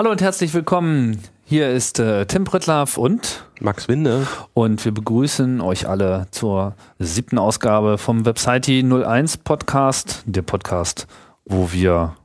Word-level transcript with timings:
Hallo 0.00 0.12
und 0.12 0.22
herzlich 0.22 0.54
willkommen. 0.54 1.22
Hier 1.44 1.68
ist 1.70 1.98
äh, 2.00 2.24
Tim 2.24 2.44
Prittlaff 2.44 2.96
und 2.96 3.44
Max 3.60 3.86
Winde. 3.86 4.26
Und 4.54 4.82
wir 4.84 4.92
begrüßen 4.92 5.60
euch 5.60 5.86
alle 5.86 6.26
zur 6.30 6.74
siebten 6.98 7.36
Ausgabe 7.36 7.98
vom 7.98 8.24
Website 8.24 8.66
01 8.66 9.36
Podcast, 9.36 10.22
der 10.24 10.40
Podcast, 10.40 11.06
wo 11.44 11.70
wir 11.72 12.16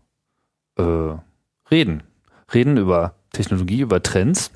äh, 0.78 1.18
reden. 1.70 2.04
Reden 2.54 2.78
über 2.78 3.16
Technologie, 3.34 3.82
über 3.82 4.02
Trends. 4.02 4.52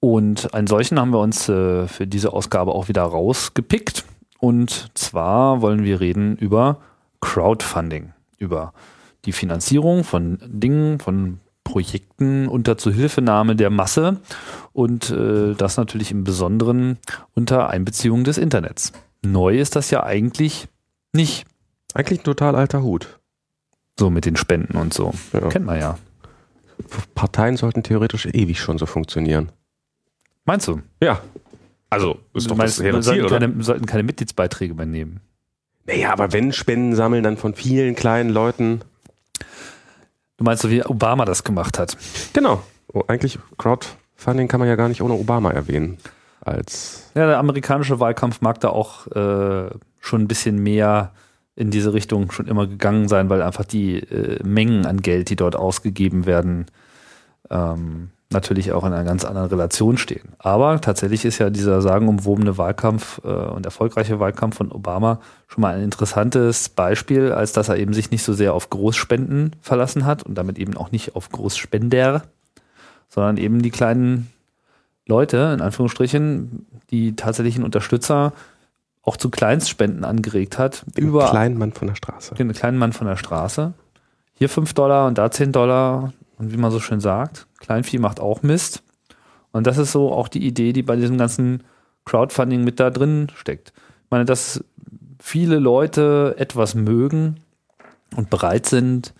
Und 0.00 0.54
einen 0.54 0.66
solchen 0.66 0.98
haben 0.98 1.12
wir 1.12 1.20
uns 1.20 1.48
äh, 1.48 1.86
für 1.86 2.06
diese 2.06 2.32
Ausgabe 2.32 2.72
auch 2.72 2.88
wieder 2.88 3.02
rausgepickt. 3.02 4.04
Und 4.38 4.90
zwar 4.94 5.60
wollen 5.60 5.84
wir 5.84 6.00
reden 6.00 6.36
über 6.36 6.78
Crowdfunding, 7.20 8.12
über 8.38 8.72
die 9.26 9.32
Finanzierung 9.32 10.02
von 10.04 10.38
Dingen, 10.46 10.98
von 10.98 11.40
Projekten 11.64 12.48
unter 12.48 12.78
Zuhilfenahme 12.78 13.54
der 13.54 13.68
Masse 13.68 14.18
und 14.72 15.10
äh, 15.10 15.54
das 15.54 15.76
natürlich 15.76 16.10
im 16.10 16.24
Besonderen 16.24 16.98
unter 17.34 17.68
Einbeziehung 17.68 18.24
des 18.24 18.38
Internets. 18.38 18.92
Neu 19.22 19.58
ist 19.58 19.76
das 19.76 19.90
ja 19.90 20.02
eigentlich 20.02 20.68
nicht. 21.12 21.44
Eigentlich 21.92 22.20
ein 22.20 22.24
total 22.24 22.56
alter 22.56 22.82
Hut. 22.82 23.20
So 23.98 24.08
mit 24.08 24.24
den 24.24 24.36
Spenden 24.36 24.78
und 24.78 24.94
so. 24.94 25.12
Ja. 25.32 25.48
Kennt 25.48 25.66
man 25.66 25.78
ja. 25.78 25.98
Parteien 27.14 27.58
sollten 27.58 27.82
theoretisch 27.82 28.26
ewig 28.26 28.58
schon 28.58 28.78
so 28.78 28.86
funktionieren. 28.86 29.52
Meinst 30.50 30.66
du? 30.66 30.82
Ja. 31.00 31.20
Also, 31.90 32.18
ist 32.34 32.50
doch 32.50 32.56
meinst, 32.56 32.84
das 32.84 33.04
sollten, 33.04 33.28
keine, 33.28 33.62
sollten 33.62 33.86
keine 33.86 34.02
Mitgliedsbeiträge 34.02 34.74
mehr 34.74 34.84
nehmen. 34.84 35.20
Naja, 35.86 36.12
aber 36.12 36.32
wenn 36.32 36.52
Spenden 36.52 36.96
sammeln, 36.96 37.22
dann 37.22 37.36
von 37.36 37.54
vielen 37.54 37.94
kleinen 37.94 38.30
Leuten. 38.30 38.80
Du 40.38 40.42
meinst 40.42 40.62
so, 40.62 40.70
wie 40.70 40.84
Obama 40.84 41.24
das 41.24 41.44
gemacht 41.44 41.78
hat? 41.78 41.96
Genau. 42.32 42.64
Oh, 42.92 43.04
eigentlich 43.06 43.38
Crowdfunding 43.58 44.48
kann 44.48 44.58
man 44.58 44.68
ja 44.68 44.74
gar 44.74 44.88
nicht 44.88 45.02
ohne 45.02 45.14
Obama 45.14 45.52
erwähnen. 45.52 45.98
Als 46.40 47.12
ja, 47.14 47.28
der 47.28 47.38
amerikanische 47.38 48.00
Wahlkampf 48.00 48.40
mag 48.40 48.58
da 48.58 48.70
auch 48.70 49.06
äh, 49.06 49.70
schon 50.00 50.22
ein 50.22 50.26
bisschen 50.26 50.60
mehr 50.60 51.12
in 51.54 51.70
diese 51.70 51.94
Richtung 51.94 52.32
schon 52.32 52.48
immer 52.48 52.66
gegangen 52.66 53.06
sein, 53.06 53.30
weil 53.30 53.42
einfach 53.42 53.66
die 53.66 54.00
äh, 54.00 54.42
Mengen 54.42 54.84
an 54.84 55.00
Geld, 55.00 55.30
die 55.30 55.36
dort 55.36 55.54
ausgegeben 55.54 56.26
werden, 56.26 56.66
ähm, 57.50 58.10
natürlich 58.32 58.72
auch 58.72 58.84
in 58.84 58.92
einer 58.92 59.04
ganz 59.04 59.24
anderen 59.24 59.48
Relation 59.48 59.98
stehen. 59.98 60.34
Aber 60.38 60.80
tatsächlich 60.80 61.24
ist 61.24 61.38
ja 61.38 61.50
dieser 61.50 61.82
sagenumwobene 61.82 62.56
Wahlkampf 62.58 63.20
äh, 63.24 63.28
und 63.28 63.66
erfolgreiche 63.66 64.20
Wahlkampf 64.20 64.56
von 64.56 64.70
Obama 64.70 65.20
schon 65.48 65.62
mal 65.62 65.74
ein 65.74 65.82
interessantes 65.82 66.68
Beispiel, 66.68 67.32
als 67.32 67.52
dass 67.52 67.68
er 67.68 67.76
eben 67.76 67.92
sich 67.92 68.10
nicht 68.10 68.22
so 68.22 68.32
sehr 68.32 68.54
auf 68.54 68.70
Großspenden 68.70 69.56
verlassen 69.60 70.06
hat 70.06 70.22
und 70.22 70.36
damit 70.36 70.58
eben 70.58 70.76
auch 70.76 70.92
nicht 70.92 71.16
auf 71.16 71.30
Großspender, 71.30 72.22
sondern 73.08 73.36
eben 73.36 73.62
die 73.62 73.70
kleinen 73.70 74.30
Leute, 75.06 75.50
in 75.52 75.60
Anführungsstrichen, 75.60 76.66
die 76.90 77.16
tatsächlichen 77.16 77.64
Unterstützer 77.64 78.32
auch 79.02 79.16
zu 79.16 79.28
Kleinstspenden 79.28 80.04
angeregt 80.04 80.56
hat. 80.56 80.84
Den 80.96 81.08
über 81.08 81.28
kleinen 81.30 81.58
Mann 81.58 81.72
von 81.72 81.88
der 81.88 81.96
Straße. 81.96 82.34
Den 82.36 82.52
kleinen 82.52 82.78
Mann 82.78 82.92
von 82.92 83.08
der 83.08 83.16
Straße. 83.16 83.72
Hier 84.34 84.48
5 84.48 84.72
Dollar 84.74 85.08
und 85.08 85.18
da 85.18 85.30
10 85.30 85.50
Dollar 85.50 86.12
und 86.40 86.52
wie 86.52 86.56
man 86.56 86.70
so 86.70 86.80
schön 86.80 87.00
sagt, 87.00 87.46
Kleinvieh 87.58 87.98
macht 87.98 88.18
auch 88.18 88.42
Mist. 88.42 88.82
Und 89.52 89.66
das 89.66 89.76
ist 89.76 89.92
so 89.92 90.10
auch 90.10 90.28
die 90.28 90.46
Idee, 90.46 90.72
die 90.72 90.82
bei 90.82 90.96
diesem 90.96 91.18
ganzen 91.18 91.62
Crowdfunding 92.06 92.64
mit 92.64 92.80
da 92.80 92.88
drin 92.88 93.28
steckt. 93.36 93.74
Ich 94.04 94.10
meine, 94.10 94.24
dass 94.24 94.64
viele 95.20 95.58
Leute 95.58 96.34
etwas 96.38 96.74
mögen 96.74 97.40
und 98.16 98.30
bereit 98.30 98.64
sind, 98.64 99.12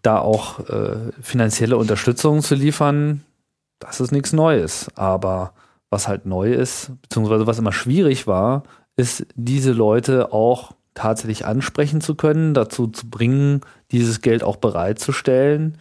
da 0.00 0.18
auch 0.18 0.60
äh, 0.70 1.12
finanzielle 1.20 1.76
Unterstützung 1.76 2.40
zu 2.40 2.54
liefern, 2.54 3.22
das 3.78 4.00
ist 4.00 4.10
nichts 4.10 4.32
Neues. 4.32 4.90
Aber 4.94 5.52
was 5.90 6.08
halt 6.08 6.24
neu 6.24 6.54
ist, 6.54 6.90
beziehungsweise 7.02 7.46
was 7.46 7.58
immer 7.58 7.72
schwierig 7.72 8.26
war, 8.26 8.62
ist, 8.96 9.26
diese 9.34 9.72
Leute 9.72 10.32
auch 10.32 10.72
tatsächlich 10.94 11.44
ansprechen 11.44 12.00
zu 12.00 12.14
können, 12.14 12.54
dazu 12.54 12.86
zu 12.86 13.10
bringen, 13.10 13.60
dieses 13.90 14.22
Geld 14.22 14.42
auch 14.42 14.56
bereitzustellen 14.56 15.76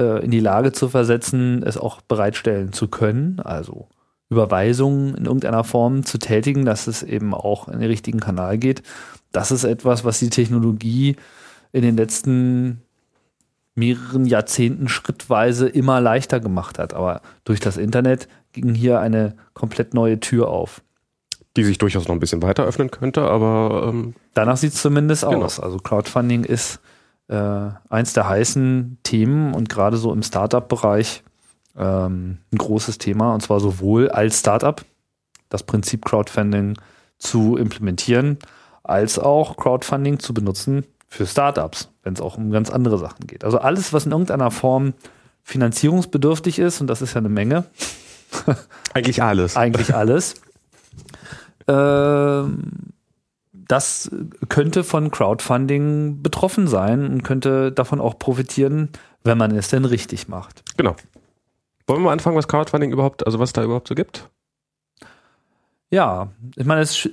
äh, 0.00 0.24
in 0.24 0.30
die 0.30 0.40
Lage 0.40 0.72
zu 0.72 0.88
versetzen, 0.88 1.62
es 1.62 1.76
auch 1.76 2.00
bereitstellen 2.00 2.72
zu 2.72 2.88
können, 2.88 3.38
also 3.40 3.88
Überweisungen 4.30 5.14
in 5.14 5.26
irgendeiner 5.26 5.62
Form 5.62 6.04
zu 6.04 6.18
tätigen, 6.18 6.64
dass 6.64 6.86
es 6.86 7.02
eben 7.02 7.34
auch 7.34 7.68
in 7.68 7.80
den 7.80 7.88
richtigen 7.88 8.20
Kanal 8.20 8.58
geht. 8.58 8.82
Das 9.32 9.50
ist 9.50 9.64
etwas, 9.64 10.04
was 10.04 10.18
die 10.18 10.30
Technologie 10.30 11.16
in 11.72 11.82
den 11.82 11.96
letzten 11.96 12.80
mehreren 13.74 14.26
Jahrzehnten 14.26 14.88
schrittweise 14.88 15.68
immer 15.68 16.00
leichter 16.00 16.40
gemacht 16.40 16.78
hat. 16.78 16.94
Aber 16.94 17.22
durch 17.44 17.60
das 17.60 17.76
Internet 17.76 18.28
ging 18.52 18.74
hier 18.74 19.00
eine 19.00 19.34
komplett 19.54 19.94
neue 19.94 20.18
Tür 20.20 20.48
auf. 20.48 20.82
Die 21.56 21.64
sich 21.64 21.78
durchaus 21.78 22.08
noch 22.08 22.14
ein 22.14 22.20
bisschen 22.20 22.42
weiter 22.42 22.64
öffnen 22.64 22.90
könnte, 22.90 23.22
aber 23.22 23.88
ähm 23.88 24.14
danach 24.34 24.56
sieht 24.56 24.72
es 24.72 24.82
zumindest 24.82 25.24
genau. 25.24 25.42
aus. 25.44 25.58
Also 25.58 25.78
Crowdfunding 25.78 26.44
ist 26.44 26.80
äh, 27.30 27.70
eins 27.88 28.12
der 28.12 28.28
heißen 28.28 28.98
Themen 29.04 29.54
und 29.54 29.68
gerade 29.68 29.96
so 29.96 30.12
im 30.12 30.22
Startup-Bereich 30.22 31.22
ähm, 31.76 32.38
ein 32.52 32.58
großes 32.58 32.98
Thema 32.98 33.34
und 33.34 33.40
zwar 33.40 33.60
sowohl 33.60 34.10
als 34.10 34.40
Startup 34.40 34.84
das 35.48 35.62
Prinzip 35.62 36.04
Crowdfunding 36.04 36.76
zu 37.18 37.56
implementieren, 37.56 38.38
als 38.82 39.18
auch 39.18 39.56
Crowdfunding 39.56 40.18
zu 40.18 40.34
benutzen 40.34 40.84
für 41.06 41.26
Startups, 41.26 41.90
wenn 42.02 42.14
es 42.14 42.20
auch 42.20 42.36
um 42.36 42.50
ganz 42.50 42.70
andere 42.70 42.98
Sachen 42.98 43.26
geht. 43.26 43.44
Also 43.44 43.58
alles, 43.58 43.92
was 43.92 44.06
in 44.06 44.12
irgendeiner 44.12 44.50
Form 44.50 44.94
finanzierungsbedürftig 45.42 46.58
ist, 46.58 46.80
und 46.80 46.88
das 46.88 47.02
ist 47.02 47.14
ja 47.14 47.18
eine 47.18 47.28
Menge. 47.28 47.64
Eigentlich 48.94 49.22
alles. 49.22 49.56
Eigentlich 49.56 49.94
alles. 49.94 50.34
Ähm, 51.68 52.90
das 53.70 54.10
könnte 54.48 54.82
von 54.82 55.10
Crowdfunding 55.10 56.22
betroffen 56.22 56.66
sein 56.66 57.06
und 57.06 57.22
könnte 57.22 57.70
davon 57.70 58.00
auch 58.00 58.18
profitieren, 58.18 58.88
wenn 59.22 59.38
man 59.38 59.54
es 59.54 59.68
denn 59.68 59.84
richtig 59.84 60.28
macht. 60.28 60.62
Genau. 60.76 60.96
Wollen 61.86 62.00
wir 62.00 62.06
mal 62.06 62.12
anfangen, 62.12 62.36
was 62.36 62.48
Crowdfunding 62.48 62.90
überhaupt, 62.90 63.24
also 63.26 63.38
was 63.38 63.52
da 63.52 63.62
überhaupt 63.62 63.88
so 63.88 63.94
gibt? 63.94 64.28
Ja, 65.90 66.28
ich 66.56 66.64
meine, 66.64 66.80
es 66.80 67.08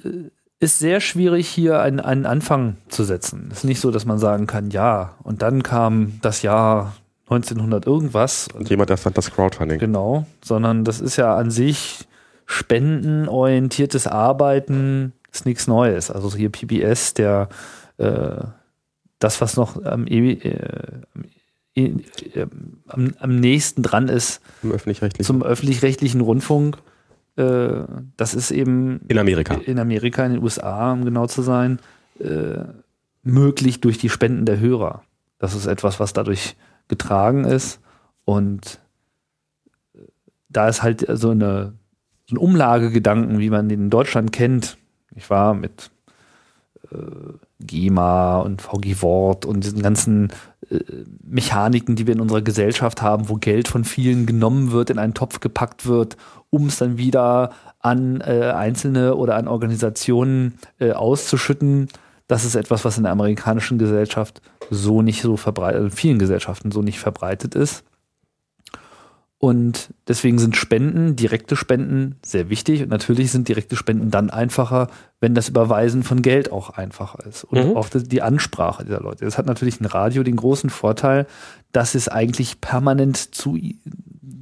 ist 0.59 0.79
sehr 0.79 0.99
schwierig, 0.99 1.47
hier 1.47 1.81
einen, 1.81 1.99
einen 1.99 2.25
Anfang 2.25 2.77
zu 2.87 3.03
setzen. 3.03 3.49
Es 3.51 3.59
ist 3.59 3.63
nicht 3.63 3.79
so, 3.79 3.91
dass 3.91 4.05
man 4.05 4.17
sagen 4.17 4.47
kann, 4.47 4.71
ja, 4.71 5.15
und 5.23 5.43
dann 5.43 5.61
kam 5.61 6.19
das 6.21 6.41
Jahr 6.41 6.95
1900 7.29 7.85
irgendwas. 7.85 8.47
Und 8.53 8.69
jemand 8.69 8.89
erfand 8.89 9.17
das 9.17 9.31
Crowdfunding. 9.31 9.79
Genau, 9.79 10.25
sondern 10.43 10.83
das 10.83 11.01
ist 11.01 11.17
ja 11.17 11.35
an 11.35 11.51
sich 11.51 12.07
spendenorientiertes 12.47 14.07
Arbeiten 14.07 15.13
ist 15.39 15.45
nichts 15.45 15.67
Neues. 15.67 16.11
Also 16.11 16.35
hier 16.35 16.49
PBS, 16.49 17.13
der 17.13 17.49
äh, 17.97 18.43
das, 19.19 19.41
was 19.41 19.55
noch 19.55 19.83
am, 19.83 20.07
äh, 20.07 20.37
äh, 21.75 22.47
am, 22.87 23.13
am, 23.19 23.35
nächsten 23.35 23.83
dran 23.83 24.09
ist 24.09 24.41
öffentlich 24.63 24.99
zum 25.25 25.43
öffentlich-rechtlichen 25.43 26.21
Rundfunk, 26.21 26.77
äh, 27.35 27.83
das 28.15 28.33
ist 28.33 28.51
eben 28.51 29.01
in 29.07 29.17
Amerika. 29.17 29.55
In 29.55 29.79
Amerika, 29.79 30.25
in 30.25 30.33
den 30.33 30.43
USA, 30.43 30.91
um 30.91 31.05
genau 31.05 31.27
zu 31.27 31.41
sein, 31.41 31.79
äh, 32.19 32.63
möglich 33.23 33.81
durch 33.81 33.97
die 33.97 34.09
Spenden 34.09 34.45
der 34.45 34.59
Hörer. 34.59 35.03
Das 35.39 35.55
ist 35.55 35.67
etwas, 35.67 35.99
was 35.99 36.13
dadurch 36.13 36.55
getragen 36.87 37.45
ist. 37.45 37.79
Und 38.25 38.79
äh, 39.93 39.99
da 40.49 40.67
ist 40.67 40.83
halt 40.83 41.05
so 41.09 41.31
eine 41.31 41.73
so 42.29 42.35
ein 42.35 42.39
Umlagegedanken, 42.39 43.39
wie 43.39 43.49
man 43.49 43.69
den 43.69 43.83
in 43.83 43.89
Deutschland 43.89 44.31
kennt, 44.31 44.77
ich 45.17 45.29
war 45.29 45.53
mit 45.53 45.91
äh, 46.91 46.97
GEMA 47.59 48.39
und 48.39 48.61
VG 48.61 49.01
Wort 49.01 49.45
und 49.45 49.63
diesen 49.63 49.81
ganzen 49.81 50.31
äh, 50.69 50.79
Mechaniken, 51.23 51.95
die 51.95 52.07
wir 52.07 52.13
in 52.13 52.21
unserer 52.21 52.41
Gesellschaft 52.41 53.01
haben, 53.01 53.29
wo 53.29 53.35
Geld 53.35 53.67
von 53.67 53.83
vielen 53.83 54.25
genommen 54.25 54.71
wird, 54.71 54.89
in 54.89 54.99
einen 54.99 55.13
Topf 55.13 55.39
gepackt 55.39 55.87
wird, 55.87 56.17
um 56.49 56.67
es 56.67 56.77
dann 56.77 56.97
wieder 56.97 57.51
an 57.79 58.21
äh, 58.21 58.51
Einzelne 58.55 59.15
oder 59.15 59.35
an 59.35 59.47
Organisationen 59.47 60.59
äh, 60.79 60.91
auszuschütten. 60.91 61.87
Das 62.27 62.45
ist 62.45 62.55
etwas, 62.55 62.85
was 62.85 62.97
in 62.97 63.03
der 63.03 63.11
amerikanischen 63.11 63.77
Gesellschaft 63.77 64.41
so 64.69 65.01
nicht 65.01 65.21
so 65.21 65.37
verbreitet, 65.37 65.81
in 65.81 65.91
vielen 65.91 66.19
Gesellschaften 66.19 66.71
so 66.71 66.81
nicht 66.81 66.99
verbreitet 66.99 67.55
ist. 67.55 67.83
Und 69.39 69.93
deswegen 70.07 70.39
sind 70.39 70.57
Spenden, 70.57 71.15
direkte 71.15 71.55
Spenden 71.55 72.15
sehr 72.23 72.49
wichtig. 72.49 72.81
Und 72.81 72.89
natürlich 72.89 73.31
sind 73.31 73.47
direkte 73.47 73.75
Spenden 73.75 74.09
dann 74.09 74.31
einfacher, 74.31 74.87
wenn 75.19 75.35
das 75.35 75.49
Überweisen 75.49 76.01
von 76.01 76.23
Geld 76.23 76.51
auch 76.51 76.71
einfacher 76.71 77.23
ist. 77.27 77.43
Und 77.43 77.69
mhm. 77.69 77.77
auch 77.77 77.87
die 77.89 78.21
Ansprache 78.23 78.83
dieser 78.83 78.99
Leute. 79.01 79.25
Das 79.25 79.37
hat 79.37 79.45
natürlich 79.45 79.79
ein 79.79 79.85
Radio 79.85 80.23
den 80.23 80.37
großen 80.37 80.71
Vorteil, 80.71 81.27
dass 81.71 81.93
es 81.93 82.07
eigentlich 82.07 82.61
permanent 82.61 83.35
zu, 83.35 83.59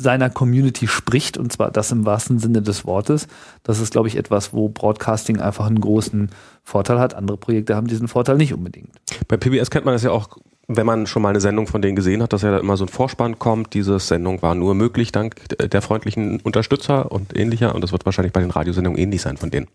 seiner 0.01 0.29
Community 0.29 0.87
spricht 0.87 1.37
und 1.37 1.51
zwar 1.51 1.71
das 1.71 1.91
im 1.91 2.05
wahrsten 2.05 2.39
Sinne 2.39 2.61
des 2.61 2.85
Wortes. 2.85 3.27
Das 3.63 3.79
ist, 3.79 3.91
glaube 3.91 4.07
ich, 4.07 4.15
etwas, 4.15 4.53
wo 4.53 4.69
Broadcasting 4.69 5.39
einfach 5.39 5.65
einen 5.65 5.81
großen 5.81 6.29
Vorteil 6.63 6.99
hat. 6.99 7.13
Andere 7.13 7.37
Projekte 7.37 7.75
haben 7.75 7.87
diesen 7.87 8.07
Vorteil 8.07 8.37
nicht 8.37 8.53
unbedingt. 8.53 8.91
Bei 9.27 9.37
PBS 9.37 9.69
kennt 9.69 9.85
man 9.85 9.93
das 9.93 10.03
ja 10.03 10.11
auch, 10.11 10.37
wenn 10.67 10.85
man 10.85 11.07
schon 11.07 11.21
mal 11.21 11.29
eine 11.29 11.41
Sendung 11.41 11.67
von 11.67 11.81
denen 11.81 11.95
gesehen 11.95 12.23
hat, 12.23 12.33
dass 12.33 12.41
ja 12.41 12.51
da 12.51 12.59
immer 12.59 12.77
so 12.77 12.85
ein 12.85 12.89
Vorspann 12.89 13.37
kommt. 13.37 13.73
Diese 13.73 13.99
Sendung 13.99 14.41
war 14.41 14.55
nur 14.55 14.73
möglich 14.75 15.11
dank 15.11 15.35
der 15.59 15.81
freundlichen 15.81 16.39
Unterstützer 16.41 17.11
und 17.11 17.35
ähnlicher. 17.37 17.75
Und 17.75 17.81
das 17.81 17.91
wird 17.91 18.05
wahrscheinlich 18.05 18.33
bei 18.33 18.41
den 18.41 18.51
Radiosendungen 18.51 18.99
ähnlich 18.99 19.21
sein 19.21 19.37
von 19.37 19.51
denen. 19.51 19.67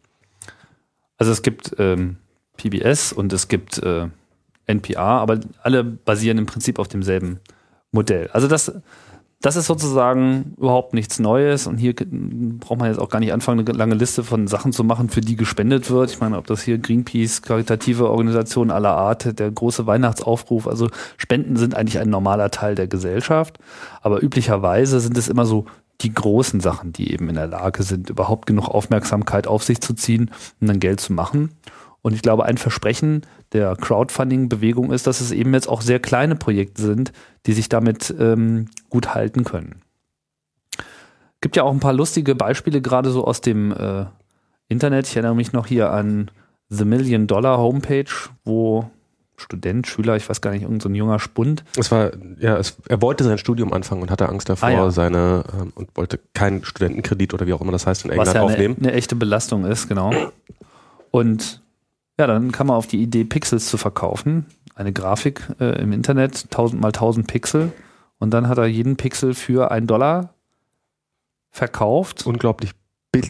Also 1.17 1.33
es 1.33 1.43
gibt 1.43 1.77
ähm, 1.79 2.17
PBS 2.57 3.13
und 3.13 3.33
es 3.33 3.49
gibt 3.49 3.79
äh, 3.83 4.09
NPR, 4.67 4.99
aber 4.99 5.41
alle 5.63 5.85
basieren 5.85 6.39
im 6.39 6.47
Prinzip 6.47 6.79
auf 6.79 6.89
demselben 6.89 7.41
Modell. 7.93 8.29
Also 8.33 8.49
das, 8.49 8.73
das 9.43 9.57
ist 9.57 9.67
sozusagen 9.67 10.55
überhaupt 10.59 10.93
nichts 10.93 11.19
Neues 11.19 11.67
und 11.67 11.79
hier 11.79 11.95
braucht 11.95 12.79
man 12.79 12.89
jetzt 12.89 13.01
auch 13.01 13.09
gar 13.09 13.21
nicht 13.21 13.33
anfangen, 13.33 13.67
eine 13.67 13.77
lange 13.77 13.95
Liste 13.95 14.23
von 14.23 14.47
Sachen 14.47 14.73
zu 14.73 14.85
machen, 14.85 15.09
für 15.09 15.23
die 15.23 15.37
gespendet 15.37 15.91
wird. 15.91 16.11
Ich 16.11 16.21
meine, 16.21 16.37
ob 16.37 16.47
das 16.47 16.63
hier 16.63 16.77
Greenpeace, 16.77 17.41
karitative 17.41 18.11
Organisationen 18.11 18.71
aller 18.71 18.95
Art, 18.95 19.39
der 19.39 19.51
große 19.51 19.87
Weihnachtsaufruf, 19.87 20.69
also 20.69 20.91
Spenden 21.17 21.57
sind 21.57 21.75
eigentlich 21.75 21.99
ein 21.99 22.11
normaler 22.11 22.51
Teil 22.51 22.75
der 22.75 22.87
Gesellschaft, 22.87 23.59
aber 24.03 24.23
üblicherweise 24.23 25.01
sind 25.01 25.17
es 25.17 25.29
immer 25.29 25.47
so 25.47 25.65
die 26.03 26.13
großen 26.13 26.61
Sachen, 26.61 26.93
die 26.93 27.13
eben 27.13 27.29
in 27.31 27.35
der 27.35 27.47
Lage 27.47 27.83
sind, 27.83 28.11
überhaupt 28.11 28.47
genug 28.47 28.69
Aufmerksamkeit 28.69 29.47
auf 29.47 29.63
sich 29.63 29.81
zu 29.81 29.95
ziehen, 29.95 30.31
um 30.61 30.67
dann 30.67 30.81
Geld 30.81 31.01
zu 31.01 31.15
machen. 31.15 31.51
Und 32.02 32.14
ich 32.14 32.23
glaube, 32.23 32.44
ein 32.44 32.56
Versprechen 32.56 33.23
der 33.52 33.76
Crowdfunding-Bewegung 33.76 34.93
ist, 34.93 35.06
dass 35.06 35.20
es 35.20 35.32
eben 35.32 35.52
jetzt 35.52 35.69
auch 35.69 35.82
sehr 35.82 36.00
kleine 36.00 36.37
Projekte 36.37 36.82
sind, 36.82 37.12
die 37.47 37.52
sich 37.52 37.69
damit 37.69 38.14
ähm, 38.19 38.69
gut 38.88 39.14
halten 39.14 39.44
können. 39.44 39.82
Gibt 41.41 41.56
ja 41.56 41.62
auch 41.62 41.73
ein 41.73 41.81
paar 41.81 41.93
lustige 41.93 42.35
Beispiele 42.35 42.81
gerade 42.81 43.11
so 43.11 43.25
aus 43.25 43.41
dem 43.41 43.73
äh, 43.73 44.06
Internet. 44.69 45.08
Ich 45.08 45.17
erinnere 45.17 45.35
mich 45.35 45.52
noch 45.52 45.67
hier 45.67 45.91
an 45.91 46.31
The 46.69 46.85
Million 46.85 47.26
Dollar 47.26 47.58
Homepage, 47.58 48.11
wo 48.44 48.91
Student, 49.37 49.87
Schüler, 49.87 50.17
ich 50.17 50.29
weiß 50.29 50.41
gar 50.41 50.50
nicht, 50.50 50.62
irgendein 50.62 50.81
so 50.81 50.97
junger 50.97 51.19
Spund. 51.19 51.64
Es 51.76 51.91
war, 51.91 52.11
ja, 52.38 52.58
es, 52.58 52.76
er 52.88 53.00
wollte 53.00 53.25
sein 53.25 53.38
Studium 53.38 53.73
anfangen 53.73 54.02
und 54.02 54.11
hatte 54.11 54.29
Angst 54.29 54.49
davor, 54.49 54.69
ah, 54.69 54.73
ja. 54.73 54.91
seine, 54.91 55.44
ähm, 55.58 55.73
und 55.75 55.97
wollte 55.97 56.20
keinen 56.35 56.64
Studentenkredit 56.64 57.32
oder 57.35 57.47
wie 57.47 57.55
auch 57.55 57.61
immer 57.61 57.73
das 57.73 57.87
heißt 57.87 58.05
in 58.05 58.11
England 58.11 58.29
Was 58.29 58.35
ja 58.35 58.43
aufnehmen. 58.43 58.76
Eine, 58.79 58.88
eine 58.88 58.97
echte 58.97 59.17
Belastung 59.17 59.64
ist, 59.64 59.88
genau. 59.88 60.12
Und 61.11 61.60
ja, 62.21 62.27
dann 62.27 62.53
kam 62.53 62.67
man 62.67 62.77
auf 62.77 62.87
die 62.87 63.03
Idee, 63.03 63.25
Pixels 63.25 63.71
zu 63.71 63.79
verkaufen. 63.79 64.45
Eine 64.75 64.93
Grafik 64.93 65.43
äh, 65.59 65.81
im 65.81 65.93
Internet, 65.93 66.45
1000 66.45 66.81
mal 66.81 66.89
1000 66.89 67.27
Pixel. 67.27 67.73
Und 68.19 68.35
dann 68.35 68.47
hat 68.47 68.59
er 68.59 68.67
jeden 68.67 68.97
Pixel 68.97 69.33
für 69.33 69.71
einen 69.71 69.87
Dollar 69.87 70.35
verkauft. 71.51 72.27
Unglaublich 72.27 72.73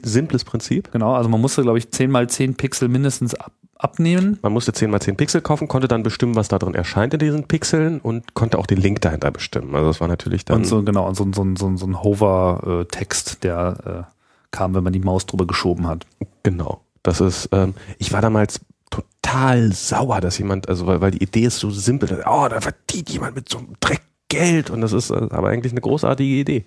simples 0.03 0.43
Prinzip. 0.43 0.91
Genau, 0.91 1.15
also 1.15 1.29
man 1.29 1.41
musste, 1.41 1.63
glaube 1.63 1.79
ich, 1.79 1.93
10 1.93 2.11
mal 2.11 2.29
10 2.29 2.57
Pixel 2.57 2.89
mindestens 2.89 3.35
ab 3.35 3.53
abnehmen. 3.77 4.39
Man 4.43 4.53
musste 4.53 4.75
10 4.75 4.91
mal 4.91 5.01
10 5.01 5.17
Pixel 5.17 5.41
kaufen, 5.41 5.67
konnte 5.67 5.89
dann 5.89 6.03
bestimmen, 6.03 6.35
was 6.35 6.49
da 6.49 6.59
drin 6.59 6.75
erscheint 6.75 7.15
in 7.15 7.21
diesen 7.21 7.45
Pixeln 7.45 7.99
und 8.01 8.35
konnte 8.35 8.59
auch 8.59 8.67
den 8.67 8.77
Link 8.77 9.01
dahinter 9.01 9.31
bestimmen. 9.31 9.75
Also 9.75 9.87
das 9.87 10.03
war 10.03 10.09
natürlich 10.09 10.45
dann. 10.45 10.59
Und 10.59 10.67
so, 10.67 10.83
genau, 10.83 11.09
und 11.09 11.15
so, 11.15 11.27
so, 11.35 11.47
so, 11.57 11.77
so 11.77 11.87
ein 11.87 12.03
Hover-Text, 12.03 13.43
der 13.43 14.07
äh, 14.11 14.15
kam, 14.51 14.75
wenn 14.75 14.85
man 14.85 14.93
die 14.93 15.01
Maus 15.01 15.25
drüber 15.25 15.47
geschoben 15.47 15.87
hat. 15.87 16.05
Genau. 16.43 16.83
Das 17.03 17.21
ist, 17.21 17.49
ähm, 17.53 17.75
ich 17.99 18.13
war 18.13 18.21
damals 18.21 18.61
total 18.91 19.73
sauer, 19.73 20.21
dass 20.21 20.39
jemand, 20.39 20.69
also 20.69 20.87
weil, 20.87 21.01
weil 21.01 21.13
die 21.13 21.23
Idee 21.23 21.45
ist 21.45 21.59
so 21.59 21.71
simpel, 21.71 22.23
oh, 22.27 22.47
da 22.49 22.61
verdient 22.61 23.11
jemand 23.11 23.37
mit 23.37 23.49
so 23.49 23.59
einem 23.59 23.75
Dreck 23.81 24.03
Geld 24.31 24.71
und 24.71 24.81
das 24.81 24.95
ist 24.95 25.11
äh, 25.11 25.27
aber 25.31 25.51
eigentlich 25.51 25.73
eine 25.73 25.83
großartige 25.83 26.35
Idee. 26.41 26.65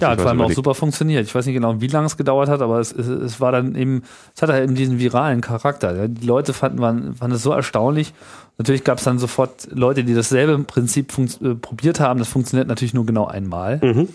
Ja, 0.00 0.10
hat 0.10 0.20
vor 0.20 0.30
allem 0.30 0.40
auch 0.42 0.50
super 0.50 0.74
funktioniert. 0.74 1.24
Ich 1.24 1.34
weiß 1.34 1.46
nicht 1.46 1.54
genau, 1.54 1.80
wie 1.80 1.86
lange 1.86 2.06
es 2.06 2.16
gedauert 2.16 2.48
hat, 2.48 2.60
aber 2.60 2.78
es, 2.80 2.92
es, 2.92 3.06
es 3.06 3.40
war 3.40 3.52
dann 3.52 3.74
eben, 3.74 4.02
es 4.34 4.42
hatte 4.42 4.52
halt 4.52 4.64
eben 4.64 4.74
diesen 4.74 4.98
viralen 4.98 5.40
Charakter. 5.40 6.08
Die 6.08 6.26
Leute 6.26 6.52
fanden, 6.52 6.80
waren, 6.80 7.14
fanden 7.14 7.36
es 7.36 7.42
so 7.42 7.52
erstaunlich. 7.52 8.12
Natürlich 8.58 8.84
gab 8.84 8.98
es 8.98 9.04
dann 9.04 9.18
sofort 9.18 9.68
Leute, 9.70 10.04
die 10.04 10.14
dasselbe 10.14 10.58
Prinzip 10.64 11.16
äh, 11.18 11.54
probiert 11.54 12.00
haben. 12.00 12.18
Das 12.18 12.28
funktioniert 12.28 12.68
natürlich 12.68 12.92
nur 12.92 13.06
genau 13.06 13.26
einmal. 13.26 13.80
Mhm. 13.82 14.08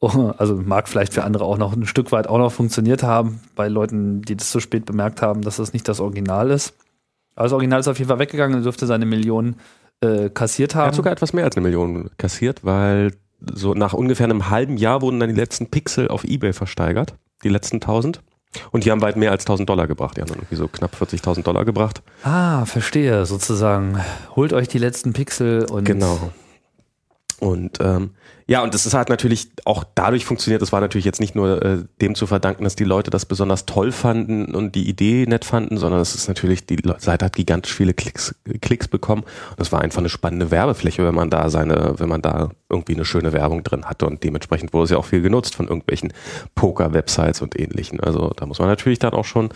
Also 0.38 0.56
mag 0.56 0.88
vielleicht 0.88 1.14
für 1.14 1.24
andere 1.24 1.44
auch 1.44 1.58
noch 1.58 1.72
ein 1.72 1.86
Stück 1.86 2.12
weit 2.12 2.28
auch 2.28 2.38
noch 2.38 2.52
funktioniert 2.52 3.02
haben, 3.02 3.40
bei 3.54 3.68
Leuten, 3.68 4.22
die 4.22 4.36
das 4.36 4.52
so 4.52 4.60
spät 4.60 4.84
bemerkt 4.84 5.22
haben, 5.22 5.42
dass 5.42 5.56
das 5.56 5.72
nicht 5.72 5.88
das 5.88 6.00
Original 6.00 6.50
ist. 6.50 6.74
Aber 7.34 7.44
das 7.44 7.52
Original 7.52 7.80
ist 7.80 7.88
auf 7.88 7.98
jeden 7.98 8.08
Fall 8.08 8.18
weggegangen 8.18 8.56
und 8.56 8.64
dürfte 8.64 8.86
seine 8.86 9.06
Million 9.06 9.56
äh, 10.00 10.30
kassiert 10.30 10.74
haben. 10.74 10.84
Er 10.84 10.88
hat 10.88 10.94
sogar 10.94 11.12
etwas 11.12 11.32
mehr 11.32 11.44
als 11.44 11.56
eine 11.56 11.64
Million 11.64 12.10
kassiert, 12.18 12.64
weil 12.64 13.12
so 13.40 13.74
nach 13.74 13.92
ungefähr 13.92 14.24
einem 14.24 14.50
halben 14.50 14.76
Jahr 14.76 15.02
wurden 15.02 15.20
dann 15.20 15.28
die 15.28 15.34
letzten 15.34 15.68
Pixel 15.68 16.08
auf 16.08 16.24
Ebay 16.24 16.52
versteigert, 16.52 17.14
die 17.44 17.48
letzten 17.48 17.76
1000. 17.76 18.22
Und 18.70 18.84
die 18.84 18.90
haben 18.90 19.02
weit 19.02 19.16
mehr 19.16 19.32
als 19.32 19.42
1000 19.42 19.68
Dollar 19.68 19.86
gebracht. 19.86 20.16
Die 20.16 20.22
haben 20.22 20.28
dann 20.28 20.38
irgendwie 20.38 20.56
so 20.56 20.66
knapp 20.68 20.94
40.000 20.94 21.42
Dollar 21.42 21.66
gebracht. 21.66 22.02
Ah, 22.22 22.64
verstehe, 22.64 23.26
sozusagen. 23.26 23.98
Holt 24.34 24.54
euch 24.54 24.68
die 24.68 24.78
letzten 24.78 25.12
Pixel 25.12 25.66
und. 25.66 25.84
Genau. 25.84 26.32
Und 27.38 27.80
ähm, 27.80 28.12
ja, 28.48 28.62
und 28.62 28.74
das 28.74 28.86
ist 28.86 28.94
halt 28.94 29.08
natürlich 29.08 29.50
auch 29.64 29.82
dadurch 29.96 30.24
funktioniert. 30.24 30.62
Das 30.62 30.70
war 30.70 30.80
natürlich 30.80 31.04
jetzt 31.04 31.20
nicht 31.20 31.34
nur 31.34 31.62
äh, 31.64 31.78
dem 32.00 32.14
zu 32.14 32.28
verdanken, 32.28 32.62
dass 32.62 32.76
die 32.76 32.84
Leute 32.84 33.10
das 33.10 33.26
besonders 33.26 33.66
toll 33.66 33.90
fanden 33.90 34.54
und 34.54 34.76
die 34.76 34.88
Idee 34.88 35.26
nett 35.26 35.44
fanden, 35.44 35.78
sondern 35.78 36.00
es 36.00 36.14
ist 36.14 36.28
natürlich, 36.28 36.64
die 36.64 36.78
Seite 36.98 37.24
hat 37.24 37.34
gigantisch 37.34 37.74
viele 37.74 37.92
Klicks, 37.92 38.36
Klicks 38.60 38.86
bekommen. 38.86 39.24
Und 39.24 39.60
es 39.60 39.72
war 39.72 39.80
einfach 39.80 39.98
eine 39.98 40.08
spannende 40.08 40.52
Werbefläche, 40.52 41.04
wenn 41.04 41.14
man 41.14 41.28
da 41.28 41.50
seine, 41.50 41.94
wenn 41.98 42.08
man 42.08 42.22
da 42.22 42.50
irgendwie 42.70 42.94
eine 42.94 43.04
schöne 43.04 43.32
Werbung 43.32 43.64
drin 43.64 43.84
hatte. 43.86 44.06
Und 44.06 44.22
dementsprechend 44.22 44.72
wurde 44.72 44.84
es 44.84 44.90
ja 44.90 44.98
auch 44.98 45.06
viel 45.06 45.22
genutzt 45.22 45.56
von 45.56 45.66
irgendwelchen 45.66 46.12
Poker-Websites 46.54 47.42
und 47.42 47.58
ähnlichen. 47.58 47.98
Also 47.98 48.30
da 48.36 48.46
muss 48.46 48.60
man 48.60 48.68
natürlich 48.68 49.00
dann 49.00 49.12
auch 49.12 49.24
schon 49.24 49.50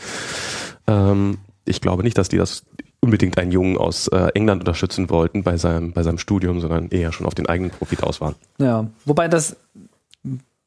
ähm, 0.88 1.38
ich 1.64 1.80
glaube 1.80 2.02
nicht, 2.02 2.18
dass 2.18 2.28
die 2.28 2.38
das 2.38 2.64
unbedingt 3.00 3.38
einen 3.38 3.52
Jungen 3.52 3.76
aus 3.78 4.08
äh, 4.08 4.28
England 4.34 4.62
unterstützen 4.62 5.10
wollten 5.10 5.42
bei 5.42 5.56
seinem, 5.56 5.92
bei 5.92 6.02
seinem 6.02 6.18
Studium, 6.18 6.60
sondern 6.60 6.88
eher 6.88 7.12
schon 7.12 7.26
auf 7.26 7.34
den 7.34 7.46
eigenen 7.46 7.70
Profit 7.70 8.02
aus 8.02 8.20
waren. 8.20 8.34
Ja, 8.58 8.86
wobei 9.04 9.28
das 9.28 9.56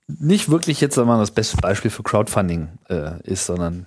nicht 0.08 0.50
wirklich 0.50 0.82
jetzt 0.82 0.98
wir, 0.98 1.18
das 1.18 1.32
beste 1.32 1.58
Beispiel 1.58 1.92
für 1.92 2.04
Crowdfunding 2.04 2.70
äh, 2.90 3.22
ist, 3.24 3.46
sondern 3.46 3.86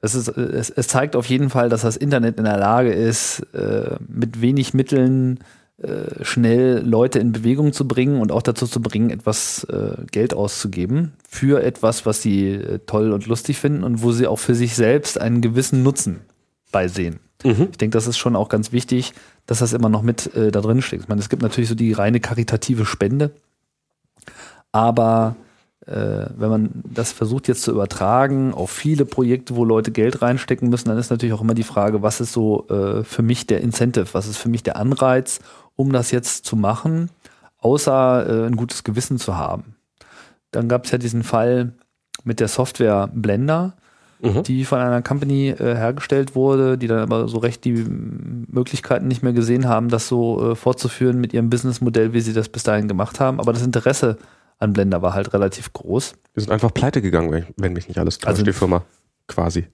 es, 0.00 0.14
ist, 0.14 0.28
es, 0.28 0.70
es, 0.70 0.88
zeigt 0.88 1.16
auf 1.16 1.26
jeden 1.26 1.50
Fall, 1.50 1.68
dass 1.68 1.82
das 1.82 1.96
Internet 1.96 2.38
in 2.38 2.44
der 2.44 2.58
Lage 2.58 2.92
ist, 2.92 3.40
äh, 3.54 3.96
mit 4.06 4.40
wenig 4.40 4.74
Mitteln 4.74 5.40
äh, 5.78 6.24
schnell 6.24 6.82
Leute 6.86 7.18
in 7.18 7.32
Bewegung 7.32 7.72
zu 7.72 7.88
bringen 7.88 8.20
und 8.20 8.30
auch 8.30 8.42
dazu 8.42 8.66
zu 8.66 8.80
bringen, 8.80 9.10
etwas 9.10 9.64
äh, 9.64 9.96
Geld 10.10 10.34
auszugeben 10.34 11.12
für 11.28 11.62
etwas, 11.62 12.06
was 12.06 12.22
sie 12.22 12.50
äh, 12.50 12.78
toll 12.86 13.12
und 13.12 13.26
lustig 13.26 13.58
finden 13.58 13.82
und 13.82 14.02
wo 14.02 14.12
sie 14.12 14.26
auch 14.26 14.38
für 14.38 14.54
sich 14.54 14.74
selbst 14.74 15.20
einen 15.20 15.40
gewissen 15.40 15.82
Nutzen 15.82 16.20
beisehen. 16.70 17.18
Mhm. 17.44 17.68
Ich 17.70 17.78
denke, 17.78 17.96
das 17.96 18.06
ist 18.06 18.18
schon 18.18 18.36
auch 18.36 18.48
ganz 18.48 18.72
wichtig, 18.72 19.14
dass 19.46 19.58
das 19.58 19.72
immer 19.72 19.88
noch 19.88 20.02
mit 20.02 20.34
äh, 20.34 20.50
da 20.50 20.60
drin 20.60 20.82
steckt. 20.82 21.04
Ich 21.04 21.08
meine, 21.08 21.20
es 21.20 21.28
gibt 21.28 21.42
natürlich 21.42 21.68
so 21.68 21.74
die 21.74 21.92
reine 21.92 22.20
karitative 22.20 22.86
Spende, 22.86 23.32
aber 24.70 25.36
äh, 25.86 26.26
wenn 26.36 26.50
man 26.50 26.70
das 26.84 27.12
versucht 27.12 27.48
jetzt 27.48 27.62
zu 27.62 27.72
übertragen 27.72 28.54
auf 28.54 28.70
viele 28.70 29.04
Projekte, 29.04 29.56
wo 29.56 29.64
Leute 29.64 29.90
Geld 29.90 30.22
reinstecken 30.22 30.68
müssen, 30.68 30.88
dann 30.88 30.98
ist 30.98 31.10
natürlich 31.10 31.34
auch 31.34 31.40
immer 31.40 31.54
die 31.54 31.64
Frage, 31.64 32.02
was 32.02 32.20
ist 32.20 32.32
so 32.32 32.68
äh, 32.68 33.02
für 33.02 33.22
mich 33.22 33.46
der 33.46 33.60
Incentive, 33.60 34.06
was 34.12 34.28
ist 34.28 34.38
für 34.38 34.48
mich 34.48 34.62
der 34.62 34.76
Anreiz, 34.76 35.40
um 35.74 35.92
das 35.92 36.12
jetzt 36.12 36.44
zu 36.44 36.54
machen, 36.54 37.10
außer 37.58 38.26
äh, 38.28 38.46
ein 38.46 38.56
gutes 38.56 38.84
Gewissen 38.84 39.18
zu 39.18 39.36
haben. 39.36 39.74
Dann 40.52 40.68
gab 40.68 40.84
es 40.84 40.92
ja 40.92 40.98
diesen 40.98 41.24
Fall 41.24 41.72
mit 42.24 42.38
der 42.38 42.48
Software 42.48 43.08
Blender 43.12 43.74
mhm. 44.22 44.42
die 44.44 44.64
von 44.64 44.78
einer 44.78 45.02
Company 45.02 45.48
äh, 45.50 45.74
hergestellt 45.74 46.34
wurde, 46.34 46.78
die 46.78 46.86
dann 46.86 47.00
aber 47.00 47.28
so 47.28 47.38
recht 47.38 47.64
die 47.64 47.72
Möglichkeiten 47.72 49.08
nicht 49.08 49.22
mehr 49.22 49.32
gesehen 49.32 49.68
haben, 49.68 49.88
das 49.88 50.08
so 50.08 50.52
äh, 50.52 50.54
fortzuführen 50.54 51.20
mit 51.20 51.34
ihrem 51.34 51.50
Businessmodell, 51.50 52.12
wie 52.12 52.20
sie 52.20 52.32
das 52.32 52.48
bis 52.48 52.62
dahin 52.62 52.88
gemacht 52.88 53.20
haben. 53.20 53.40
Aber 53.40 53.52
das 53.52 53.62
Interesse 53.62 54.18
an 54.58 54.72
Blender 54.72 55.02
war 55.02 55.14
halt 55.14 55.34
relativ 55.34 55.72
groß. 55.72 56.14
Die 56.36 56.40
sind 56.40 56.52
einfach 56.52 56.72
pleite 56.72 57.02
gegangen, 57.02 57.46
wenn, 57.56 57.72
mich 57.72 57.88
nicht 57.88 57.98
alles 57.98 58.18
täuscht, 58.18 58.28
also, 58.28 58.44
die 58.44 58.52
Firma 58.52 58.84
quasi. 59.26 59.66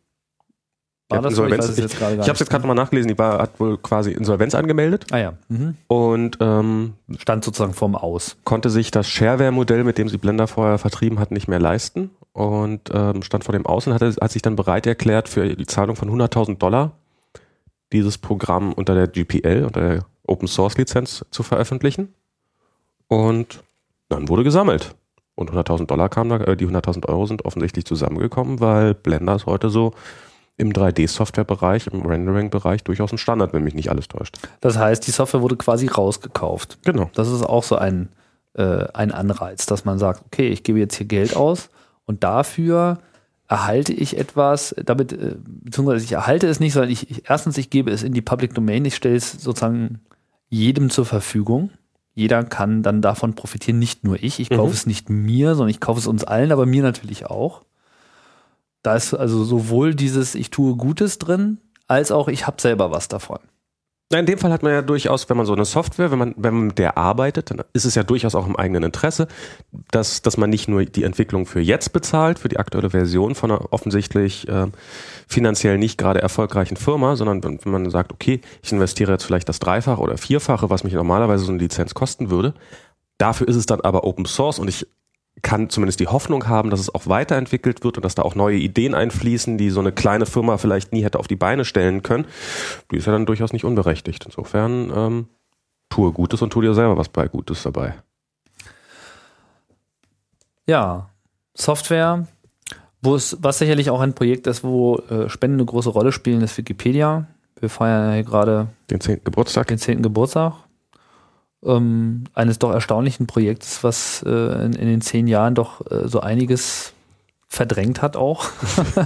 War 1.10 1.22
das 1.22 1.32
Insolvenz, 1.32 1.66
so? 1.66 1.72
Ich, 1.72 1.78
ich, 1.78 1.94
ich 1.94 2.02
habe 2.02 2.20
es 2.20 2.38
jetzt 2.38 2.50
gerade 2.50 2.62
nochmal 2.62 2.76
nachgelesen, 2.76 3.08
die 3.08 3.16
war, 3.16 3.38
hat 3.38 3.58
wohl 3.60 3.78
quasi 3.78 4.12
Insolvenz 4.12 4.54
angemeldet. 4.54 5.06
Ah 5.10 5.16
ja. 5.16 5.32
Mhm. 5.48 5.76
Und 5.86 6.36
ähm, 6.40 6.94
stand 7.16 7.44
sozusagen 7.44 7.72
vorm 7.72 7.96
Aus. 7.96 8.36
Konnte 8.44 8.68
sich 8.68 8.90
das 8.90 9.08
Shareware-Modell, 9.08 9.84
mit 9.84 9.96
dem 9.96 10.10
sie 10.10 10.18
Blender 10.18 10.46
vorher 10.46 10.76
vertrieben 10.76 11.18
hat, 11.18 11.30
nicht 11.30 11.48
mehr 11.48 11.60
leisten 11.60 12.10
und 12.38 12.90
ähm, 12.92 13.24
stand 13.24 13.42
vor 13.42 13.52
dem 13.52 13.66
Aus 13.66 13.88
und 13.88 13.94
hatte, 13.94 14.14
hat 14.20 14.30
sich 14.30 14.42
dann 14.42 14.54
bereit 14.54 14.86
erklärt, 14.86 15.28
für 15.28 15.56
die 15.56 15.66
Zahlung 15.66 15.96
von 15.96 16.08
100.000 16.08 16.58
Dollar 16.58 16.92
dieses 17.92 18.16
Programm 18.16 18.72
unter 18.72 18.94
der 18.94 19.08
GPL, 19.08 19.64
unter 19.64 19.80
der 19.80 20.04
Open 20.24 20.46
Source 20.46 20.78
Lizenz 20.78 21.24
zu 21.32 21.42
veröffentlichen. 21.42 22.14
Und 23.08 23.64
dann 24.08 24.28
wurde 24.28 24.44
gesammelt. 24.44 24.94
Und 25.34 25.50
100.000 25.50 25.86
Dollar 25.86 26.08
kamen 26.08 26.30
da, 26.30 26.36
äh, 26.44 26.56
die 26.56 26.68
100.000 26.68 27.08
Euro 27.08 27.26
sind 27.26 27.44
offensichtlich 27.44 27.84
zusammengekommen, 27.86 28.60
weil 28.60 28.94
Blender 28.94 29.34
ist 29.34 29.46
heute 29.46 29.68
so 29.68 29.92
im 30.56 30.72
3D-Software-Bereich, 30.72 31.88
im 31.88 32.06
Rendering-Bereich 32.06 32.84
durchaus 32.84 33.10
ein 33.10 33.18
Standard, 33.18 33.52
wenn 33.52 33.64
mich 33.64 33.74
nicht 33.74 33.90
alles 33.90 34.06
täuscht. 34.06 34.38
Das 34.60 34.78
heißt, 34.78 35.04
die 35.04 35.10
Software 35.10 35.42
wurde 35.42 35.56
quasi 35.56 35.88
rausgekauft. 35.88 36.78
Genau. 36.84 37.10
Das 37.14 37.26
ist 37.26 37.42
auch 37.42 37.64
so 37.64 37.74
ein 37.74 38.10
äh, 38.54 38.86
ein 38.94 39.10
Anreiz, 39.10 39.66
dass 39.66 39.84
man 39.84 39.98
sagt, 39.98 40.22
okay, 40.26 40.48
ich 40.50 40.62
gebe 40.62 40.78
jetzt 40.78 40.94
hier 40.94 41.06
Geld 41.06 41.34
aus 41.34 41.68
und 42.08 42.24
dafür 42.24 42.98
erhalte 43.48 43.92
ich 43.92 44.16
etwas, 44.18 44.74
damit, 44.84 45.12
äh, 45.12 45.36
beziehungsweise 45.44 46.04
ich 46.04 46.12
erhalte 46.12 46.48
es 46.48 46.58
nicht, 46.58 46.72
sondern 46.72 46.90
ich, 46.90 47.10
ich, 47.10 47.28
erstens, 47.28 47.58
ich 47.58 47.70
gebe 47.70 47.90
es 47.90 48.02
in 48.02 48.12
die 48.12 48.22
Public 48.22 48.54
Domain, 48.54 48.84
ich 48.84 48.96
stelle 48.96 49.16
es 49.16 49.32
sozusagen 49.32 50.00
jedem 50.48 50.88
zur 50.90 51.04
Verfügung. 51.04 51.70
Jeder 52.14 52.42
kann 52.44 52.82
dann 52.82 53.02
davon 53.02 53.34
profitieren, 53.34 53.78
nicht 53.78 54.04
nur 54.04 54.22
ich. 54.22 54.40
Ich 54.40 54.50
kaufe 54.50 54.70
mhm. 54.70 54.74
es 54.74 54.86
nicht 54.86 55.08
mir, 55.08 55.54
sondern 55.54 55.70
ich 55.70 55.80
kaufe 55.80 56.00
es 56.00 56.06
uns 56.06 56.24
allen, 56.24 56.50
aber 56.50 56.66
mir 56.66 56.82
natürlich 56.82 57.26
auch. 57.26 57.62
Da 58.82 58.96
ist 58.96 59.14
also 59.14 59.44
sowohl 59.44 59.94
dieses 59.94 60.34
Ich 60.34 60.50
tue 60.50 60.76
Gutes 60.76 61.18
drin, 61.18 61.58
als 61.86 62.10
auch 62.10 62.28
ich 62.28 62.46
habe 62.46 62.60
selber 62.60 62.90
was 62.90 63.08
davon. 63.08 63.38
In 64.10 64.24
dem 64.24 64.38
Fall 64.38 64.52
hat 64.52 64.62
man 64.62 64.72
ja 64.72 64.80
durchaus, 64.80 65.28
wenn 65.28 65.36
man 65.36 65.44
so 65.44 65.52
eine 65.52 65.66
Software, 65.66 66.10
wenn 66.10 66.18
man, 66.18 66.34
wenn 66.38 66.54
man 66.54 66.66
mit 66.68 66.78
der 66.78 66.96
arbeitet, 66.96 67.50
dann 67.50 67.62
ist 67.74 67.84
es 67.84 67.94
ja 67.94 68.02
durchaus 68.04 68.34
auch 68.34 68.46
im 68.46 68.56
eigenen 68.56 68.84
Interesse, 68.84 69.28
dass, 69.90 70.22
dass 70.22 70.38
man 70.38 70.48
nicht 70.48 70.66
nur 70.66 70.82
die 70.86 71.02
Entwicklung 71.02 71.44
für 71.44 71.60
jetzt 71.60 71.92
bezahlt, 71.92 72.38
für 72.38 72.48
die 72.48 72.58
aktuelle 72.58 72.88
Version 72.88 73.34
von 73.34 73.50
einer 73.50 73.70
offensichtlich 73.70 74.48
äh, 74.48 74.68
finanziell 75.26 75.76
nicht 75.76 75.98
gerade 75.98 76.22
erfolgreichen 76.22 76.78
Firma, 76.78 77.16
sondern 77.16 77.44
wenn, 77.44 77.62
wenn 77.62 77.72
man 77.72 77.90
sagt, 77.90 78.10
okay, 78.10 78.40
ich 78.62 78.72
investiere 78.72 79.12
jetzt 79.12 79.24
vielleicht 79.24 79.48
das 79.50 79.58
Dreifache 79.58 80.00
oder 80.00 80.16
Vierfache, 80.16 80.70
was 80.70 80.84
mich 80.84 80.94
normalerweise 80.94 81.44
so 81.44 81.52
eine 81.52 81.60
Lizenz 81.60 81.92
kosten 81.92 82.30
würde. 82.30 82.54
Dafür 83.18 83.46
ist 83.46 83.56
es 83.56 83.66
dann 83.66 83.82
aber 83.82 84.04
Open 84.04 84.24
Source 84.24 84.58
und 84.58 84.68
ich 84.68 84.86
kann 85.42 85.70
zumindest 85.70 86.00
die 86.00 86.08
Hoffnung 86.08 86.48
haben, 86.48 86.70
dass 86.70 86.80
es 86.80 86.94
auch 86.94 87.06
weiterentwickelt 87.06 87.84
wird 87.84 87.96
und 87.96 88.04
dass 88.04 88.14
da 88.14 88.22
auch 88.22 88.34
neue 88.34 88.56
Ideen 88.56 88.94
einfließen, 88.94 89.58
die 89.58 89.70
so 89.70 89.80
eine 89.80 89.92
kleine 89.92 90.26
Firma 90.26 90.58
vielleicht 90.58 90.92
nie 90.92 91.02
hätte 91.02 91.18
auf 91.18 91.28
die 91.28 91.36
Beine 91.36 91.64
stellen 91.64 92.02
können. 92.02 92.26
Die 92.90 92.96
ist 92.96 93.06
ja 93.06 93.12
dann 93.12 93.26
durchaus 93.26 93.52
nicht 93.52 93.64
unberechtigt. 93.64 94.24
Insofern 94.26 94.92
ähm, 94.94 95.28
tue 95.88 96.12
Gutes 96.12 96.42
und 96.42 96.50
tu 96.50 96.60
dir 96.60 96.74
selber 96.74 96.96
was 96.96 97.08
bei 97.08 97.28
Gutes 97.28 97.62
dabei. 97.62 97.94
Ja, 100.66 101.10
Software, 101.54 102.26
wo 103.00 103.14
es, 103.14 103.38
was 103.40 103.58
sicherlich 103.58 103.90
auch 103.90 104.00
ein 104.00 104.14
Projekt 104.14 104.46
ist, 104.46 104.64
wo 104.64 104.96
äh, 104.96 105.28
Spenden 105.28 105.58
eine 105.58 105.66
große 105.66 105.88
Rolle 105.88 106.12
spielen, 106.12 106.42
ist 106.42 106.58
Wikipedia. 106.58 107.26
Wir 107.58 107.70
feiern 107.70 108.08
ja 108.08 108.14
hier 108.14 108.24
gerade 108.24 108.68
den 108.90 109.00
10. 109.00 109.24
Geburtstag. 109.24 109.68
Den 109.68 109.78
10. 109.78 110.02
Geburtstag 110.02 110.67
ähm, 111.64 112.24
eines 112.34 112.58
doch 112.58 112.72
erstaunlichen 112.72 113.26
Projekts, 113.26 113.82
was 113.82 114.22
äh, 114.26 114.64
in, 114.64 114.72
in, 114.74 114.86
den 114.86 115.00
zehn 115.00 115.26
Jahren 115.26 115.54
doch 115.54 115.80
äh, 115.90 116.08
so 116.08 116.20
einiges 116.20 116.92
verdrängt 117.48 118.02
hat 118.02 118.16
auch. 118.16 118.48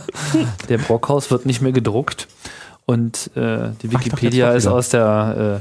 der 0.69 0.79
Brockhaus 0.79 1.31
wird 1.31 1.47
nicht 1.47 1.63
mehr 1.63 1.73
gedruckt 1.73 2.29
und 2.87 3.31
äh, 3.37 3.71
die 3.83 3.93
Wikipedia 3.93 4.51
Ach, 4.51 4.57
ist 4.57 4.67
aus 4.67 4.89
der 4.89 5.61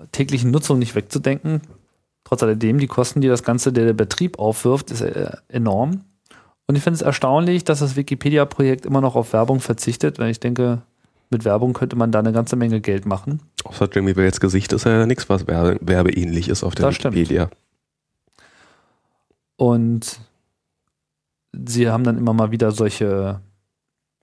äh, 0.00 0.04
täglichen 0.12 0.50
Nutzung 0.50 0.78
nicht 0.78 0.94
wegzudenken. 0.94 1.60
Trotz 2.24 2.42
alledem, 2.42 2.78
die 2.78 2.86
Kosten, 2.86 3.20
die 3.20 3.28
das 3.28 3.42
Ganze 3.42 3.72
der, 3.72 3.84
der 3.84 3.92
Betrieb 3.92 4.38
aufwirft, 4.38 4.90
ist 4.90 5.02
äh, 5.02 5.30
enorm. 5.48 6.04
Und 6.66 6.76
ich 6.76 6.82
finde 6.82 6.96
es 6.96 7.02
erstaunlich, 7.02 7.64
dass 7.64 7.80
das 7.80 7.96
Wikipedia-Projekt 7.96 8.86
immer 8.86 9.02
noch 9.02 9.16
auf 9.16 9.34
Werbung 9.34 9.60
verzichtet, 9.60 10.18
weil 10.18 10.30
ich 10.30 10.40
denke, 10.40 10.80
mit 11.34 11.44
Werbung 11.44 11.72
könnte 11.72 11.96
man 11.96 12.12
da 12.12 12.20
eine 12.20 12.32
ganze 12.32 12.56
Menge 12.56 12.80
Geld 12.80 13.04
machen. 13.04 13.40
Außer 13.64 13.88
Jimmy 13.92 14.16
Wales 14.16 14.40
Gesicht 14.40 14.72
ist 14.72 14.84
ja 14.84 15.04
nichts, 15.04 15.28
was 15.28 15.46
werbe 15.46 15.78
werbeähnlich 15.80 16.48
ist 16.48 16.62
auf 16.62 16.74
der 16.74 16.86
das 16.86 16.96
Wikipedia. 16.96 17.46
Stimmt. 17.46 17.60
Und 19.56 20.20
sie 21.52 21.90
haben 21.90 22.04
dann 22.04 22.18
immer 22.18 22.32
mal 22.32 22.50
wieder 22.52 22.70
solche 22.70 23.40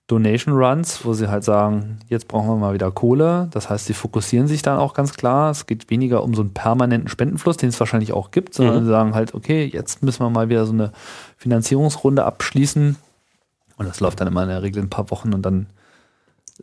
Donation 0.06 0.54
Runs, 0.54 1.04
wo 1.04 1.12
sie 1.12 1.28
halt 1.28 1.44
sagen, 1.44 1.98
jetzt 2.08 2.28
brauchen 2.28 2.48
wir 2.48 2.56
mal 2.56 2.74
wieder 2.74 2.90
Kohle. 2.90 3.48
Das 3.52 3.70
heißt, 3.70 3.86
sie 3.86 3.94
fokussieren 3.94 4.48
sich 4.48 4.62
dann 4.62 4.78
auch 4.78 4.94
ganz 4.94 5.14
klar. 5.14 5.50
Es 5.50 5.66
geht 5.66 5.90
weniger 5.90 6.22
um 6.22 6.34
so 6.34 6.42
einen 6.42 6.52
permanenten 6.52 7.08
Spendenfluss, 7.08 7.56
den 7.56 7.68
es 7.68 7.80
wahrscheinlich 7.80 8.12
auch 8.12 8.30
gibt, 8.30 8.54
sondern 8.54 8.76
mhm. 8.76 8.84
sie 8.84 8.90
sagen 8.90 9.14
halt, 9.14 9.34
okay, 9.34 9.64
jetzt 9.64 10.02
müssen 10.02 10.24
wir 10.24 10.30
mal 10.30 10.48
wieder 10.48 10.66
so 10.66 10.72
eine 10.72 10.92
Finanzierungsrunde 11.36 12.24
abschließen. 12.24 12.96
Und 13.76 13.88
das 13.88 14.00
läuft 14.00 14.20
dann 14.20 14.28
immer 14.28 14.42
in 14.42 14.48
der 14.48 14.62
Regel 14.62 14.82
ein 14.82 14.90
paar 14.90 15.10
Wochen 15.10 15.32
und 15.32 15.42
dann 15.42 15.66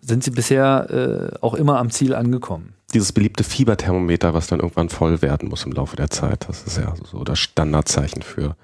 sind 0.01 0.23
sie 0.23 0.31
bisher 0.31 0.87
äh, 0.89 1.37
auch 1.41 1.53
immer 1.53 1.79
am 1.79 1.89
Ziel 1.91 2.15
angekommen. 2.15 2.73
Dieses 2.93 3.11
beliebte 3.11 3.43
Fieberthermometer, 3.43 4.33
was 4.33 4.47
dann 4.47 4.59
irgendwann 4.59 4.89
voll 4.89 5.21
werden 5.21 5.49
muss 5.49 5.65
im 5.65 5.71
Laufe 5.71 5.95
der 5.95 6.09
Zeit, 6.09 6.47
das 6.47 6.63
ist 6.63 6.77
ja 6.77 6.93
so 7.03 7.23
das 7.23 7.37
Standardzeichen 7.39 8.23
für. 8.23 8.55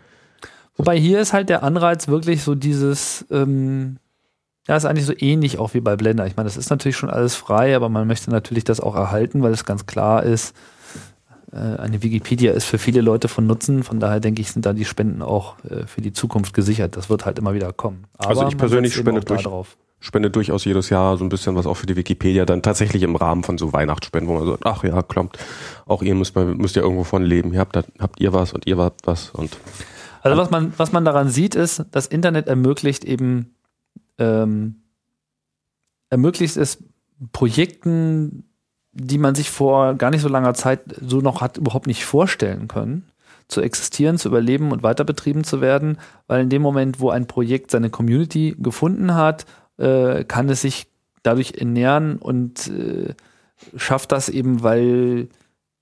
Wobei 0.78 0.98
hier 0.98 1.20
ist 1.20 1.32
halt 1.32 1.50
der 1.50 1.64
Anreiz 1.64 2.08
wirklich 2.08 2.44
so 2.44 2.56
dieses, 2.56 3.26
ähm, 3.30 3.98
ja, 4.68 4.76
ist 4.76 4.86
eigentlich 4.86 5.06
so 5.06 5.14
ähnlich 5.18 5.60
auch 5.60 5.74
wie 5.74 5.80
bei 5.80 5.96
Blender. 5.96 6.26
Ich 6.26 6.36
meine, 6.36 6.48
das 6.48 6.58
ist 6.58 6.70
natürlich 6.70 6.98
schon 6.98 7.10
alles 7.10 7.36
frei, 7.36 7.76
aber 7.76 7.88
man 7.88 8.08
möchte 8.08 8.32
natürlich 8.32 8.64
das 8.64 8.80
auch 8.80 8.96
erhalten, 8.96 9.44
weil 9.44 9.54
es 9.54 9.64
ganz 9.64 9.86
klar 9.86 10.24
ist, 10.24 10.56
äh, 11.54 11.58
eine 11.58 12.02
Wikipedia 12.02 12.52
ist 12.52 12.66
für 12.66 12.80
viele 12.80 13.02
Leute 13.02 13.28
von 13.28 13.46
Nutzen. 13.46 13.84
Von 13.84 14.00
daher 14.00 14.20
denke 14.20 14.42
ich, 14.42 14.52
sind 14.52 14.66
da 14.66 14.74
die 14.74 14.86
Spenden 14.86 15.22
auch 15.22 15.64
äh, 15.64 15.86
für 15.86 16.02
die 16.02 16.14
Zukunft 16.14 16.54
gesichert. 16.54 16.98
Das 16.98 17.10
wird 17.10 17.26
halt 17.26 17.38
immer 17.38 17.54
wieder 17.54 17.72
kommen. 17.72 18.06
Aber 18.18 18.30
also 18.30 18.48
ich 18.48 18.58
persönlich 18.58 18.96
spende 18.96 19.22
durch, 19.22 19.44
drauf 19.44 19.78
spende 20.06 20.30
durchaus 20.30 20.66
jedes 20.66 20.90
Jahr 20.92 21.18
so 21.18 21.26
ein 21.26 21.30
bisschen 21.30 21.56
was 21.56 21.66
auch 21.66 21.74
für 21.74 21.88
die 21.88 21.96
Wikipedia, 21.96 22.46
dann 22.46 22.62
tatsächlich 22.62 23.02
im 23.02 23.16
Rahmen 23.16 23.44
von 23.44 23.58
so 23.58 23.74
Weihnachtsspenden, 23.74 24.30
wo 24.30 24.38
man 24.38 24.48
sagt, 24.48 24.66
ach 24.66 24.84
ja, 24.84 25.02
klappt, 25.02 25.40
auch 25.88 26.04
ihr 26.04 26.14
müsst, 26.14 26.36
müsst 26.36 26.76
ja 26.76 26.84
irgendwo 26.84 27.04
von 27.04 27.24
leben. 27.24 27.54
Ihr 27.54 27.60
habt, 27.60 27.76
habt 27.76 28.20
ihr 28.20 28.32
was 28.32 28.54
und 28.54 28.68
ihr 28.68 28.78
habt 28.78 29.08
was 29.08 29.32
und. 29.32 29.58
Also 30.22 30.38
was 30.38 30.52
man, 30.52 30.74
was 30.78 30.92
man 30.92 31.06
daran 31.06 31.30
sieht, 31.30 31.56
ist, 31.56 31.86
das 31.92 32.06
Internet 32.06 32.48
ermöglicht 32.48 33.04
eben, 33.04 33.56
ähm, 34.20 34.84
ermöglicht 36.12 36.56
es 36.56 36.84
Projekten, 37.32 38.44
die 38.92 39.18
man 39.18 39.34
sich 39.34 39.50
vor 39.50 39.96
gar 39.96 40.12
nicht 40.12 40.22
so 40.22 40.30
langer 40.30 40.54
Zeit 40.54 40.82
so 41.02 41.20
noch 41.20 41.42
hat 41.42 41.58
überhaupt 41.58 41.88
nicht 41.88 42.06
vorstellen 42.06 42.68
können, 42.68 43.08
zu 43.48 43.62
existieren, 43.62 44.20
zu 44.20 44.30
überleben 44.30 44.72
und 44.72 44.84
weiter 44.84 45.04
betrieben 45.04 45.44
zu 45.44 45.62
werden, 45.62 45.98
weil 46.28 46.42
in 46.42 46.50
dem 46.50 46.62
Moment, 46.62 47.00
wo 47.00 47.10
ein 47.10 47.28
Projekt 47.28 47.72
seine 47.72 47.90
Community 47.90 48.56
gefunden 48.60 49.16
hat 49.16 49.46
äh, 49.78 50.24
kann 50.24 50.50
es 50.50 50.62
sich 50.62 50.88
dadurch 51.24 51.54
ernähren 51.58 52.18
und 52.18 52.68
äh, 52.68 53.14
schafft 53.76 54.12
das 54.12 54.30
eben, 54.30 54.64
weil 54.64 55.30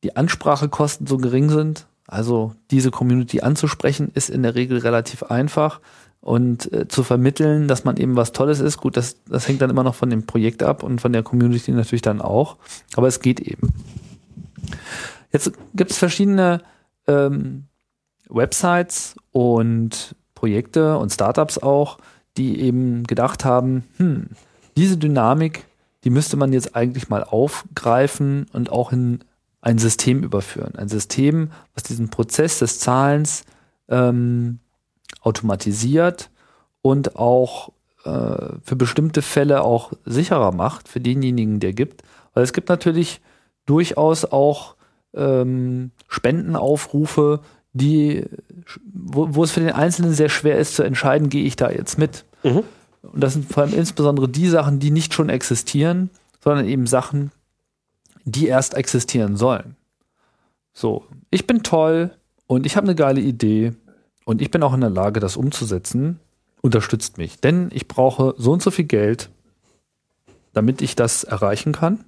die 0.03 0.15
Ansprachekosten 0.15 1.07
so 1.07 1.17
gering 1.17 1.49
sind. 1.49 1.87
Also 2.07 2.53
diese 2.71 2.91
Community 2.91 3.41
anzusprechen 3.41 4.11
ist 4.13 4.29
in 4.29 4.43
der 4.43 4.55
Regel 4.55 4.79
relativ 4.79 5.23
einfach 5.23 5.79
und 6.21 6.71
äh, 6.71 6.87
zu 6.87 7.03
vermitteln, 7.03 7.67
dass 7.67 7.83
man 7.83 7.97
eben 7.97 8.15
was 8.15 8.31
Tolles 8.31 8.59
ist. 8.59 8.77
Gut, 8.77 8.97
das, 8.97 9.17
das 9.25 9.47
hängt 9.47 9.61
dann 9.61 9.69
immer 9.69 9.83
noch 9.83 9.95
von 9.95 10.09
dem 10.09 10.25
Projekt 10.25 10.63
ab 10.63 10.83
und 10.83 11.01
von 11.01 11.11
der 11.11 11.23
Community 11.23 11.71
natürlich 11.71 12.01
dann 12.01 12.21
auch. 12.21 12.57
Aber 12.95 13.07
es 13.07 13.19
geht 13.19 13.39
eben. 13.39 13.73
Jetzt 15.31 15.51
gibt 15.73 15.91
es 15.91 15.97
verschiedene 15.97 16.61
ähm, 17.07 17.65
Websites 18.29 19.15
und 19.31 20.15
Projekte 20.35 20.97
und 20.97 21.11
Startups 21.11 21.57
auch, 21.57 21.97
die 22.37 22.61
eben 22.61 23.03
gedacht 23.03 23.45
haben, 23.45 23.83
hm, 23.97 24.27
diese 24.75 24.97
Dynamik, 24.97 25.65
die 26.03 26.09
müsste 26.09 26.37
man 26.37 26.51
jetzt 26.53 26.75
eigentlich 26.75 27.09
mal 27.09 27.23
aufgreifen 27.23 28.47
und 28.53 28.71
auch 28.71 28.91
in 28.91 29.19
ein 29.61 29.77
System 29.77 30.23
überführen. 30.23 30.75
Ein 30.75 30.89
System, 30.89 31.51
was 31.73 31.83
diesen 31.83 32.09
Prozess 32.09 32.59
des 32.59 32.79
Zahlens 32.79 33.45
ähm, 33.87 34.59
automatisiert 35.21 36.29
und 36.81 37.15
auch 37.15 37.71
äh, 38.03 38.57
für 38.61 38.75
bestimmte 38.75 39.21
Fälle 39.21 39.63
auch 39.63 39.93
sicherer 40.05 40.51
macht 40.51 40.89
für 40.89 40.99
denjenigen, 40.99 41.61
der 41.61 41.71
gibt. 41.71 42.03
Weil 42.33 42.43
es 42.43 42.51
gibt 42.51 42.67
natürlich 42.67 43.21
durchaus 43.65 44.25
auch 44.25 44.75
ähm, 45.13 45.91
Spendenaufrufe, 46.09 47.39
die, 47.73 48.25
wo, 48.85 49.35
wo 49.35 49.43
es 49.43 49.51
für 49.51 49.59
den 49.59 49.71
Einzelnen 49.71 50.13
sehr 50.13 50.29
schwer 50.29 50.57
ist 50.57 50.75
zu 50.75 50.83
entscheiden, 50.83 51.29
gehe 51.29 51.45
ich 51.45 51.55
da 51.55 51.69
jetzt 51.71 51.97
mit. 51.97 52.25
Mhm. 52.43 52.63
Und 53.01 53.21
das 53.21 53.33
sind 53.33 53.51
vor 53.51 53.63
allem 53.63 53.73
insbesondere 53.73 54.29
die 54.29 54.47
Sachen, 54.47 54.79
die 54.79 54.91
nicht 54.91 55.13
schon 55.13 55.29
existieren, 55.29 56.09
sondern 56.41 56.67
eben 56.67 56.87
Sachen, 56.87 57.31
die 58.23 58.47
erst 58.47 58.75
existieren 58.75 59.35
sollen. 59.35 59.75
So, 60.73 61.05
ich 61.29 61.45
bin 61.45 61.63
toll 61.63 62.11
und 62.47 62.65
ich 62.65 62.75
habe 62.75 62.87
eine 62.87 62.95
geile 62.95 63.21
Idee 63.21 63.73
und 64.25 64.41
ich 64.41 64.51
bin 64.51 64.63
auch 64.63 64.73
in 64.73 64.81
der 64.81 64.89
Lage, 64.89 65.19
das 65.19 65.35
umzusetzen. 65.37 66.19
Unterstützt 66.61 67.17
mich, 67.17 67.41
denn 67.41 67.69
ich 67.73 67.89
brauche 67.89 68.35
so 68.37 68.53
und 68.53 68.61
so 68.61 68.71
viel 68.71 68.85
Geld, 68.85 69.29
damit 70.53 70.81
ich 70.81 70.95
das 70.95 71.25
erreichen 71.25 71.73
kann, 71.73 72.05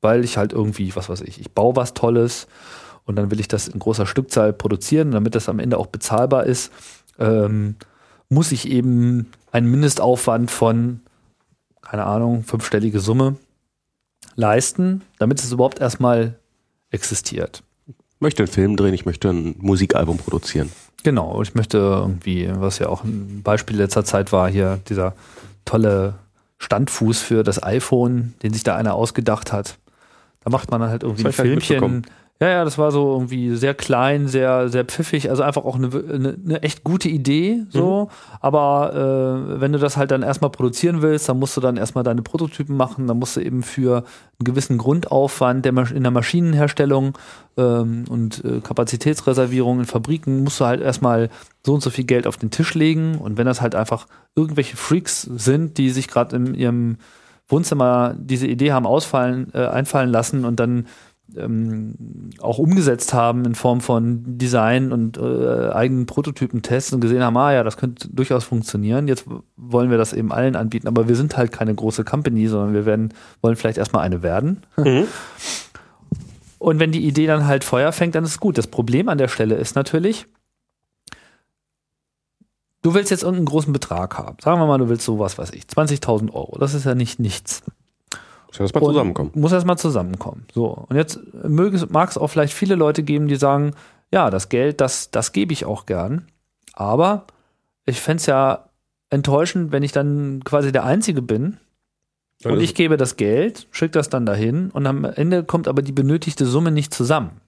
weil 0.00 0.24
ich 0.24 0.36
halt 0.36 0.52
irgendwie, 0.52 0.96
was 0.96 1.08
weiß 1.08 1.20
ich, 1.20 1.40
ich 1.40 1.52
baue 1.52 1.76
was 1.76 1.94
Tolles 1.94 2.48
und 3.06 3.16
dann 3.16 3.30
will 3.30 3.40
ich 3.40 3.48
das 3.48 3.68
in 3.68 3.78
großer 3.78 4.06
Stückzahl 4.06 4.52
produzieren, 4.52 5.10
damit 5.12 5.34
das 5.34 5.48
am 5.48 5.58
Ende 5.58 5.78
auch 5.78 5.86
bezahlbar 5.86 6.44
ist, 6.44 6.72
ähm, 7.18 7.76
muss 8.28 8.52
ich 8.52 8.68
eben 8.68 9.30
einen 9.52 9.70
Mindestaufwand 9.70 10.50
von, 10.50 11.00
keine 11.82 12.04
Ahnung, 12.04 12.44
fünfstellige 12.44 13.00
Summe 13.00 13.36
leisten, 14.36 15.02
damit 15.18 15.40
es 15.40 15.52
überhaupt 15.52 15.80
erstmal 15.80 16.34
existiert. 16.90 17.62
Ich 17.86 18.20
möchte 18.20 18.42
einen 18.42 18.52
Film 18.52 18.76
drehen, 18.76 18.94
ich 18.94 19.06
möchte 19.06 19.28
ein 19.28 19.54
Musikalbum 19.58 20.16
produzieren. 20.16 20.70
Genau, 21.02 21.42
ich 21.42 21.54
möchte 21.54 21.76
irgendwie, 21.76 22.48
was 22.50 22.78
ja 22.78 22.88
auch 22.88 23.04
ein 23.04 23.42
Beispiel 23.42 23.76
letzter 23.76 24.04
Zeit 24.04 24.32
war, 24.32 24.48
hier 24.48 24.80
dieser 24.88 25.14
tolle 25.66 26.14
Standfuß 26.58 27.20
für 27.20 27.42
das 27.42 27.62
iPhone, 27.62 28.32
den 28.42 28.54
sich 28.54 28.62
da 28.62 28.74
einer 28.76 28.94
ausgedacht 28.94 29.52
hat. 29.52 29.76
Da 30.42 30.50
macht 30.50 30.70
man 30.70 30.80
dann 30.80 30.90
halt 30.90 31.02
irgendwie 31.02 31.26
ein 31.26 31.32
Filmchen 31.32 32.06
Ja, 32.40 32.48
ja, 32.48 32.64
das 32.64 32.78
war 32.78 32.90
so 32.90 33.12
irgendwie 33.12 33.54
sehr 33.54 33.74
klein, 33.74 34.26
sehr, 34.26 34.68
sehr 34.68 34.84
pfiffig, 34.84 35.30
also 35.30 35.44
einfach 35.44 35.64
auch 35.64 35.76
eine, 35.76 35.86
eine, 35.86 36.36
eine 36.44 36.62
echt 36.64 36.82
gute 36.82 37.08
Idee, 37.08 37.64
so. 37.70 38.06
Mhm. 38.06 38.36
Aber 38.40 38.92
äh, 38.92 39.60
wenn 39.60 39.72
du 39.72 39.78
das 39.78 39.96
halt 39.96 40.10
dann 40.10 40.22
erstmal 40.22 40.50
produzieren 40.50 41.00
willst, 41.00 41.28
dann 41.28 41.38
musst 41.38 41.56
du 41.56 41.60
dann 41.60 41.76
erstmal 41.76 42.02
deine 42.02 42.22
Prototypen 42.22 42.76
machen, 42.76 43.06
dann 43.06 43.20
musst 43.20 43.36
du 43.36 43.40
eben 43.40 43.62
für 43.62 43.98
einen 43.98 44.44
gewissen 44.44 44.78
Grundaufwand 44.78 45.64
der 45.64 45.72
in 45.92 46.02
der 46.02 46.10
Maschinenherstellung 46.10 47.16
ähm, 47.56 48.04
und 48.08 48.44
äh, 48.44 48.60
Kapazitätsreservierung 48.60 49.78
in 49.78 49.84
Fabriken 49.84 50.42
musst 50.42 50.60
du 50.60 50.64
halt 50.64 50.80
erstmal 50.80 51.30
so 51.64 51.74
und 51.74 51.82
so 51.82 51.90
viel 51.90 52.04
Geld 52.04 52.26
auf 52.26 52.36
den 52.36 52.50
Tisch 52.50 52.74
legen. 52.74 53.16
Und 53.18 53.38
wenn 53.38 53.46
das 53.46 53.60
halt 53.60 53.76
einfach 53.76 54.06
irgendwelche 54.34 54.76
Freaks 54.76 55.22
sind, 55.22 55.78
die 55.78 55.90
sich 55.90 56.08
gerade 56.08 56.34
in 56.34 56.54
ihrem 56.54 56.98
Wohnzimmer 57.46 58.14
diese 58.18 58.48
Idee 58.48 58.72
haben 58.72 58.86
ausfallen, 58.86 59.52
äh, 59.54 59.66
einfallen 59.66 60.10
lassen 60.10 60.44
und 60.44 60.58
dann 60.58 60.86
ähm, 61.36 62.30
auch 62.40 62.58
umgesetzt 62.58 63.14
haben 63.14 63.44
in 63.44 63.54
Form 63.54 63.80
von 63.80 64.38
Design 64.38 64.92
und 64.92 65.16
äh, 65.16 65.70
eigenen 65.70 66.06
Prototypen-Tests 66.06 66.92
und 66.92 67.00
gesehen 67.00 67.22
haben, 67.22 67.36
ah 67.36 67.52
ja, 67.52 67.62
das 67.62 67.76
könnte 67.76 68.08
durchaus 68.08 68.44
funktionieren. 68.44 69.08
Jetzt 69.08 69.26
wollen 69.56 69.90
wir 69.90 69.98
das 69.98 70.12
eben 70.12 70.32
allen 70.32 70.56
anbieten, 70.56 70.88
aber 70.88 71.08
wir 71.08 71.16
sind 71.16 71.36
halt 71.36 71.52
keine 71.52 71.74
große 71.74 72.04
Company, 72.04 72.46
sondern 72.48 72.74
wir 72.74 72.86
werden, 72.86 73.14
wollen 73.42 73.56
vielleicht 73.56 73.78
erstmal 73.78 74.04
eine 74.04 74.22
werden. 74.22 74.62
Mhm. 74.76 75.04
Und 76.58 76.78
wenn 76.80 76.92
die 76.92 77.06
Idee 77.06 77.26
dann 77.26 77.46
halt 77.46 77.62
Feuer 77.62 77.92
fängt, 77.92 78.14
dann 78.14 78.24
ist 78.24 78.30
es 78.30 78.40
gut. 78.40 78.56
Das 78.56 78.66
Problem 78.66 79.10
an 79.10 79.18
der 79.18 79.28
Stelle 79.28 79.56
ist 79.56 79.76
natürlich, 79.76 80.26
du 82.80 82.94
willst 82.94 83.10
jetzt 83.10 83.22
irgendeinen 83.22 83.46
großen 83.46 83.72
Betrag 83.72 84.16
haben. 84.16 84.38
Sagen 84.40 84.60
wir 84.60 84.66
mal, 84.66 84.78
du 84.78 84.88
willst 84.88 85.04
sowas, 85.04 85.36
weiß 85.36 85.50
ich, 85.50 85.64
20.000 85.64 86.32
Euro. 86.32 86.56
Das 86.58 86.72
ist 86.72 86.86
ja 86.86 86.94
nicht 86.94 87.20
nichts. 87.20 87.62
Muss 88.58 88.72
erstmal 88.72 88.84
zusammenkommen. 88.84 89.30
Muss 89.34 89.52
erstmal 89.52 89.78
zusammenkommen. 89.78 90.46
So. 90.52 90.86
Und 90.88 90.96
jetzt 90.96 91.20
mag 91.42 92.10
es 92.10 92.18
auch 92.18 92.28
vielleicht 92.28 92.54
viele 92.54 92.74
Leute 92.74 93.02
geben, 93.02 93.26
die 93.26 93.36
sagen, 93.36 93.72
ja, 94.12 94.30
das 94.30 94.48
Geld, 94.48 94.80
das, 94.80 95.10
das 95.10 95.32
gebe 95.32 95.52
ich 95.52 95.64
auch 95.64 95.86
gern. 95.86 96.26
Aber 96.74 97.26
ich 97.84 98.00
fände 98.00 98.20
es 98.20 98.26
ja 98.26 98.70
enttäuschend, 99.10 99.72
wenn 99.72 99.82
ich 99.82 99.92
dann 99.92 100.42
quasi 100.44 100.72
der 100.72 100.84
Einzige 100.84 101.22
bin, 101.22 101.58
und 102.44 102.60
ich 102.60 102.74
gebe 102.74 102.96
das 102.96 103.16
Geld, 103.16 103.68
schicke 103.70 103.92
das 103.92 104.10
dann 104.10 104.26
dahin 104.26 104.70
und 104.70 104.86
am 104.86 105.04
Ende 105.04 105.44
kommt 105.44 105.66
aber 105.66 105.82
die 105.82 105.92
benötigte 105.92 106.44
Summe 106.44 106.70
nicht 106.70 106.92
zusammen. 106.92 107.40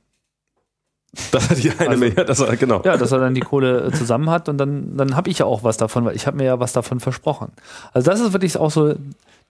Dass 1.32 1.50
er 1.50 1.56
die 1.58 1.72
eine 1.72 1.90
also, 1.90 2.00
Milliarde, 2.00 2.26
dass 2.26 2.40
er, 2.40 2.56
genau. 2.56 2.82
Ja, 2.86 2.96
dass 2.96 3.12
er 3.12 3.20
dann 3.20 3.36
die 3.36 3.42
Kohle 3.42 3.88
äh, 3.88 3.92
zusammen 3.92 4.30
hat 4.30 4.48
und 4.48 4.58
dann, 4.58 4.96
dann 4.96 5.18
habe 5.18 5.30
ich 5.30 5.40
ja 5.40 5.46
auch 5.46 5.62
was 5.62 5.76
davon, 5.76 6.06
weil 6.06 6.16
ich 6.16 6.26
habe 6.26 6.38
mir 6.38 6.46
ja 6.46 6.60
was 6.62 6.72
davon 6.72 7.02
versprochen. 7.02 7.52
Also 7.92 8.10
das 8.10 8.22
ist 8.22 8.32
wirklich 8.32 8.56
auch 8.56 8.72
so 8.72 8.96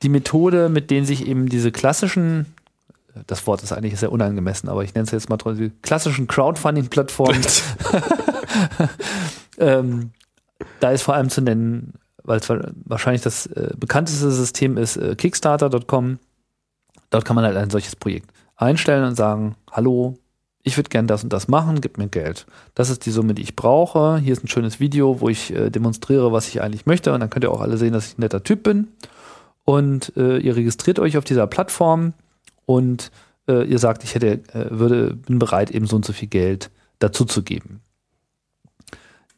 die 0.01 0.09
Methode, 0.09 0.69
mit 0.69 0.89
denen 0.89 1.05
sich 1.05 1.27
eben 1.27 1.49
diese 1.49 1.71
klassischen 1.71 2.47
das 3.27 3.45
Wort 3.45 3.61
ist 3.61 3.73
eigentlich 3.73 3.99
sehr 3.99 4.11
unangemessen, 4.11 4.69
aber 4.69 4.83
ich 4.83 4.93
nenne 4.93 5.05
es 5.05 5.11
jetzt 5.11 5.29
mal 5.29 5.37
die 5.37 5.71
klassischen 5.81 6.27
Crowdfunding-Plattformen. 6.27 7.41
ähm, 9.57 10.11
da 10.79 10.91
ist 10.91 11.03
vor 11.03 11.15
allem 11.15 11.29
zu 11.29 11.41
nennen, 11.41 11.93
weil 12.23 12.39
es 12.39 12.49
wahrscheinlich 12.85 13.21
das 13.21 13.47
äh, 13.47 13.73
bekannteste 13.77 14.31
System 14.31 14.77
ist, 14.77 14.97
äh, 14.97 15.15
Kickstarter.com. 15.15 16.19
Dort 17.09 17.25
kann 17.25 17.35
man 17.35 17.45
halt 17.45 17.57
ein 17.57 17.69
solches 17.69 17.95
Projekt 17.95 18.31
einstellen 18.55 19.03
und 19.03 19.15
sagen, 19.15 19.55
hallo, 19.71 20.17
ich 20.63 20.77
würde 20.77 20.89
gern 20.89 21.07
das 21.07 21.23
und 21.23 21.33
das 21.33 21.47
machen, 21.47 21.81
gib 21.81 21.97
mir 21.97 22.07
Geld. 22.07 22.45
Das 22.75 22.89
ist 22.89 23.05
die 23.05 23.11
Summe, 23.11 23.33
die 23.33 23.41
ich 23.41 23.55
brauche. 23.55 24.17
Hier 24.17 24.33
ist 24.33 24.43
ein 24.43 24.47
schönes 24.47 24.79
Video, 24.79 25.19
wo 25.21 25.29
ich 25.29 25.53
äh, 25.53 25.69
demonstriere, 25.69 26.31
was 26.31 26.47
ich 26.47 26.61
eigentlich 26.61 26.85
möchte. 26.85 27.13
Und 27.13 27.19
dann 27.19 27.29
könnt 27.29 27.43
ihr 27.43 27.51
auch 27.51 27.61
alle 27.61 27.77
sehen, 27.77 27.93
dass 27.93 28.07
ich 28.07 28.17
ein 28.17 28.21
netter 28.21 28.43
Typ 28.43 28.63
bin. 28.63 28.87
Und 29.65 30.13
äh, 30.17 30.37
ihr 30.37 30.55
registriert 30.55 30.99
euch 30.99 31.17
auf 31.17 31.23
dieser 31.23 31.47
Plattform 31.47 32.13
und 32.65 33.11
äh, 33.47 33.63
ihr 33.63 33.79
sagt, 33.79 34.03
ich 34.03 34.15
hätte, 34.15 34.41
äh, 34.53 34.67
würde, 34.69 35.15
bin 35.15 35.39
bereit, 35.39 35.71
eben 35.71 35.87
so 35.87 35.95
und 35.95 36.05
so 36.05 36.13
viel 36.13 36.27
Geld 36.27 36.69
dazu 36.99 37.25
zu 37.25 37.43
geben. 37.43 37.81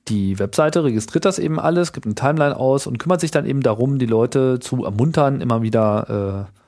Die 0.10 0.38
Webseite 0.40 0.84
registriert 0.84 1.24
das 1.24 1.40
eben 1.40 1.60
alles, 1.60 1.94
gibt 1.94 2.06
eine 2.06 2.16
Timeline 2.16 2.58
aus 2.58 2.88
und 2.88 3.00
kümmert 3.00 3.22
sich 3.22 3.32
dann 3.32 3.46
eben 3.46 3.62
darum, 3.62 4.00
die 4.00 4.06
Leute 4.06 4.60
zu 4.60 4.84
ermuntern, 4.84 5.40
immer 5.40 5.62
wieder, 5.62 6.50
äh, 6.50 6.60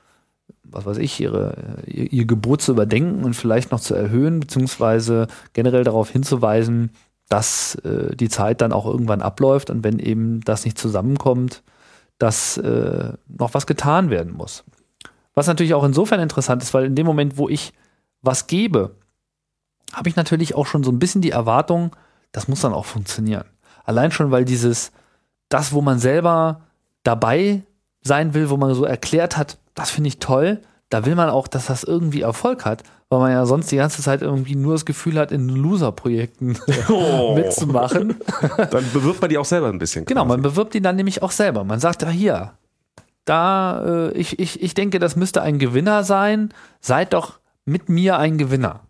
was 0.70 0.86
weiß 0.86 0.98
ich, 0.98 1.20
ihre, 1.20 1.82
ihr, 1.86 2.12
ihr 2.12 2.24
Gebot 2.26 2.62
zu 2.62 2.72
überdenken 2.72 3.24
und 3.24 3.34
vielleicht 3.34 3.70
noch 3.70 3.80
zu 3.80 3.94
erhöhen, 3.94 4.40
beziehungsweise 4.40 5.28
generell 5.52 5.84
darauf 5.84 6.10
hinzuweisen, 6.10 6.90
dass 7.28 7.74
äh, 7.76 8.14
die 8.14 8.28
Zeit 8.28 8.60
dann 8.60 8.72
auch 8.72 8.86
irgendwann 8.86 9.22
abläuft 9.22 9.70
und 9.70 9.84
wenn 9.84 9.98
eben 9.98 10.40
das 10.42 10.64
nicht 10.64 10.78
zusammenkommt, 10.78 11.62
dass 12.18 12.56
äh, 12.56 13.12
noch 13.26 13.54
was 13.54 13.66
getan 13.66 14.10
werden 14.10 14.32
muss. 14.32 14.64
Was 15.34 15.46
natürlich 15.46 15.74
auch 15.74 15.84
insofern 15.84 16.20
interessant 16.20 16.62
ist, 16.62 16.72
weil 16.72 16.86
in 16.86 16.94
dem 16.94 17.06
Moment, 17.06 17.36
wo 17.36 17.48
ich 17.48 17.72
was 18.22 18.46
gebe, 18.46 18.96
habe 19.92 20.08
ich 20.08 20.16
natürlich 20.16 20.54
auch 20.54 20.66
schon 20.66 20.82
so 20.82 20.90
ein 20.90 20.98
bisschen 20.98 21.20
die 21.20 21.30
Erwartung, 21.30 21.94
das 22.32 22.48
muss 22.48 22.60
dann 22.60 22.72
auch 22.72 22.86
funktionieren. 22.86 23.44
Allein 23.84 24.10
schon, 24.10 24.30
weil 24.30 24.44
dieses, 24.44 24.92
das, 25.48 25.72
wo 25.72 25.80
man 25.80 25.98
selber 25.98 26.62
dabei 27.02 27.62
sein 28.06 28.34
will, 28.34 28.50
wo 28.50 28.56
man 28.56 28.74
so 28.74 28.84
erklärt 28.84 29.36
hat, 29.36 29.58
das 29.74 29.90
finde 29.90 30.08
ich 30.08 30.18
toll, 30.18 30.60
da 30.88 31.04
will 31.04 31.14
man 31.14 31.28
auch, 31.28 31.48
dass 31.48 31.66
das 31.66 31.82
irgendwie 31.82 32.22
Erfolg 32.22 32.64
hat, 32.64 32.84
weil 33.08 33.18
man 33.18 33.32
ja 33.32 33.44
sonst 33.46 33.70
die 33.70 33.76
ganze 33.76 34.02
Zeit 34.02 34.22
irgendwie 34.22 34.54
nur 34.54 34.74
das 34.74 34.84
Gefühl 34.84 35.18
hat, 35.18 35.32
in 35.32 35.48
Loser-Projekten 35.48 36.56
oh. 36.88 37.34
mitzumachen. 37.34 38.16
Dann 38.56 38.84
bewirbt 38.92 39.20
man 39.20 39.30
die 39.30 39.38
auch 39.38 39.44
selber 39.44 39.68
ein 39.68 39.78
bisschen. 39.78 40.04
Genau, 40.04 40.22
quasi. 40.22 40.28
man 40.28 40.42
bewirbt 40.42 40.74
die 40.74 40.80
dann 40.80 40.96
nämlich 40.96 41.22
auch 41.22 41.30
selber. 41.30 41.64
Man 41.64 41.80
sagt, 41.80 42.02
ja 42.02 42.08
hier, 42.08 42.52
da, 43.24 43.84
äh, 43.84 44.12
ich, 44.12 44.38
ich, 44.38 44.62
ich 44.62 44.74
denke, 44.74 44.98
das 44.98 45.16
müsste 45.16 45.42
ein 45.42 45.58
Gewinner 45.58 46.04
sein. 46.04 46.54
Seid 46.80 47.12
doch 47.12 47.40
mit 47.64 47.88
mir 47.88 48.18
ein 48.18 48.38
Gewinner. 48.38 48.80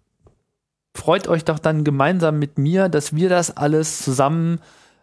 Freut 0.95 1.29
euch 1.29 1.45
doch 1.45 1.59
dann 1.59 1.85
gemeinsam 1.85 2.39
mit 2.39 2.59
mir, 2.59 2.89
dass 2.89 3.15
wir 3.15 3.29
das 3.29 3.57
alles 3.57 4.03
zusammen 4.03 4.61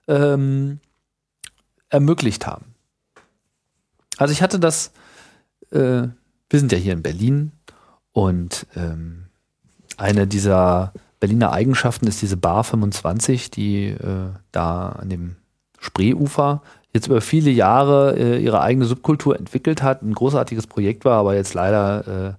ähm, 0.07 0.79
ermöglicht 1.89 2.47
haben. 2.47 2.72
Also 4.23 4.31
ich 4.31 4.41
hatte 4.41 4.57
das, 4.57 4.93
äh, 5.71 6.07
wir 6.49 6.59
sind 6.59 6.71
ja 6.71 6.77
hier 6.77 6.93
in 6.93 7.03
Berlin 7.03 7.51
und 8.13 8.67
ähm, 8.73 9.25
eine 9.97 10.27
dieser 10.27 10.93
Berliner 11.19 11.51
Eigenschaften 11.51 12.07
ist 12.07 12.21
diese 12.21 12.37
Bar 12.37 12.63
25, 12.63 13.51
die 13.51 13.87
äh, 13.87 14.29
da 14.53 14.89
an 14.89 15.09
dem 15.09 15.35
Spreeufer 15.77 16.61
jetzt 16.93 17.07
über 17.07 17.19
viele 17.19 17.51
Jahre 17.51 18.15
äh, 18.17 18.41
ihre 18.41 18.61
eigene 18.61 18.85
Subkultur 18.85 19.37
entwickelt 19.37 19.83
hat, 19.83 20.03
ein 20.03 20.13
großartiges 20.13 20.67
Projekt 20.67 21.03
war, 21.03 21.19
aber 21.19 21.35
jetzt 21.35 21.53
leider 21.53 22.07
äh, 22.07 22.33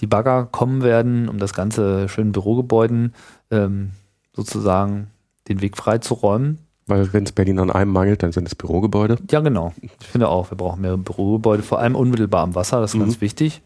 die 0.00 0.06
Bagger 0.06 0.44
kommen 0.44 0.82
werden, 0.82 1.26
um 1.26 1.38
das 1.38 1.54
ganze 1.54 2.06
schönen 2.10 2.32
Bürogebäuden 2.32 3.14
ähm, 3.50 3.92
sozusagen 4.34 5.06
den 5.48 5.62
Weg 5.62 5.78
freizuräumen. 5.78 6.58
Weil 6.90 7.12
wenn 7.12 7.24
es 7.24 7.32
Berlin 7.32 7.60
an 7.60 7.70
einem 7.70 7.92
mangelt, 7.92 8.22
dann 8.22 8.32
sind 8.32 8.48
es 8.48 8.56
Bürogebäude. 8.56 9.16
Ja, 9.30 9.40
genau. 9.40 9.72
Ich 9.80 10.08
finde 10.08 10.28
auch, 10.28 10.50
wir 10.50 10.56
brauchen 10.56 10.80
mehr 10.80 10.96
Bürogebäude, 10.96 11.62
vor 11.62 11.78
allem 11.78 11.94
unmittelbar 11.94 12.42
am 12.42 12.56
Wasser, 12.56 12.80
das 12.80 12.90
ist 12.90 12.96
mhm. 12.96 13.04
ganz 13.04 13.20
wichtig. 13.20 13.62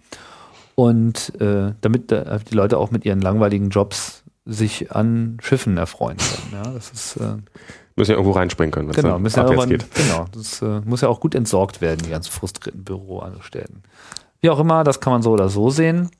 Und 0.74 1.40
äh, 1.40 1.72
damit 1.80 2.12
äh, 2.12 2.38
die 2.50 2.54
Leute 2.54 2.76
auch 2.76 2.90
mit 2.90 3.06
ihren 3.06 3.22
langweiligen 3.22 3.70
Jobs 3.70 4.24
sich 4.44 4.92
an 4.92 5.38
Schiffen 5.40 5.78
erfreuen 5.78 6.18
können. 6.18 6.64
Ja, 6.64 6.70
das 6.70 6.90
ist 6.90 7.16
äh, 7.16 7.36
müssen 7.96 8.10
ja 8.10 8.16
irgendwo 8.16 8.36
reinspringen 8.36 8.72
können, 8.72 8.88
wenn 8.88 8.94
genau, 8.94 9.18
es 9.24 9.38
abwärts 9.38 9.68
geht. 9.68 9.94
Genau, 9.94 10.26
das 10.32 10.60
äh, 10.60 10.80
muss 10.84 11.00
ja 11.00 11.08
auch 11.08 11.20
gut 11.20 11.34
entsorgt 11.34 11.80
werden, 11.80 12.00
die 12.04 12.10
ganzen 12.10 12.30
frustrierten 12.30 12.84
Büroangestellten. 12.84 13.82
Wie 14.42 14.50
auch 14.50 14.60
immer, 14.60 14.84
das 14.84 15.00
kann 15.00 15.14
man 15.14 15.22
so 15.22 15.30
oder 15.30 15.48
so 15.48 15.70
sehen. 15.70 16.10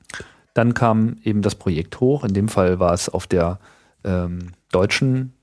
Dann 0.55 0.73
kam 0.73 1.17
eben 1.23 1.43
das 1.43 1.53
Projekt 1.53 1.99
hoch. 1.99 2.23
In 2.23 2.33
dem 2.33 2.47
Fall 2.47 2.79
war 2.79 2.93
es 2.93 3.09
auf 3.09 3.27
der 3.27 3.59
ähm, 4.03 4.53
deutschen 4.71 5.34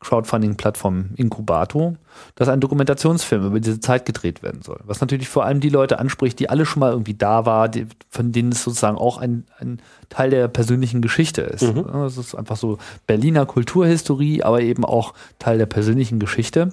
Crowdfunding-Plattform 0.00 1.10
Incubato, 1.16 1.96
dass 2.36 2.48
ein 2.48 2.60
Dokumentationsfilm 2.60 3.46
über 3.46 3.60
diese 3.60 3.80
Zeit 3.80 4.06
gedreht 4.06 4.42
werden 4.42 4.62
soll. 4.62 4.78
Was 4.84 5.00
natürlich 5.00 5.28
vor 5.28 5.44
allem 5.44 5.60
die 5.60 5.70
Leute 5.70 5.98
anspricht, 5.98 6.38
die 6.38 6.48
alle 6.48 6.66
schon 6.66 6.80
mal 6.80 6.92
irgendwie 6.92 7.14
da 7.14 7.46
waren, 7.46 7.72
die, 7.72 7.86
von 8.08 8.30
denen 8.30 8.52
es 8.52 8.62
sozusagen 8.62 8.96
auch 8.96 9.18
ein, 9.18 9.44
ein 9.58 9.80
Teil 10.08 10.30
der 10.30 10.46
persönlichen 10.48 11.02
Geschichte 11.02 11.42
ist. 11.42 11.62
Mhm. 11.62 11.84
Das 11.92 12.16
ist 12.16 12.36
einfach 12.36 12.56
so 12.56 12.78
Berliner 13.06 13.44
Kulturhistorie, 13.44 14.42
aber 14.42 14.60
eben 14.60 14.84
auch 14.84 15.14
Teil 15.38 15.58
der 15.58 15.66
persönlichen 15.66 16.20
Geschichte. 16.20 16.70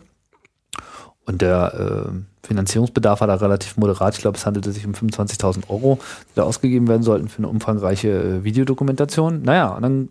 Und 1.25 1.41
der 1.41 2.13
äh, 2.13 2.45
Finanzierungsbedarf 2.45 3.21
war 3.21 3.27
da 3.27 3.35
relativ 3.35 3.77
moderat. 3.77 4.13
Ich 4.13 4.21
glaube, 4.21 4.37
es 4.37 4.45
handelte 4.45 4.71
sich 4.71 4.85
um 4.85 4.93
25.000 4.93 5.69
Euro, 5.69 5.99
die 6.29 6.35
da 6.35 6.43
ausgegeben 6.43 6.87
werden 6.87 7.01
sollten 7.01 7.27
für 7.27 7.39
eine 7.39 7.47
umfangreiche 7.47 8.09
äh, 8.09 8.43
Videodokumentation. 8.43 9.41
Naja, 9.41 9.69
und 9.69 9.81
dann 9.81 10.09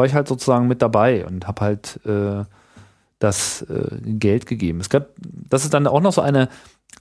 war 0.00 0.06
ich 0.06 0.14
halt 0.14 0.28
sozusagen 0.28 0.66
mit 0.66 0.80
dabei 0.80 1.26
und 1.26 1.46
habe 1.46 1.60
halt 1.60 2.00
äh, 2.06 2.44
das 3.18 3.60
äh, 3.68 3.98
Geld 4.00 4.46
gegeben. 4.46 4.80
Es 4.80 4.88
gab, 4.88 5.08
das 5.18 5.64
ist 5.64 5.74
dann 5.74 5.86
auch 5.86 6.00
noch 6.00 6.14
so 6.14 6.22
eine, 6.22 6.48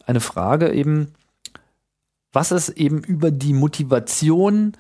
eine 0.06 0.20
Frage 0.20 0.74
eben, 0.74 1.14
was 2.34 2.52
ist 2.52 2.68
eben 2.68 3.00
über 3.02 3.32
die 3.32 3.54
Motivation 3.54 4.74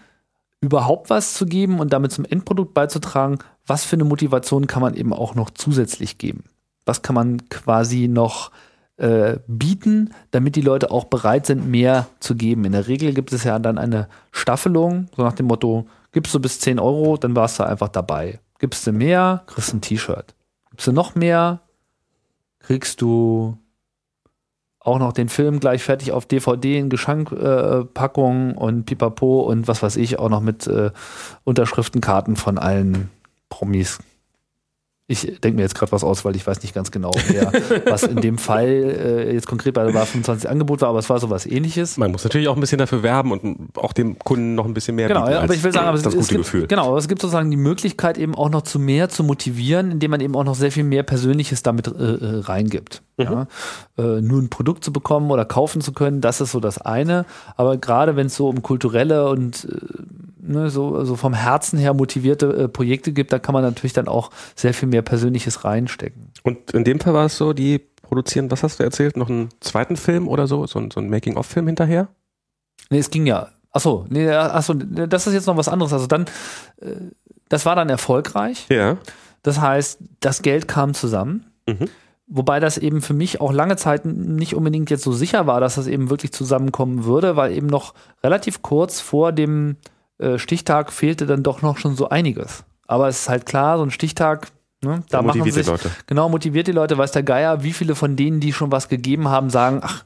überhaupt 0.59 1.09
was 1.09 1.33
zu 1.33 1.45
geben 1.45 1.79
und 1.79 1.93
damit 1.93 2.11
zum 2.11 2.25
Endprodukt 2.25 2.73
beizutragen, 2.73 3.39
was 3.65 3.85
für 3.85 3.95
eine 3.95 4.03
Motivation 4.03 4.67
kann 4.67 4.81
man 4.81 4.95
eben 4.95 5.13
auch 5.13 5.33
noch 5.33 5.49
zusätzlich 5.49 6.17
geben? 6.17 6.43
Was 6.85 7.01
kann 7.01 7.15
man 7.15 7.47
quasi 7.47 8.09
noch 8.09 8.51
äh, 8.99 9.39
bieten, 9.47 10.13
damit 10.31 10.55
die 10.55 10.61
Leute 10.61 10.91
auch 10.91 11.05
bereit 11.05 11.45
sind, 11.45 11.67
mehr 11.67 12.07
zu 12.19 12.35
geben? 12.35 12.65
In 12.65 12.73
der 12.73 12.87
Regel 12.87 13.13
gibt 13.13 13.33
es 13.33 13.43
ja 13.43 13.57
dann 13.59 13.77
eine 13.77 14.07
Staffelung, 14.31 15.07
so 15.15 15.23
nach 15.23 15.33
dem 15.33 15.47
Motto, 15.47 15.87
Gibst 16.11 16.33
du 16.33 16.39
bis 16.39 16.59
10 16.59 16.79
Euro, 16.79 17.17
dann 17.17 17.35
warst 17.35 17.59
du 17.59 17.63
einfach 17.63 17.89
dabei. 17.89 18.39
Gibst 18.57 18.87
du 18.87 18.91
mehr, 18.91 19.43
kriegst 19.45 19.73
ein 19.73 19.81
T-Shirt. 19.81 20.33
Gibst 20.71 20.87
du 20.87 20.91
noch 20.91 21.15
mehr, 21.15 21.61
kriegst 22.59 23.01
du 23.01 23.57
auch 24.79 24.97
noch 24.97 25.13
den 25.13 25.29
Film 25.29 25.59
gleich 25.59 25.83
fertig 25.83 26.11
auf 26.11 26.25
DVD 26.25 26.79
in 26.79 26.89
Geschankpackungen 26.89 28.55
äh, 28.55 28.57
und 28.57 28.85
Pipapo 28.85 29.41
und 29.41 29.67
was 29.67 29.83
weiß 29.83 29.97
ich, 29.97 30.17
auch 30.17 30.29
noch 30.29 30.41
mit 30.41 30.65
äh, 30.67 30.91
Unterschriftenkarten 31.43 32.35
von 32.35 32.57
allen 32.57 33.11
Promis 33.49 33.99
ich 35.11 35.39
denke 35.41 35.55
mir 35.55 35.63
jetzt 35.63 35.73
gerade 35.73 35.91
was 35.91 36.03
aus, 36.03 36.23
weil 36.23 36.35
ich 36.35 36.45
weiß 36.45 36.61
nicht 36.61 36.75
ganz 36.75 36.91
genau, 36.91 37.11
wer, 37.29 37.51
was 37.85 38.03
in 38.03 38.21
dem 38.21 38.37
Fall 38.37 38.67
äh, 38.67 39.33
jetzt 39.33 39.47
konkret 39.47 39.73
bei 39.73 39.83
der 39.83 39.91
Bar 39.91 40.05
25 40.05 40.47
Angebot 40.47 40.81
war, 40.81 40.89
aber 40.89 40.99
es 40.99 41.09
war 41.09 41.19
sowas 41.19 41.47
ähnliches. 41.47 41.97
Man 41.97 42.11
muss 42.11 42.23
natürlich 42.23 42.47
auch 42.47 42.55
ein 42.55 42.61
bisschen 42.61 42.77
dafür 42.77 43.01
werben 43.01 43.31
und 43.31 43.75
auch 43.75 43.91
dem 43.91 44.19
Kunden 44.19 44.53
noch 44.53 44.65
ein 44.65 44.75
bisschen 44.75 44.95
mehr 44.95 45.07
genau, 45.07 45.21
bieten. 45.21 45.31
Genau, 45.31 45.43
aber 45.45 45.53
ich 45.55 45.63
will 45.63 45.73
sagen, 45.73 45.87
aber 45.87 45.97
das 45.97 46.13
es, 46.13 46.13
gute 46.13 46.27
gibt, 46.27 46.43
Gefühl. 46.43 46.67
Genau, 46.67 46.95
es 46.95 47.07
gibt 47.07 47.21
sozusagen 47.21 47.49
die 47.49 47.57
Möglichkeit 47.57 48.19
eben 48.19 48.35
auch 48.35 48.49
noch 48.49 48.61
zu 48.61 48.77
mehr 48.77 49.09
zu 49.09 49.23
motivieren, 49.23 49.89
indem 49.89 50.11
man 50.11 50.21
eben 50.21 50.35
auch 50.35 50.43
noch 50.43 50.55
sehr 50.55 50.71
viel 50.71 50.83
mehr 50.83 51.01
Persönliches 51.01 51.63
damit 51.63 51.87
äh, 51.87 51.91
äh 51.91 52.39
reingibt. 52.41 53.01
Ja? 53.23 53.47
Äh, 53.97 54.21
nur 54.21 54.41
ein 54.41 54.49
Produkt 54.49 54.83
zu 54.83 54.93
bekommen 54.93 55.31
oder 55.31 55.45
kaufen 55.45 55.81
zu 55.81 55.91
können, 55.91 56.21
das 56.21 56.41
ist 56.41 56.51
so 56.51 56.59
das 56.59 56.79
eine. 56.79 57.25
Aber 57.55 57.77
gerade 57.77 58.15
wenn 58.15 58.27
es 58.27 58.35
so 58.35 58.49
um 58.49 58.61
kulturelle 58.61 59.29
und 59.29 59.65
äh, 59.65 60.51
ne, 60.51 60.69
so 60.69 60.95
also 60.95 61.15
vom 61.15 61.33
Herzen 61.33 61.79
her 61.79 61.93
motivierte 61.93 62.47
äh, 62.47 62.67
Projekte 62.67 63.11
gibt, 63.11 63.31
da 63.33 63.39
kann 63.39 63.53
man 63.53 63.63
natürlich 63.63 63.93
dann 63.93 64.07
auch 64.07 64.31
sehr 64.55 64.73
viel 64.73 64.89
mehr 64.89 65.01
Persönliches 65.01 65.63
reinstecken. 65.63 66.31
Und 66.43 66.71
in 66.71 66.83
dem 66.83 66.99
Fall 66.99 67.13
war 67.13 67.25
es 67.25 67.37
so, 67.37 67.53
die 67.53 67.79
produzieren, 68.01 68.49
was 68.49 68.63
hast 68.63 68.79
du 68.79 68.83
erzählt, 68.83 69.17
noch 69.17 69.29
einen 69.29 69.49
zweiten 69.59 69.95
Film 69.95 70.27
oder 70.27 70.47
so, 70.47 70.65
so, 70.65 70.83
so 70.91 70.99
ein 70.99 71.09
Making-of-Film 71.09 71.67
hinterher? 71.67 72.07
Nee, 72.89 72.99
es 72.99 73.11
ging 73.11 73.25
ja. 73.25 73.49
Achso, 73.71 74.05
nee, 74.09 74.27
achso, 74.31 74.73
das 74.73 75.27
ist 75.27 75.33
jetzt 75.33 75.45
noch 75.45 75.57
was 75.57 75.69
anderes. 75.69 75.93
Also 75.93 76.07
dann, 76.07 76.25
äh, 76.81 76.95
das 77.49 77.65
war 77.65 77.75
dann 77.75 77.89
erfolgreich. 77.89 78.65
Ja. 78.69 78.97
Das 79.43 79.61
heißt, 79.61 79.99
das 80.19 80.41
Geld 80.41 80.67
kam 80.67 80.93
zusammen. 80.93 81.45
Mhm. 81.67 81.87
Wobei 82.31 82.59
das 82.59 82.77
eben 82.77 83.01
für 83.01 83.15
mich 83.15 83.41
auch 83.41 83.51
lange 83.51 83.75
Zeit 83.75 84.05
nicht 84.05 84.53
unbedingt 84.53 84.91
jetzt 84.91 85.03
so 85.03 85.11
sicher 85.11 85.47
war, 85.47 85.59
dass 85.59 85.75
das 85.75 85.87
eben 85.87 86.11
wirklich 86.11 86.31
zusammenkommen 86.31 87.05
würde, 87.05 87.35
weil 87.35 87.51
eben 87.51 87.65
noch 87.65 87.95
relativ 88.23 88.61
kurz 88.61 89.01
vor 89.01 89.31
dem 89.31 89.77
äh, 90.19 90.37
Stichtag 90.37 90.93
fehlte 90.93 91.25
dann 91.25 91.41
doch 91.41 91.63
noch 91.63 91.79
schon 91.79 91.95
so 91.95 92.09
einiges. 92.09 92.63
Aber 92.85 93.07
es 93.07 93.21
ist 93.21 93.29
halt 93.29 93.47
klar, 93.47 93.77
so 93.77 93.83
ein 93.83 93.89
Stichtag, 93.89 94.47
ne, 94.83 95.01
da 95.09 95.23
machen 95.23 95.49
sich, 95.49 95.65
Leute. 95.65 95.89
genau, 96.05 96.29
motiviert 96.29 96.67
die 96.67 96.71
Leute, 96.71 96.99
weiß 96.99 97.11
der 97.13 97.23
Geier, 97.23 97.63
wie 97.63 97.73
viele 97.73 97.95
von 97.95 98.15
denen, 98.15 98.39
die 98.39 98.53
schon 98.53 98.71
was 98.71 98.89
gegeben 98.89 99.27
haben, 99.27 99.49
sagen, 99.49 99.79
ach, 99.81 100.03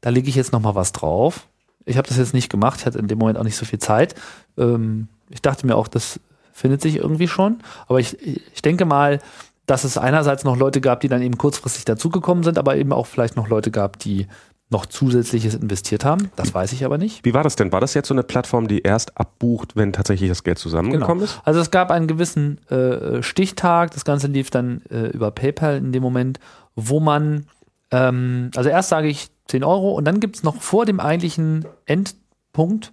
da 0.00 0.08
lege 0.08 0.30
ich 0.30 0.36
jetzt 0.36 0.52
noch 0.52 0.60
mal 0.60 0.74
was 0.74 0.92
drauf. 0.92 1.48
Ich 1.84 1.98
habe 1.98 2.08
das 2.08 2.16
jetzt 2.16 2.32
nicht 2.32 2.48
gemacht, 2.48 2.80
ich 2.80 2.86
hatte 2.86 2.98
in 2.98 3.08
dem 3.08 3.18
Moment 3.18 3.36
auch 3.38 3.44
nicht 3.44 3.56
so 3.56 3.66
viel 3.66 3.78
Zeit. 3.78 4.14
Ähm, 4.56 5.08
ich 5.28 5.42
dachte 5.42 5.66
mir 5.66 5.76
auch, 5.76 5.88
das 5.88 6.18
findet 6.52 6.80
sich 6.80 6.96
irgendwie 6.96 7.28
schon. 7.28 7.58
Aber 7.86 8.00
ich, 8.00 8.16
ich 8.22 8.62
denke 8.62 8.84
mal, 8.84 9.20
dass 9.68 9.84
es 9.84 9.98
einerseits 9.98 10.44
noch 10.44 10.56
Leute 10.56 10.80
gab, 10.80 11.00
die 11.00 11.08
dann 11.08 11.20
eben 11.20 11.36
kurzfristig 11.36 11.84
dazugekommen 11.84 12.42
sind, 12.42 12.58
aber 12.58 12.76
eben 12.76 12.92
auch 12.92 13.06
vielleicht 13.06 13.36
noch 13.36 13.48
Leute 13.48 13.70
gab, 13.70 13.98
die 13.98 14.26
noch 14.70 14.86
zusätzliches 14.86 15.54
investiert 15.54 16.04
haben. 16.04 16.30
Das 16.36 16.52
weiß 16.52 16.72
ich 16.72 16.84
aber 16.84 16.98
nicht. 16.98 17.24
Wie 17.24 17.34
war 17.34 17.42
das 17.42 17.56
denn? 17.56 17.70
War 17.70 17.80
das 17.80 17.94
jetzt 17.94 18.08
so 18.08 18.14
eine 18.14 18.22
Plattform, 18.22 18.66
die 18.66 18.80
erst 18.80 19.16
abbucht, 19.18 19.76
wenn 19.76 19.92
tatsächlich 19.92 20.28
das 20.30 20.42
Geld 20.42 20.58
zusammengekommen 20.58 21.20
genau. 21.20 21.24
ist? 21.24 21.40
Also 21.44 21.60
es 21.60 21.70
gab 21.70 21.90
einen 21.90 22.06
gewissen 22.06 22.58
äh, 22.68 23.22
Stichtag. 23.22 23.92
Das 23.92 24.04
Ganze 24.04 24.26
lief 24.26 24.50
dann 24.50 24.82
äh, 24.90 25.08
über 25.08 25.30
PayPal 25.30 25.76
in 25.76 25.92
dem 25.92 26.02
Moment, 26.02 26.38
wo 26.74 26.98
man, 26.98 27.46
ähm, 27.90 28.50
also 28.56 28.70
erst 28.70 28.88
sage 28.88 29.08
ich 29.08 29.28
10 29.48 29.64
Euro 29.64 29.92
und 29.92 30.04
dann 30.06 30.18
gibt 30.20 30.36
es 30.36 30.42
noch 30.42 30.56
vor 30.60 30.86
dem 30.86 31.00
eigentlichen 31.00 31.66
Endpunkt 31.84 32.92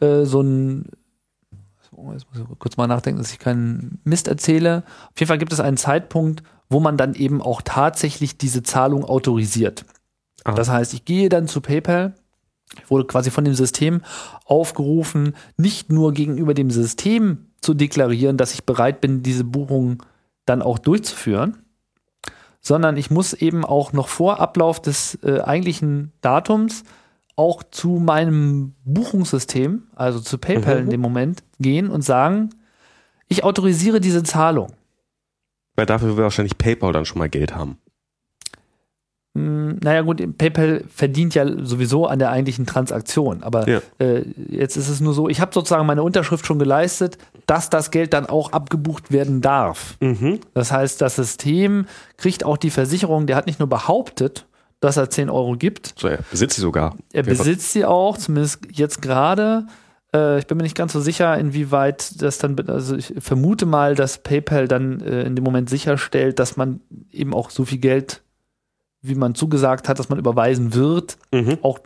äh, 0.00 0.24
so 0.24 0.40
ein 0.40 0.90
Jetzt 2.12 2.26
muss 2.30 2.38
ich 2.38 2.58
kurz 2.58 2.76
mal 2.76 2.86
nachdenken, 2.86 3.20
dass 3.20 3.32
ich 3.32 3.38
keinen 3.38 4.00
Mist 4.04 4.28
erzähle. 4.28 4.84
Auf 5.12 5.18
jeden 5.18 5.28
Fall 5.28 5.38
gibt 5.38 5.52
es 5.52 5.60
einen 5.60 5.76
Zeitpunkt, 5.76 6.42
wo 6.68 6.80
man 6.80 6.96
dann 6.96 7.14
eben 7.14 7.40
auch 7.40 7.62
tatsächlich 7.62 8.38
diese 8.38 8.62
Zahlung 8.62 9.04
autorisiert. 9.04 9.84
Ah. 10.44 10.52
Das 10.52 10.68
heißt, 10.68 10.94
ich 10.94 11.04
gehe 11.04 11.28
dann 11.28 11.48
zu 11.48 11.60
PayPal, 11.60 12.14
ich 12.74 12.90
wurde 12.90 13.06
quasi 13.06 13.30
von 13.30 13.44
dem 13.44 13.54
System 13.54 14.02
aufgerufen, 14.44 15.36
nicht 15.56 15.90
nur 15.90 16.12
gegenüber 16.12 16.54
dem 16.54 16.70
System 16.70 17.46
zu 17.60 17.74
deklarieren, 17.74 18.36
dass 18.36 18.54
ich 18.54 18.64
bereit 18.64 19.00
bin, 19.00 19.22
diese 19.22 19.44
Buchung 19.44 20.02
dann 20.44 20.62
auch 20.62 20.78
durchzuführen, 20.78 21.58
sondern 22.60 22.96
ich 22.96 23.10
muss 23.10 23.32
eben 23.32 23.64
auch 23.64 23.92
noch 23.92 24.08
vor 24.08 24.40
Ablauf 24.40 24.80
des 24.80 25.18
äh, 25.22 25.40
eigentlichen 25.40 26.12
Datums 26.20 26.82
auch 27.36 27.62
zu 27.62 27.90
meinem 27.90 28.74
Buchungssystem, 28.84 29.84
also 29.94 30.20
zu 30.20 30.38
PayPal 30.38 30.76
mhm. 30.76 30.84
in 30.84 30.90
dem 30.90 31.00
Moment, 31.00 31.42
gehen 31.60 31.90
und 31.90 32.02
sagen, 32.02 32.50
ich 33.28 33.44
autorisiere 33.44 34.00
diese 34.00 34.22
Zahlung. 34.22 34.72
Weil 35.76 35.86
dafür 35.86 36.16
wir 36.16 36.24
wahrscheinlich 36.24 36.56
PayPal 36.56 36.92
dann 36.92 37.04
schon 37.04 37.18
mal 37.18 37.28
Geld 37.28 37.54
haben. 37.54 37.78
Hm, 39.36 39.78
naja 39.82 40.00
gut, 40.00 40.38
PayPal 40.38 40.84
verdient 40.88 41.34
ja 41.34 41.44
sowieso 41.62 42.06
an 42.06 42.18
der 42.18 42.30
eigentlichen 42.30 42.64
Transaktion. 42.64 43.42
Aber 43.42 43.68
ja. 43.68 43.80
äh, 43.98 44.24
jetzt 44.48 44.76
ist 44.76 44.88
es 44.88 45.02
nur 45.02 45.12
so, 45.12 45.28
ich 45.28 45.42
habe 45.42 45.52
sozusagen 45.52 45.84
meine 45.84 46.02
Unterschrift 46.02 46.46
schon 46.46 46.58
geleistet, 46.58 47.18
dass 47.44 47.68
das 47.68 47.90
Geld 47.90 48.14
dann 48.14 48.24
auch 48.24 48.52
abgebucht 48.52 49.12
werden 49.12 49.42
darf. 49.42 49.98
Mhm. 50.00 50.40
Das 50.54 50.72
heißt, 50.72 51.02
das 51.02 51.16
System 51.16 51.84
kriegt 52.16 52.44
auch 52.44 52.56
die 52.56 52.70
Versicherung, 52.70 53.26
der 53.26 53.36
hat 53.36 53.46
nicht 53.46 53.58
nur 53.58 53.68
behauptet, 53.68 54.46
dass 54.86 54.96
er 54.96 55.10
10 55.10 55.30
Euro 55.30 55.56
gibt. 55.56 55.94
So, 55.98 56.08
er 56.08 56.20
besitzt 56.30 56.54
sie 56.56 56.62
sogar. 56.62 56.96
Er 57.12 57.24
besitzt 57.24 57.72
sie 57.72 57.84
auch, 57.84 58.16
zumindest 58.16 58.60
jetzt 58.70 59.02
gerade. 59.02 59.66
Äh, 60.14 60.38
ich 60.38 60.46
bin 60.46 60.56
mir 60.56 60.62
nicht 60.62 60.76
ganz 60.76 60.92
so 60.92 61.00
sicher, 61.00 61.36
inwieweit 61.36 62.22
das 62.22 62.38
dann, 62.38 62.56
also 62.68 62.94
ich 62.94 63.12
vermute 63.18 63.66
mal, 63.66 63.96
dass 63.96 64.18
PayPal 64.18 64.68
dann 64.68 65.00
äh, 65.00 65.22
in 65.24 65.34
dem 65.34 65.44
Moment 65.44 65.68
sicherstellt, 65.68 66.38
dass 66.38 66.56
man 66.56 66.80
eben 67.10 67.34
auch 67.34 67.50
so 67.50 67.64
viel 67.64 67.78
Geld 67.78 68.22
wie 69.02 69.14
man 69.14 69.34
zugesagt 69.34 69.88
hat, 69.88 69.98
dass 69.98 70.08
man 70.08 70.18
überweisen 70.18 70.74
wird, 70.74 71.16
mhm. 71.32 71.58
auch 71.62 71.78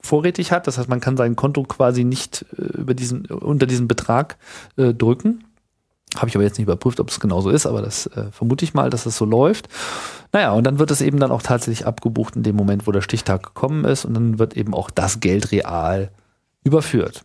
vorrätig 0.00 0.52
hat. 0.52 0.66
Das 0.66 0.78
heißt, 0.78 0.88
man 0.88 1.00
kann 1.00 1.16
sein 1.16 1.36
Konto 1.36 1.62
quasi 1.62 2.04
nicht 2.04 2.44
äh, 2.56 2.78
über 2.78 2.94
diesen, 2.94 3.26
unter 3.26 3.66
diesen 3.66 3.88
Betrag 3.88 4.36
äh, 4.76 4.94
drücken. 4.94 5.44
Habe 6.16 6.28
ich 6.28 6.34
aber 6.34 6.44
jetzt 6.44 6.58
nicht 6.58 6.66
überprüft, 6.66 7.00
ob 7.00 7.10
es 7.10 7.20
genauso 7.20 7.50
ist, 7.50 7.66
aber 7.66 7.82
das 7.82 8.06
äh, 8.06 8.30
vermute 8.32 8.64
ich 8.64 8.74
mal, 8.74 8.90
dass 8.90 9.00
es 9.00 9.04
das 9.04 9.16
so 9.16 9.24
läuft. 9.24 9.68
Naja, 10.32 10.52
und 10.52 10.64
dann 10.64 10.78
wird 10.78 10.90
es 10.90 11.00
eben 11.00 11.18
dann 11.18 11.30
auch 11.30 11.42
tatsächlich 11.42 11.86
abgebucht 11.86 12.36
in 12.36 12.42
dem 12.42 12.56
Moment, 12.56 12.86
wo 12.86 12.92
der 12.92 13.02
Stichtag 13.02 13.42
gekommen 13.42 13.84
ist 13.84 14.04
und 14.04 14.14
dann 14.14 14.38
wird 14.38 14.56
eben 14.56 14.74
auch 14.74 14.90
das 14.90 15.20
Geld 15.20 15.52
real 15.52 16.10
überführt. 16.64 17.24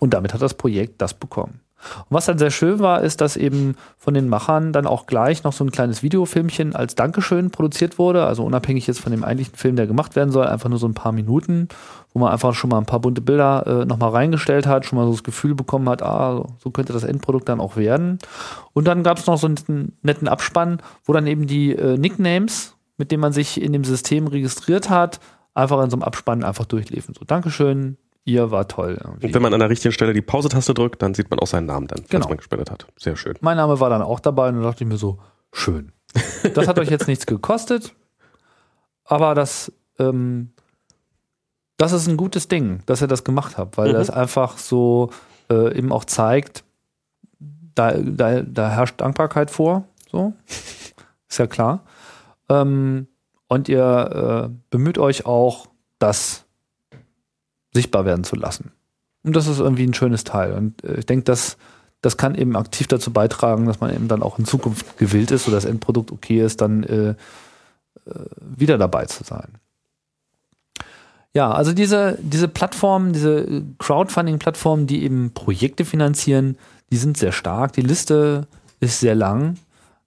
Und 0.00 0.14
damit 0.14 0.34
hat 0.34 0.42
das 0.42 0.54
Projekt 0.54 1.00
das 1.00 1.14
bekommen. 1.14 1.60
Und 1.98 2.06
was 2.10 2.26
dann 2.26 2.38
sehr 2.38 2.50
schön 2.50 2.78
war, 2.78 3.02
ist, 3.02 3.20
dass 3.20 3.36
eben 3.36 3.76
von 3.96 4.14
den 4.14 4.28
Machern 4.28 4.72
dann 4.72 4.86
auch 4.86 5.06
gleich 5.06 5.44
noch 5.44 5.52
so 5.52 5.64
ein 5.64 5.70
kleines 5.70 6.02
Videofilmchen 6.02 6.74
als 6.74 6.94
Dankeschön 6.94 7.50
produziert 7.50 7.98
wurde. 7.98 8.24
Also 8.24 8.44
unabhängig 8.44 8.86
jetzt 8.86 9.00
von 9.00 9.12
dem 9.12 9.24
eigentlichen 9.24 9.56
Film, 9.56 9.76
der 9.76 9.86
gemacht 9.86 10.16
werden 10.16 10.30
soll, 10.30 10.46
einfach 10.46 10.68
nur 10.68 10.78
so 10.78 10.86
ein 10.86 10.94
paar 10.94 11.12
Minuten, 11.12 11.68
wo 12.12 12.20
man 12.20 12.32
einfach 12.32 12.54
schon 12.54 12.70
mal 12.70 12.78
ein 12.78 12.86
paar 12.86 13.00
bunte 13.00 13.20
Bilder 13.20 13.66
äh, 13.66 13.84
nochmal 13.84 14.10
reingestellt 14.10 14.66
hat, 14.66 14.86
schon 14.86 14.98
mal 14.98 15.04
so 15.06 15.12
das 15.12 15.24
Gefühl 15.24 15.54
bekommen 15.54 15.88
hat, 15.88 16.02
ah, 16.02 16.46
so 16.58 16.70
könnte 16.70 16.92
das 16.92 17.04
Endprodukt 17.04 17.48
dann 17.48 17.60
auch 17.60 17.76
werden. 17.76 18.18
Und 18.72 18.86
dann 18.86 19.02
gab 19.02 19.18
es 19.18 19.26
noch 19.26 19.38
so 19.38 19.46
einen 19.46 19.92
netten 20.02 20.28
Abspann, 20.28 20.80
wo 21.04 21.12
dann 21.12 21.26
eben 21.26 21.46
die 21.46 21.72
äh, 21.72 21.98
Nicknames, 21.98 22.76
mit 22.96 23.10
denen 23.10 23.20
man 23.20 23.32
sich 23.32 23.60
in 23.60 23.72
dem 23.72 23.84
System 23.84 24.26
registriert 24.28 24.90
hat, 24.90 25.20
einfach 25.54 25.82
in 25.82 25.90
so 25.90 25.96
einem 25.96 26.02
Abspann 26.02 26.44
einfach 26.44 26.66
durchliefen. 26.66 27.14
So, 27.18 27.24
Dankeschön, 27.24 27.96
ihr 28.24 28.50
war 28.50 28.68
toll. 28.68 28.98
Irgendwie. 29.02 29.26
Und 29.26 29.34
wenn 29.34 29.42
man 29.42 29.54
an 29.54 29.60
der 29.60 29.70
richtigen 29.70 29.92
Stelle 29.92 30.12
die 30.12 30.22
Pause-Taste 30.22 30.74
drückt, 30.74 31.02
dann 31.02 31.14
sieht 31.14 31.30
man 31.30 31.38
auch 31.38 31.46
seinen 31.46 31.66
Namen 31.66 31.86
dann, 31.86 32.04
genau. 32.08 32.28
man 32.28 32.36
gespendet 32.36 32.70
hat. 32.70 32.86
Sehr 32.96 33.16
schön. 33.16 33.34
Mein 33.40 33.56
Name 33.56 33.80
war 33.80 33.90
dann 33.90 34.02
auch 34.02 34.20
dabei 34.20 34.48
und 34.48 34.56
dann 34.56 34.64
dachte 34.64 34.84
ich 34.84 34.88
mir 34.88 34.96
so, 34.96 35.18
schön. 35.52 35.92
Das 36.54 36.68
hat 36.68 36.78
euch 36.78 36.90
jetzt 36.90 37.08
nichts 37.08 37.26
gekostet, 37.26 37.94
aber 39.04 39.34
das, 39.34 39.72
ähm, 39.98 40.52
das 41.76 41.92
ist 41.92 42.06
ein 42.06 42.16
gutes 42.16 42.46
Ding, 42.48 42.82
dass 42.86 43.02
ihr 43.02 43.08
das 43.08 43.24
gemacht 43.24 43.58
habt, 43.58 43.76
weil 43.78 43.88
mhm. 43.88 43.94
das 43.94 44.10
einfach 44.10 44.58
so 44.58 45.10
äh, 45.50 45.76
eben 45.76 45.92
auch 45.92 46.04
zeigt, 46.04 46.64
da, 47.74 47.92
da, 47.92 48.42
da 48.42 48.70
herrscht 48.70 49.00
Dankbarkeit 49.00 49.50
vor, 49.50 49.84
so, 50.10 50.34
ist 50.46 51.38
ja 51.38 51.46
klar. 51.46 51.84
Ähm, 52.48 53.08
und 53.48 53.68
ihr 53.68 54.50
äh, 54.50 54.56
bemüht 54.70 54.98
euch 54.98 55.26
auch, 55.26 55.66
das 55.98 56.43
sichtbar 57.74 58.06
werden 58.06 58.24
zu 58.24 58.36
lassen. 58.36 58.72
Und 59.24 59.36
das 59.36 59.46
ist 59.46 59.58
irgendwie 59.58 59.86
ein 59.86 59.94
schönes 59.94 60.24
Teil. 60.24 60.54
Und 60.54 60.82
äh, 60.84 60.98
ich 60.98 61.06
denke, 61.06 61.24
dass 61.24 61.58
das 62.04 62.18
kann 62.18 62.34
eben 62.34 62.54
aktiv 62.56 62.86
dazu 62.86 63.12
beitragen, 63.12 63.66
dass 63.66 63.80
man 63.80 63.94
eben 63.94 64.08
dann 64.08 64.22
auch 64.22 64.38
in 64.38 64.44
Zukunft 64.44 64.98
gewillt 64.98 65.30
ist, 65.30 65.44
so 65.44 65.50
das 65.50 65.64
Endprodukt 65.64 66.12
okay 66.12 66.44
ist, 66.44 66.60
dann 66.60 66.82
äh, 66.84 67.10
äh, 67.10 67.14
wieder 68.38 68.76
dabei 68.76 69.06
zu 69.06 69.24
sein. 69.24 69.54
Ja, 71.32 71.50
also 71.50 71.72
diese, 71.72 72.18
diese 72.20 72.46
Plattformen, 72.46 73.12
diese 73.12 73.64
Crowdfunding-Plattformen, 73.78 74.86
die 74.86 75.02
eben 75.02 75.32
Projekte 75.32 75.84
finanzieren, 75.84 76.58
die 76.92 76.96
sind 76.96 77.16
sehr 77.16 77.32
stark. 77.32 77.72
Die 77.72 77.80
Liste 77.80 78.46
ist 78.80 79.00
sehr 79.00 79.14
lang. 79.14 79.56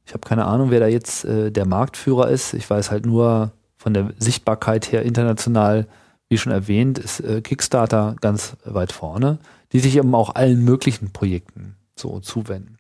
Ich 0.06 0.14
habe 0.14 0.26
keine 0.26 0.46
Ahnung, 0.46 0.70
wer 0.70 0.80
da 0.80 0.88
jetzt 0.88 1.26
äh, 1.26 1.52
der 1.52 1.66
Marktführer 1.66 2.30
ist. 2.30 2.54
Ich 2.54 2.70
weiß 2.70 2.92
halt 2.92 3.06
nur 3.06 3.52
von 3.76 3.94
der 3.94 4.14
Sichtbarkeit 4.20 4.92
her 4.92 5.02
international, 5.02 5.88
wie 6.30 6.38
schon 6.38 6.52
erwähnt, 6.52 7.00
ist 7.00 7.20
äh, 7.22 7.42
Kickstarter 7.42 8.16
ganz 8.22 8.58
weit 8.66 8.92
vorne, 8.92 9.40
die 9.72 9.80
sich 9.80 9.96
eben 9.96 10.14
auch 10.16 10.36
allen 10.36 10.64
möglichen 10.64 11.12
Projekten 11.12 11.76
so 11.96 12.20
zuwenden. 12.20 12.78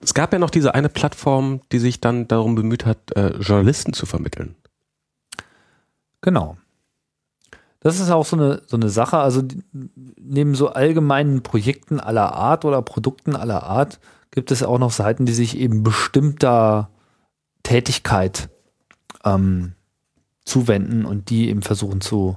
Es 0.00 0.14
gab 0.14 0.32
ja 0.32 0.38
noch 0.38 0.50
diese 0.50 0.74
eine 0.74 0.88
Plattform, 0.88 1.60
die 1.70 1.78
sich 1.78 2.00
dann 2.00 2.26
darum 2.26 2.56
bemüht 2.56 2.86
hat, 2.86 3.12
äh, 3.16 3.36
Journalisten 3.36 3.92
zu 3.92 4.04
vermitteln. 4.04 4.56
Genau. 6.20 6.56
Das 7.78 8.00
ist 8.00 8.10
auch 8.10 8.26
so 8.26 8.36
eine, 8.36 8.62
so 8.66 8.76
eine 8.76 8.88
Sache. 8.88 9.18
Also 9.18 9.42
neben 9.72 10.54
so 10.54 10.68
allgemeinen 10.68 11.42
Projekten 11.42 12.00
aller 12.00 12.32
Art 12.32 12.64
oder 12.64 12.82
Produkten 12.82 13.36
aller 13.36 13.64
Art 13.64 14.00
gibt 14.30 14.50
es 14.50 14.62
auch 14.62 14.78
noch 14.78 14.90
Seiten, 14.90 15.26
die 15.26 15.32
sich 15.32 15.56
eben 15.56 15.82
bestimmter 15.82 16.90
Tätigkeit 17.62 18.48
ähm, 19.24 19.74
zuwenden 20.44 21.04
und 21.04 21.30
die 21.30 21.48
eben 21.48 21.62
versuchen 21.62 22.00
zu 22.00 22.36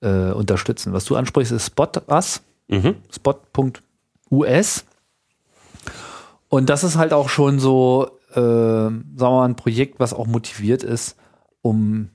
äh, 0.00 0.32
unterstützen. 0.32 0.92
Was 0.92 1.04
du 1.04 1.16
ansprichst, 1.16 1.52
ist 1.52 1.66
Spot 1.66 1.90
Us, 2.08 2.42
mhm. 2.68 2.96
spot.us. 3.10 4.84
Und 6.48 6.70
das 6.70 6.84
ist 6.84 6.96
halt 6.96 7.12
auch 7.12 7.28
schon 7.28 7.58
so, 7.58 8.10
äh, 8.30 8.34
sagen 8.34 9.04
wir 9.16 9.30
mal, 9.30 9.44
ein 9.44 9.56
Projekt, 9.56 9.98
was 10.00 10.14
auch 10.14 10.26
motiviert 10.26 10.82
ist, 10.82 11.16
um 11.62 12.10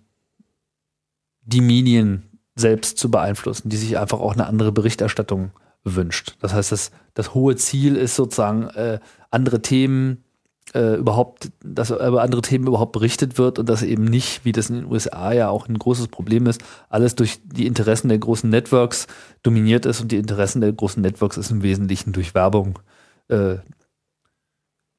die 1.43 1.61
Medien 1.61 2.39
selbst 2.55 2.97
zu 2.97 3.09
beeinflussen, 3.09 3.69
die 3.69 3.77
sich 3.77 3.97
einfach 3.97 4.19
auch 4.19 4.33
eine 4.33 4.45
andere 4.45 4.71
Berichterstattung 4.71 5.51
wünscht. 5.83 6.37
Das 6.41 6.53
heißt, 6.53 6.71
das, 6.71 6.91
das 7.13 7.33
hohe 7.33 7.55
Ziel 7.55 7.95
ist 7.95 8.15
sozusagen, 8.15 8.67
äh, 8.69 8.99
andere 9.31 9.61
Themen 9.61 10.23
äh, 10.73 10.95
überhaupt, 10.95 11.51
dass 11.63 11.91
über 11.91 12.21
andere 12.21 12.41
Themen 12.41 12.67
überhaupt 12.67 12.91
berichtet 12.93 13.38
wird 13.38 13.60
und 13.60 13.67
dass 13.67 13.84
eben 13.84 14.05
nicht, 14.05 14.45
wie 14.45 14.51
das 14.51 14.69
in 14.69 14.77
den 14.77 14.86
USA 14.86 15.31
ja 15.34 15.49
auch 15.49 15.67
ein 15.67 15.77
großes 15.77 16.07
Problem 16.07 16.47
ist, 16.47 16.62
alles 16.89 17.15
durch 17.15 17.39
die 17.43 17.67
Interessen 17.67 18.10
der 18.10 18.19
großen 18.19 18.49
Networks 18.49 19.07
dominiert 19.43 19.86
ist 19.86 20.01
und 20.01 20.12
die 20.12 20.17
Interessen 20.17 20.62
der 20.62 20.71
großen 20.71 21.01
Networks 21.01 21.38
ist 21.38 21.51
im 21.51 21.63
Wesentlichen 21.63 22.13
durch 22.13 22.34
Werbung 22.34 22.79
äh, 23.27 23.57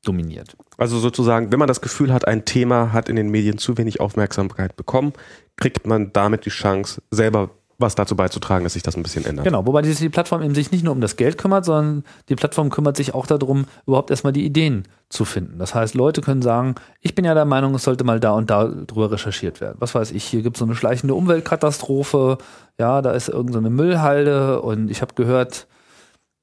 dominiert. 0.04 0.56
Also 0.76 0.98
sozusagen, 0.98 1.52
wenn 1.52 1.58
man 1.58 1.68
das 1.68 1.80
Gefühl 1.80 2.12
hat, 2.12 2.26
ein 2.26 2.44
Thema 2.44 2.92
hat 2.92 3.08
in 3.08 3.16
den 3.16 3.30
Medien 3.30 3.58
zu 3.58 3.78
wenig 3.78 4.00
Aufmerksamkeit 4.00 4.76
bekommen, 4.76 5.12
kriegt 5.56 5.86
man 5.86 6.12
damit 6.12 6.44
die 6.44 6.50
Chance, 6.50 7.02
selber 7.10 7.50
was 7.82 7.94
dazu 7.94 8.16
beizutragen, 8.16 8.64
dass 8.64 8.72
sich 8.72 8.82
das 8.82 8.96
ein 8.96 9.02
bisschen 9.02 9.26
ändert. 9.26 9.44
Genau, 9.44 9.66
wobei 9.66 9.82
die, 9.82 10.08
Plattform 10.08 10.42
eben 10.42 10.54
sich 10.54 10.72
nicht 10.72 10.82
nur 10.84 10.94
um 10.94 11.02
das 11.02 11.16
Geld 11.16 11.36
kümmert, 11.36 11.66
sondern 11.66 12.04
die 12.30 12.34
Plattform 12.34 12.70
kümmert 12.70 12.96
sich 12.96 13.14
auch 13.14 13.26
darum, 13.26 13.66
überhaupt 13.86 14.10
erstmal 14.10 14.32
die 14.32 14.46
Ideen 14.46 14.88
zu 15.10 15.26
finden. 15.26 15.58
Das 15.58 15.74
heißt, 15.74 15.94
Leute 15.94 16.22
können 16.22 16.40
sagen, 16.40 16.76
ich 17.00 17.14
bin 17.14 17.26
ja 17.26 17.34
der 17.34 17.44
Meinung, 17.44 17.74
es 17.74 17.82
sollte 17.82 18.04
mal 18.04 18.20
da 18.20 18.32
und 18.32 18.48
da 18.48 18.64
drüber 18.64 19.12
recherchiert 19.12 19.60
werden. 19.60 19.76
Was 19.80 19.94
weiß 19.94 20.12
ich, 20.12 20.24
hier 20.24 20.40
gibt 20.40 20.56
es 20.56 20.60
so 20.60 20.64
eine 20.64 20.74
schleichende 20.74 21.14
Umweltkatastrophe, 21.14 22.38
ja, 22.78 23.02
da 23.02 23.10
ist 23.10 23.28
irgendeine 23.28 23.68
so 23.68 23.74
Müllhalde 23.74 24.62
und 24.62 24.90
ich 24.90 25.02
habe 25.02 25.14
gehört, 25.14 25.66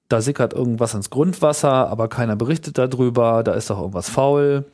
da 0.10 0.22
sickert 0.22 0.54
irgendwas 0.54 0.94
ins 0.94 1.10
Grundwasser, 1.10 1.88
aber 1.90 2.08
keiner 2.08 2.36
berichtet 2.36 2.78
darüber, 2.78 3.44
da 3.44 3.54
ist 3.54 3.70
doch 3.70 3.80
irgendwas 3.80 4.10
faul. 4.10 4.66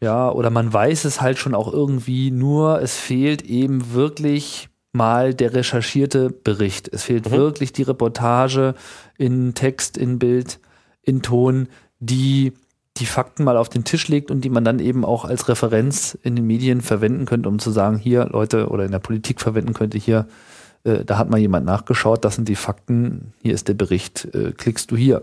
Ja, 0.00 0.30
oder 0.30 0.50
man 0.50 0.72
weiß 0.72 1.04
es 1.04 1.20
halt 1.20 1.38
schon 1.38 1.54
auch 1.54 1.72
irgendwie, 1.72 2.30
nur 2.30 2.80
es 2.82 2.96
fehlt 2.96 3.42
eben 3.42 3.94
wirklich 3.94 4.68
mal 4.94 5.34
der 5.34 5.54
recherchierte 5.54 6.30
Bericht. 6.30 6.88
Es 6.92 7.04
fehlt 7.04 7.30
mhm. 7.30 7.36
wirklich 7.36 7.72
die 7.72 7.82
Reportage 7.82 8.74
in 9.18 9.54
Text, 9.54 9.96
in 9.98 10.18
Bild, 10.18 10.60
in 11.02 11.22
Ton, 11.22 11.68
die 11.98 12.52
die 12.96 13.06
Fakten 13.06 13.42
mal 13.42 13.56
auf 13.56 13.68
den 13.68 13.84
Tisch 13.84 14.06
legt 14.06 14.30
und 14.30 14.42
die 14.42 14.50
man 14.50 14.64
dann 14.64 14.78
eben 14.78 15.04
auch 15.04 15.24
als 15.24 15.48
Referenz 15.48 16.16
in 16.22 16.36
den 16.36 16.46
Medien 16.46 16.80
verwenden 16.80 17.26
könnte, 17.26 17.48
um 17.48 17.58
zu 17.58 17.72
sagen, 17.72 17.98
hier 17.98 18.26
Leute 18.26 18.68
oder 18.68 18.84
in 18.84 18.92
der 18.92 19.00
Politik 19.00 19.40
verwenden 19.40 19.74
könnte, 19.74 19.98
hier, 19.98 20.28
äh, 20.84 21.04
da 21.04 21.18
hat 21.18 21.28
mal 21.28 21.40
jemand 21.40 21.66
nachgeschaut, 21.66 22.24
das 22.24 22.36
sind 22.36 22.48
die 22.48 22.54
Fakten, 22.54 23.32
hier 23.42 23.52
ist 23.52 23.66
der 23.66 23.74
Bericht, 23.74 24.28
äh, 24.32 24.52
klickst 24.52 24.92
du 24.92 24.96
hier. 24.96 25.22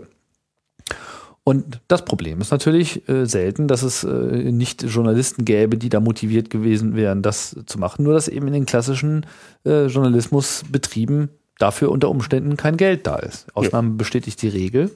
Und 1.44 1.82
das 1.88 2.06
Problem 2.06 2.40
ist 2.40 2.52
natürlich 2.52 3.08
äh, 3.10 3.26
selten, 3.26 3.68
dass 3.68 3.82
es 3.82 4.04
äh, 4.04 4.10
nicht 4.52 4.84
Journalisten 4.84 5.44
gäbe, 5.44 5.78
die 5.78 5.90
da 5.90 6.00
motiviert 6.00 6.52
gewesen 6.52 6.96
wären, 6.96 7.24
das 7.24 7.56
zu 7.66 7.80
machen. 7.80 8.04
Nur 8.04 8.14
dass 8.14 8.28
eben 8.28 8.48
in 8.48 8.54
den 8.54 8.66
klassischen 8.68 9.26
äh, 9.66 9.88
Journalismusbetrieben 9.88 11.30
dafür 11.58 11.92
unter 11.92 12.10
Umständen 12.10 12.58
kein 12.58 12.78
Geld 12.78 13.08
da 13.08 13.16
ist. 13.16 13.48
Ausnahme 13.56 13.90
ja. 13.90 13.96
bestätigt 13.96 14.42
die 14.42 14.50
Regel. 14.50 14.92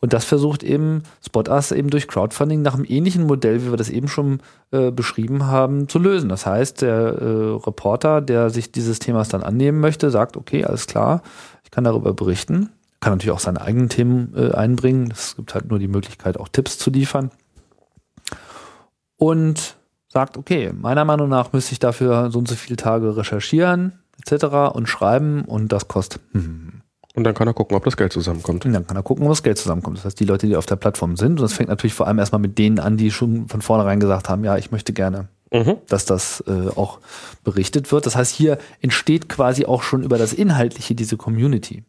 Und 0.00 0.12
das 0.12 0.24
versucht 0.24 0.62
eben 0.62 1.02
Spotus 1.24 1.72
eben 1.72 1.90
durch 1.90 2.08
Crowdfunding 2.08 2.62
nach 2.62 2.74
einem 2.74 2.84
ähnlichen 2.86 3.24
Modell, 3.24 3.64
wie 3.64 3.70
wir 3.70 3.76
das 3.76 3.88
eben 3.88 4.08
schon 4.08 4.40
äh, 4.72 4.90
beschrieben 4.90 5.46
haben, 5.46 5.88
zu 5.88 5.98
lösen. 5.98 6.28
Das 6.28 6.46
heißt, 6.46 6.82
der 6.82 6.92
äh, 6.92 7.24
Reporter, 7.64 8.20
der 8.20 8.50
sich 8.50 8.72
dieses 8.72 8.98
Themas 8.98 9.28
dann 9.28 9.42
annehmen 9.42 9.80
möchte, 9.80 10.10
sagt, 10.10 10.36
okay, 10.36 10.64
alles 10.64 10.86
klar, 10.86 11.22
ich 11.64 11.70
kann 11.70 11.84
darüber 11.84 12.12
berichten 12.12 12.70
kann 13.06 13.12
natürlich 13.12 13.36
auch 13.36 13.38
seine 13.38 13.60
eigenen 13.60 13.88
Themen 13.88 14.34
äh, 14.36 14.50
einbringen. 14.50 15.12
Es 15.12 15.36
gibt 15.36 15.54
halt 15.54 15.70
nur 15.70 15.78
die 15.78 15.86
Möglichkeit, 15.86 16.40
auch 16.40 16.48
Tipps 16.48 16.76
zu 16.76 16.90
liefern. 16.90 17.30
Und 19.16 19.76
sagt, 20.08 20.36
okay, 20.36 20.72
meiner 20.76 21.04
Meinung 21.04 21.28
nach 21.28 21.52
müsste 21.52 21.70
ich 21.70 21.78
dafür 21.78 22.32
so 22.32 22.40
und 22.40 22.48
so 22.48 22.56
viele 22.56 22.74
Tage 22.74 23.16
recherchieren, 23.16 24.00
etc. 24.18 24.74
und 24.74 24.88
schreiben 24.88 25.44
und 25.44 25.70
das 25.70 25.86
kostet. 25.86 26.20
Hm. 26.32 26.82
Und 27.14 27.22
dann 27.22 27.32
kann 27.32 27.46
er 27.46 27.54
gucken, 27.54 27.76
ob 27.76 27.84
das 27.84 27.96
Geld 27.96 28.12
zusammenkommt. 28.12 28.66
Und 28.66 28.72
dann 28.72 28.88
kann 28.88 28.96
er 28.96 29.04
gucken, 29.04 29.24
ob 29.24 29.30
das 29.30 29.44
Geld 29.44 29.58
zusammenkommt. 29.58 29.98
Das 29.98 30.04
heißt, 30.04 30.18
die 30.18 30.24
Leute, 30.24 30.48
die 30.48 30.56
auf 30.56 30.66
der 30.66 30.74
Plattform 30.74 31.16
sind, 31.16 31.38
und 31.38 31.42
das 31.42 31.52
fängt 31.52 31.68
natürlich 31.68 31.94
vor 31.94 32.08
allem 32.08 32.18
erstmal 32.18 32.40
mit 32.40 32.58
denen 32.58 32.80
an, 32.80 32.96
die 32.96 33.12
schon 33.12 33.46
von 33.46 33.62
vornherein 33.62 34.00
gesagt 34.00 34.28
haben, 34.28 34.42
ja, 34.42 34.56
ich 34.56 34.72
möchte 34.72 34.92
gerne, 34.92 35.28
mhm. 35.52 35.76
dass 35.86 36.06
das 36.06 36.42
äh, 36.48 36.70
auch 36.74 36.98
berichtet 37.44 37.92
wird. 37.92 38.04
Das 38.04 38.16
heißt, 38.16 38.34
hier 38.34 38.58
entsteht 38.80 39.28
quasi 39.28 39.64
auch 39.64 39.84
schon 39.84 40.02
über 40.02 40.18
das 40.18 40.32
Inhaltliche 40.32 40.96
diese 40.96 41.16
Community 41.16 41.84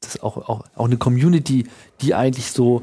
das 0.00 0.16
ist 0.16 0.22
auch, 0.22 0.36
auch, 0.48 0.64
auch 0.74 0.84
eine 0.84 0.96
Community, 0.96 1.66
die 2.00 2.14
eigentlich 2.14 2.52
so, 2.52 2.82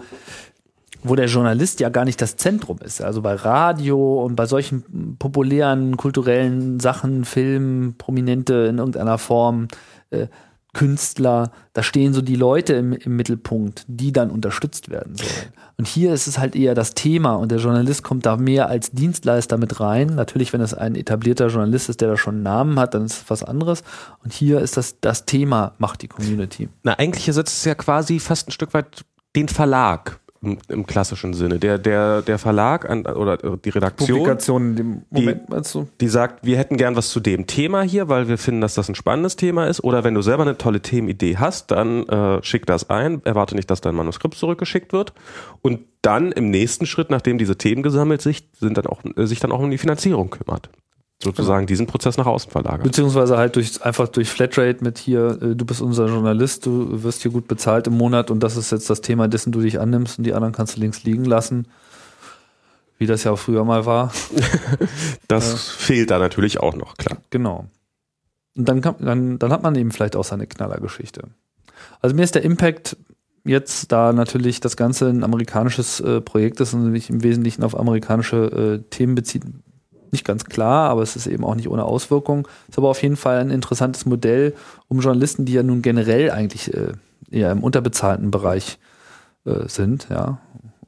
wo 1.03 1.15
der 1.15 1.27
Journalist 1.27 1.79
ja 1.79 1.89
gar 1.89 2.05
nicht 2.05 2.21
das 2.21 2.35
Zentrum 2.35 2.79
ist. 2.79 3.01
Also 3.01 3.21
bei 3.21 3.35
Radio 3.35 4.23
und 4.23 4.35
bei 4.35 4.45
solchen 4.45 5.15
populären 5.17 5.97
kulturellen 5.97 6.79
Sachen, 6.79 7.25
Filmen, 7.25 7.95
Prominente 7.97 8.67
in 8.69 8.79
irgendeiner 8.79 9.17
Form, 9.17 9.67
äh, 10.09 10.27
Künstler, 10.75 11.51
da 11.71 11.83
stehen 11.83 12.13
so 12.13 12.21
die 12.21 12.35
Leute 12.35 12.73
im, 12.73 12.91
im 12.91 13.15
Mittelpunkt, 13.15 13.85
die 13.87 14.11
dann 14.11 14.29
unterstützt 14.29 14.89
werden 14.89 15.15
sollen. 15.15 15.53
Und 15.77 15.87
hier 15.87 16.13
ist 16.13 16.27
es 16.27 16.37
halt 16.37 16.53
eher 16.53 16.75
das 16.75 16.93
Thema 16.93 17.35
und 17.35 17.49
der 17.49 17.59
Journalist 17.59 18.03
kommt 18.03 18.25
da 18.25 18.35
mehr 18.35 18.67
als 18.67 18.91
Dienstleister 18.91 19.57
mit 19.57 19.79
rein. 19.79 20.07
Natürlich, 20.15 20.51
wenn 20.51 20.59
es 20.59 20.73
ein 20.73 20.95
etablierter 20.95 21.47
Journalist 21.47 21.87
ist, 21.87 22.01
der 22.01 22.09
da 22.09 22.17
schon 22.17 22.35
einen 22.35 22.43
Namen 22.43 22.77
hat, 22.77 22.93
dann 22.93 23.05
ist 23.05 23.23
es 23.23 23.29
was 23.29 23.41
anderes. 23.41 23.83
Und 24.21 24.33
hier 24.33 24.59
ist 24.59 24.75
das, 24.75 24.99
das 24.99 25.25
Thema 25.25 25.71
macht 25.77 26.01
die 26.01 26.09
Community. 26.09 26.67
Na, 26.83 26.99
eigentlich 26.99 27.25
ersetzt 27.25 27.57
es 27.57 27.63
ja 27.63 27.75
quasi 27.75 28.19
fast 28.19 28.49
ein 28.49 28.51
Stück 28.51 28.73
weit 28.73 29.05
den 29.37 29.47
Verlag 29.47 30.19
im, 30.45 30.57
im 30.67 30.85
klassischen 30.85 31.33
Sinne. 31.33 31.59
Der, 31.59 31.77
der, 31.77 32.21
der 32.21 32.37
Verlag 32.37 32.89
an, 32.89 33.05
oder 33.05 33.37
die 33.37 33.69
Redaktion, 33.69 34.17
Publikation 34.17 34.69
in 34.69 34.75
dem 34.75 35.01
Moment, 35.09 35.41
die, 35.47 35.51
meinst 35.51 35.75
du? 35.75 35.87
die 35.99 36.07
sagt, 36.07 36.45
wir 36.45 36.57
hätten 36.57 36.77
gern 36.77 36.95
was 36.95 37.09
zu 37.09 37.19
dem 37.19 37.47
Thema 37.47 37.81
hier, 37.81 38.07
weil 38.09 38.27
wir 38.27 38.37
finden, 38.37 38.61
dass 38.61 38.75
das 38.75 38.89
ein 38.89 38.95
spannendes 38.95 39.35
Thema 39.35 39.65
ist. 39.67 39.83
Oder 39.83 40.03
wenn 40.03 40.13
du 40.13 40.21
selber 40.21 40.43
eine 40.43 40.57
tolle 40.57 40.81
Themenidee 40.81 41.37
hast, 41.37 41.71
dann 41.71 42.07
äh, 42.07 42.43
schick 42.43 42.65
das 42.65 42.89
ein. 42.89 43.21
Erwarte 43.25 43.55
nicht, 43.55 43.69
dass 43.69 43.81
dein 43.81 43.95
Manuskript 43.95 44.35
zurückgeschickt 44.35 44.93
wird. 44.93 45.13
Und 45.61 45.81
dann 46.01 46.31
im 46.31 46.49
nächsten 46.51 46.85
Schritt, 46.85 47.09
nachdem 47.09 47.37
diese 47.37 47.57
Themen 47.57 47.83
gesammelt 47.83 48.21
sich, 48.21 48.49
sind 48.59 48.77
dann 48.77 48.85
auch, 48.85 49.01
äh, 49.15 49.25
sich 49.25 49.39
dann 49.39 49.51
auch 49.51 49.59
um 49.59 49.71
die 49.71 49.77
Finanzierung 49.77 50.29
kümmert 50.29 50.69
sozusagen 51.25 51.67
diesen 51.67 51.87
Prozess 51.87 52.15
nach 52.15 52.25
außen 52.25 52.49
verlagert. 52.49 52.83
Beziehungsweise 52.83 53.37
halt 53.37 53.57
durch 53.57 53.83
einfach 53.83 54.07
durch 54.07 54.29
Flatrate 54.29 54.83
mit 54.83 54.97
hier, 54.97 55.37
äh, 55.41 55.55
du 55.55 55.65
bist 55.65 55.81
unser 55.81 56.07
Journalist, 56.07 56.65
du 56.65 57.03
wirst 57.03 57.23
hier 57.23 57.31
gut 57.31 57.49
bezahlt 57.49 57.87
im 57.87 57.97
Monat 57.97 58.31
und 58.31 58.41
das 58.41 58.55
ist 58.55 58.71
jetzt 58.71 58.89
das 58.89 59.01
Thema, 59.01 59.27
dessen 59.27 59.51
du 59.51 59.59
dich 59.59 59.79
annimmst 59.79 60.17
und 60.17 60.23
die 60.23 60.33
anderen 60.33 60.53
kannst 60.53 60.77
du 60.77 60.79
links 60.79 61.03
liegen 61.03 61.25
lassen. 61.25 61.67
Wie 62.97 63.07
das 63.07 63.25
ja 63.25 63.31
auch 63.31 63.39
früher 63.39 63.65
mal 63.65 63.85
war. 63.85 64.13
das 65.27 65.51
ja. 65.51 65.57
fehlt 65.57 66.11
da 66.11 66.19
natürlich 66.19 66.61
auch 66.61 66.75
noch, 66.75 66.95
klar. 66.95 67.17
Genau. 67.29 67.65
Und 68.55 68.69
dann, 68.69 68.79
kann, 68.79 68.95
dann, 68.99 69.37
dann 69.37 69.51
hat 69.51 69.63
man 69.63 69.75
eben 69.75 69.91
vielleicht 69.91 70.15
auch 70.15 70.23
seine 70.23 70.47
Knallergeschichte. 70.47 71.23
Also 71.99 72.15
mir 72.15 72.23
ist 72.23 72.35
der 72.35 72.43
Impact 72.43 72.95
jetzt, 73.43 73.91
da 73.91 74.13
natürlich 74.13 74.59
das 74.59 74.77
Ganze 74.77 75.09
ein 75.09 75.23
amerikanisches 75.23 75.99
äh, 75.99 76.21
Projekt 76.21 76.59
ist 76.61 76.73
und 76.73 76.93
sich 76.93 77.09
im 77.09 77.21
Wesentlichen 77.21 77.63
auf 77.63 77.77
amerikanische 77.77 78.81
äh, 78.81 78.89
Themen 78.89 79.15
bezieht, 79.15 79.43
nicht 80.11 80.25
ganz 80.25 80.45
klar, 80.45 80.89
aber 80.89 81.01
es 81.01 81.15
ist 81.15 81.27
eben 81.27 81.43
auch 81.43 81.55
nicht 81.55 81.69
ohne 81.69 81.83
Auswirkung. 81.83 82.47
Ist 82.67 82.77
aber 82.77 82.89
auf 82.89 83.01
jeden 83.01 83.17
Fall 83.17 83.39
ein 83.39 83.49
interessantes 83.49 84.05
Modell, 84.05 84.53
um 84.87 84.99
Journalisten, 84.99 85.45
die 85.45 85.53
ja 85.53 85.63
nun 85.63 85.81
generell 85.81 86.31
eigentlich 86.31 86.73
äh, 86.73 86.93
eher 87.29 87.51
im 87.51 87.63
unterbezahlten 87.63 88.31
Bereich 88.31 88.79
äh, 89.45 89.67
sind, 89.67 90.07
ja, 90.09 90.39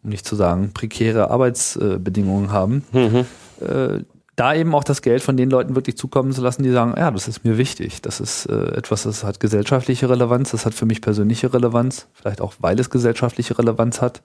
um 0.03 0.09
nicht 0.09 0.25
zu 0.25 0.35
sagen 0.35 0.71
prekäre 0.73 1.29
Arbeitsbedingungen 1.29 2.51
haben, 2.51 2.83
mhm. 2.91 3.25
äh, 3.65 4.03
da 4.35 4.53
eben 4.53 4.75
auch 4.75 4.83
das 4.83 5.01
Geld 5.01 5.23
von 5.23 5.35
den 5.35 5.49
Leuten 5.49 5.75
wirklich 5.75 5.97
zukommen 5.97 6.31
zu 6.31 6.41
lassen, 6.41 6.61
die 6.61 6.69
sagen, 6.71 6.93
ja, 6.95 7.09
das 7.09 7.27
ist 7.27 7.43
mir 7.43 7.57
wichtig, 7.57 8.03
das 8.03 8.19
ist 8.19 8.45
äh, 8.45 8.75
etwas, 8.75 9.03
das 9.03 9.23
hat 9.23 9.39
gesellschaftliche 9.39 10.09
Relevanz, 10.09 10.51
das 10.51 10.65
hat 10.65 10.75
für 10.75 10.85
mich 10.85 11.01
persönliche 11.01 11.53
Relevanz, 11.53 12.07
vielleicht 12.13 12.41
auch, 12.41 12.53
weil 12.59 12.79
es 12.79 12.91
gesellschaftliche 12.91 13.57
Relevanz 13.57 14.01
hat. 14.01 14.21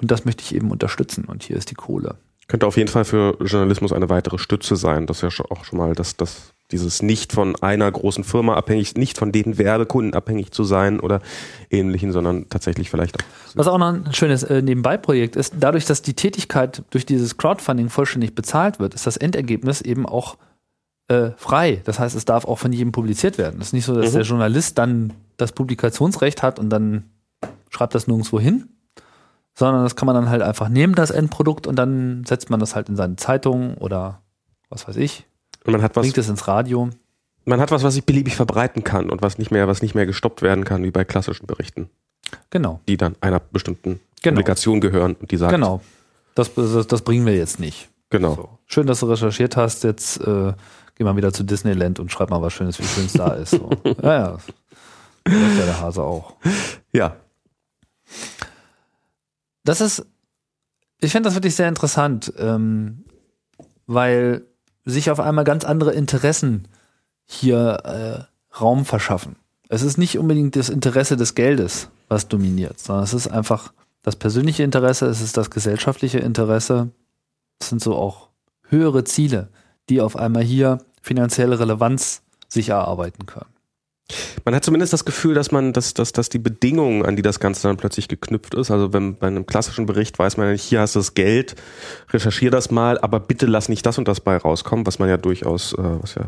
Und 0.00 0.10
das 0.10 0.24
möchte 0.24 0.42
ich 0.42 0.54
eben 0.54 0.70
unterstützen. 0.70 1.26
Und 1.26 1.44
hier 1.44 1.56
ist 1.56 1.70
die 1.70 1.74
Kohle 1.74 2.16
könnte 2.48 2.66
auf 2.66 2.76
jeden 2.76 2.88
Fall 2.88 3.04
für 3.04 3.36
Journalismus 3.40 3.92
eine 3.92 4.08
weitere 4.08 4.38
Stütze 4.38 4.76
sein. 4.76 5.06
Das 5.06 5.22
ist 5.22 5.38
ja 5.38 5.44
auch 5.50 5.64
schon 5.64 5.78
mal 5.78 5.94
das, 5.94 6.16
das, 6.16 6.52
dieses 6.70 7.02
nicht 7.02 7.32
von 7.32 7.56
einer 7.56 7.90
großen 7.90 8.24
Firma 8.24 8.54
abhängig, 8.54 8.96
nicht 8.96 9.18
von 9.18 9.32
den 9.32 9.58
Werbekunden 9.58 10.14
abhängig 10.14 10.50
zu 10.50 10.64
sein 10.64 11.00
oder 11.00 11.20
ähnlichen, 11.70 12.12
sondern 12.12 12.48
tatsächlich 12.48 12.90
vielleicht 12.90 13.16
auch. 13.16 13.26
Was 13.54 13.68
auch 13.68 13.78
noch 13.78 13.94
ein 13.94 14.12
schönes 14.12 14.42
äh, 14.42 14.60
Nebenbei-Projekt 14.60 15.36
ist, 15.36 15.54
dadurch, 15.58 15.84
dass 15.84 16.02
die 16.02 16.14
Tätigkeit 16.14 16.82
durch 16.90 17.06
dieses 17.06 17.36
Crowdfunding 17.36 17.88
vollständig 17.88 18.34
bezahlt 18.34 18.80
wird, 18.80 18.94
ist 18.94 19.06
das 19.06 19.16
Endergebnis 19.16 19.80
eben 19.80 20.04
auch 20.04 20.36
äh, 21.08 21.30
frei. 21.36 21.80
Das 21.84 21.98
heißt, 21.98 22.16
es 22.16 22.24
darf 22.24 22.44
auch 22.44 22.58
von 22.58 22.72
jedem 22.72 22.92
publiziert 22.92 23.38
werden. 23.38 23.60
Es 23.60 23.68
ist 23.68 23.72
nicht 23.72 23.84
so, 23.84 23.94
dass 23.94 24.10
mhm. 24.10 24.14
der 24.14 24.22
Journalist 24.22 24.78
dann 24.78 25.12
das 25.36 25.52
Publikationsrecht 25.52 26.42
hat 26.42 26.58
und 26.58 26.70
dann 26.70 27.04
schreibt 27.70 27.94
das 27.94 28.06
nirgendwo 28.06 28.40
hin, 28.40 28.68
sondern 29.54 29.82
das 29.82 29.96
kann 29.96 30.06
man 30.06 30.14
dann 30.14 30.30
halt 30.30 30.42
einfach 30.42 30.68
nehmen, 30.68 30.94
das 30.94 31.10
Endprodukt, 31.10 31.66
und 31.66 31.76
dann 31.76 32.24
setzt 32.24 32.50
man 32.50 32.60
das 32.60 32.74
halt 32.74 32.88
in 32.88 32.96
seine 32.96 33.16
Zeitung 33.16 33.76
oder 33.78 34.20
was 34.68 34.88
weiß 34.88 34.96
ich. 34.96 35.26
Und 35.64 35.72
man 35.72 35.82
hat 35.82 35.94
was, 35.96 36.02
bringt 36.02 36.18
es 36.18 36.28
ins 36.28 36.48
Radio. 36.48 36.90
Man 37.44 37.60
hat 37.60 37.70
was, 37.70 37.82
was 37.82 37.94
sich 37.94 38.04
beliebig 38.04 38.36
verbreiten 38.36 38.84
kann 38.84 39.10
und 39.10 39.22
was 39.22 39.38
nicht 39.38 39.50
mehr, 39.50 39.68
was 39.68 39.82
nicht 39.82 39.94
mehr 39.94 40.06
gestoppt 40.06 40.42
werden 40.42 40.64
kann, 40.64 40.82
wie 40.84 40.90
bei 40.90 41.04
klassischen 41.04 41.46
Berichten. 41.46 41.90
Genau. 42.50 42.80
Die 42.88 42.96
dann 42.96 43.16
einer 43.20 43.40
bestimmten 43.40 44.00
genau. 44.22 44.34
Publikation 44.34 44.80
gehören 44.80 45.14
und 45.14 45.30
die 45.30 45.36
sagt. 45.36 45.52
Genau. 45.52 45.80
Das, 46.34 46.54
das, 46.54 46.86
das 46.86 47.02
bringen 47.02 47.26
wir 47.26 47.36
jetzt 47.36 47.60
nicht. 47.60 47.90
Genau. 48.10 48.34
So. 48.34 48.58
Schön, 48.66 48.86
dass 48.86 49.00
du 49.00 49.06
recherchiert 49.06 49.56
hast. 49.56 49.84
Jetzt 49.84 50.18
äh, 50.20 50.54
geh 50.96 51.04
mal 51.04 51.16
wieder 51.16 51.32
zu 51.32 51.42
Disneyland 51.42 52.00
und 52.00 52.10
schreib 52.10 52.30
mal 52.30 52.40
was 52.40 52.54
Schönes, 52.54 52.78
wie 52.78 52.84
schön 52.84 53.06
es 53.06 53.12
da 53.12 53.34
ist. 53.34 53.50
So. 53.50 53.70
ja, 54.02 54.14
ja. 54.14 54.38
Das 55.24 55.58
ja 55.58 55.64
der 55.66 55.80
Hase 55.80 56.02
auch. 56.02 56.34
Ja 56.92 57.16
das 59.64 59.80
ist, 59.80 60.06
ich 60.98 61.12
finde 61.12 61.28
das 61.28 61.34
wirklich 61.34 61.54
sehr 61.54 61.68
interessant, 61.68 62.32
ähm, 62.38 63.04
weil 63.86 64.44
sich 64.84 65.10
auf 65.10 65.20
einmal 65.20 65.44
ganz 65.44 65.64
andere 65.64 65.92
Interessen 65.92 66.68
hier 67.24 67.78
äh, 67.84 68.58
Raum 68.60 68.84
verschaffen. 68.84 69.36
Es 69.68 69.82
ist 69.82 69.96
nicht 69.96 70.18
unbedingt 70.18 70.56
das 70.56 70.68
Interesse 70.68 71.16
des 71.16 71.34
Geldes, 71.34 71.88
was 72.08 72.28
dominiert, 72.28 72.78
sondern 72.78 73.04
es 73.04 73.14
ist 73.14 73.28
einfach 73.28 73.72
das 74.02 74.16
persönliche 74.16 74.64
Interesse, 74.64 75.06
es 75.06 75.20
ist 75.20 75.36
das 75.36 75.50
gesellschaftliche 75.50 76.18
Interesse. 76.18 76.90
Es 77.60 77.68
sind 77.68 77.80
so 77.80 77.94
auch 77.94 78.28
höhere 78.68 79.04
Ziele, 79.04 79.48
die 79.88 80.00
auf 80.00 80.16
einmal 80.16 80.42
hier 80.42 80.78
finanzielle 81.00 81.58
Relevanz 81.58 82.22
sich 82.48 82.68
erarbeiten 82.70 83.26
können. 83.26 83.51
Man 84.44 84.54
hat 84.54 84.64
zumindest 84.64 84.92
das 84.92 85.04
Gefühl, 85.04 85.34
dass 85.34 85.52
man, 85.52 85.72
dass, 85.72 85.94
dass, 85.94 86.12
dass 86.12 86.28
die 86.28 86.38
Bedingungen, 86.38 87.04
an 87.04 87.16
die 87.16 87.22
das 87.22 87.40
Ganze 87.40 87.68
dann 87.68 87.76
plötzlich 87.76 88.08
geknüpft 88.08 88.54
ist, 88.54 88.70
also 88.70 88.92
wenn 88.92 89.16
bei 89.16 89.28
einem 89.28 89.46
klassischen 89.46 89.86
Bericht 89.86 90.18
weiß 90.18 90.36
man 90.36 90.46
ja 90.46 90.52
nicht, 90.52 90.64
hier 90.64 90.80
hast 90.80 90.94
du 90.94 90.98
das 90.98 91.14
Geld, 91.14 91.54
recherchier 92.10 92.50
das 92.50 92.70
mal, 92.70 92.98
aber 92.98 93.20
bitte 93.20 93.46
lass 93.46 93.68
nicht 93.68 93.86
das 93.86 93.98
und 93.98 94.08
das 94.08 94.20
bei 94.20 94.36
rauskommen, 94.36 94.86
was 94.86 94.98
man 94.98 95.08
ja 95.08 95.16
durchaus, 95.16 95.72
äh, 95.74 95.78
was 96.00 96.14
ja 96.16 96.26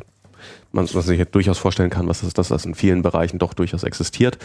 man 0.72 0.88
was 0.92 1.06
sich 1.06 1.18
ja 1.18 1.24
durchaus 1.24 1.58
vorstellen 1.58 1.90
kann, 1.90 2.08
was 2.08 2.22
ist, 2.22 2.36
dass 2.36 2.48
das 2.48 2.66
in 2.66 2.74
vielen 2.74 3.02
Bereichen 3.02 3.38
doch 3.38 3.54
durchaus 3.54 3.82
existiert, 3.82 4.38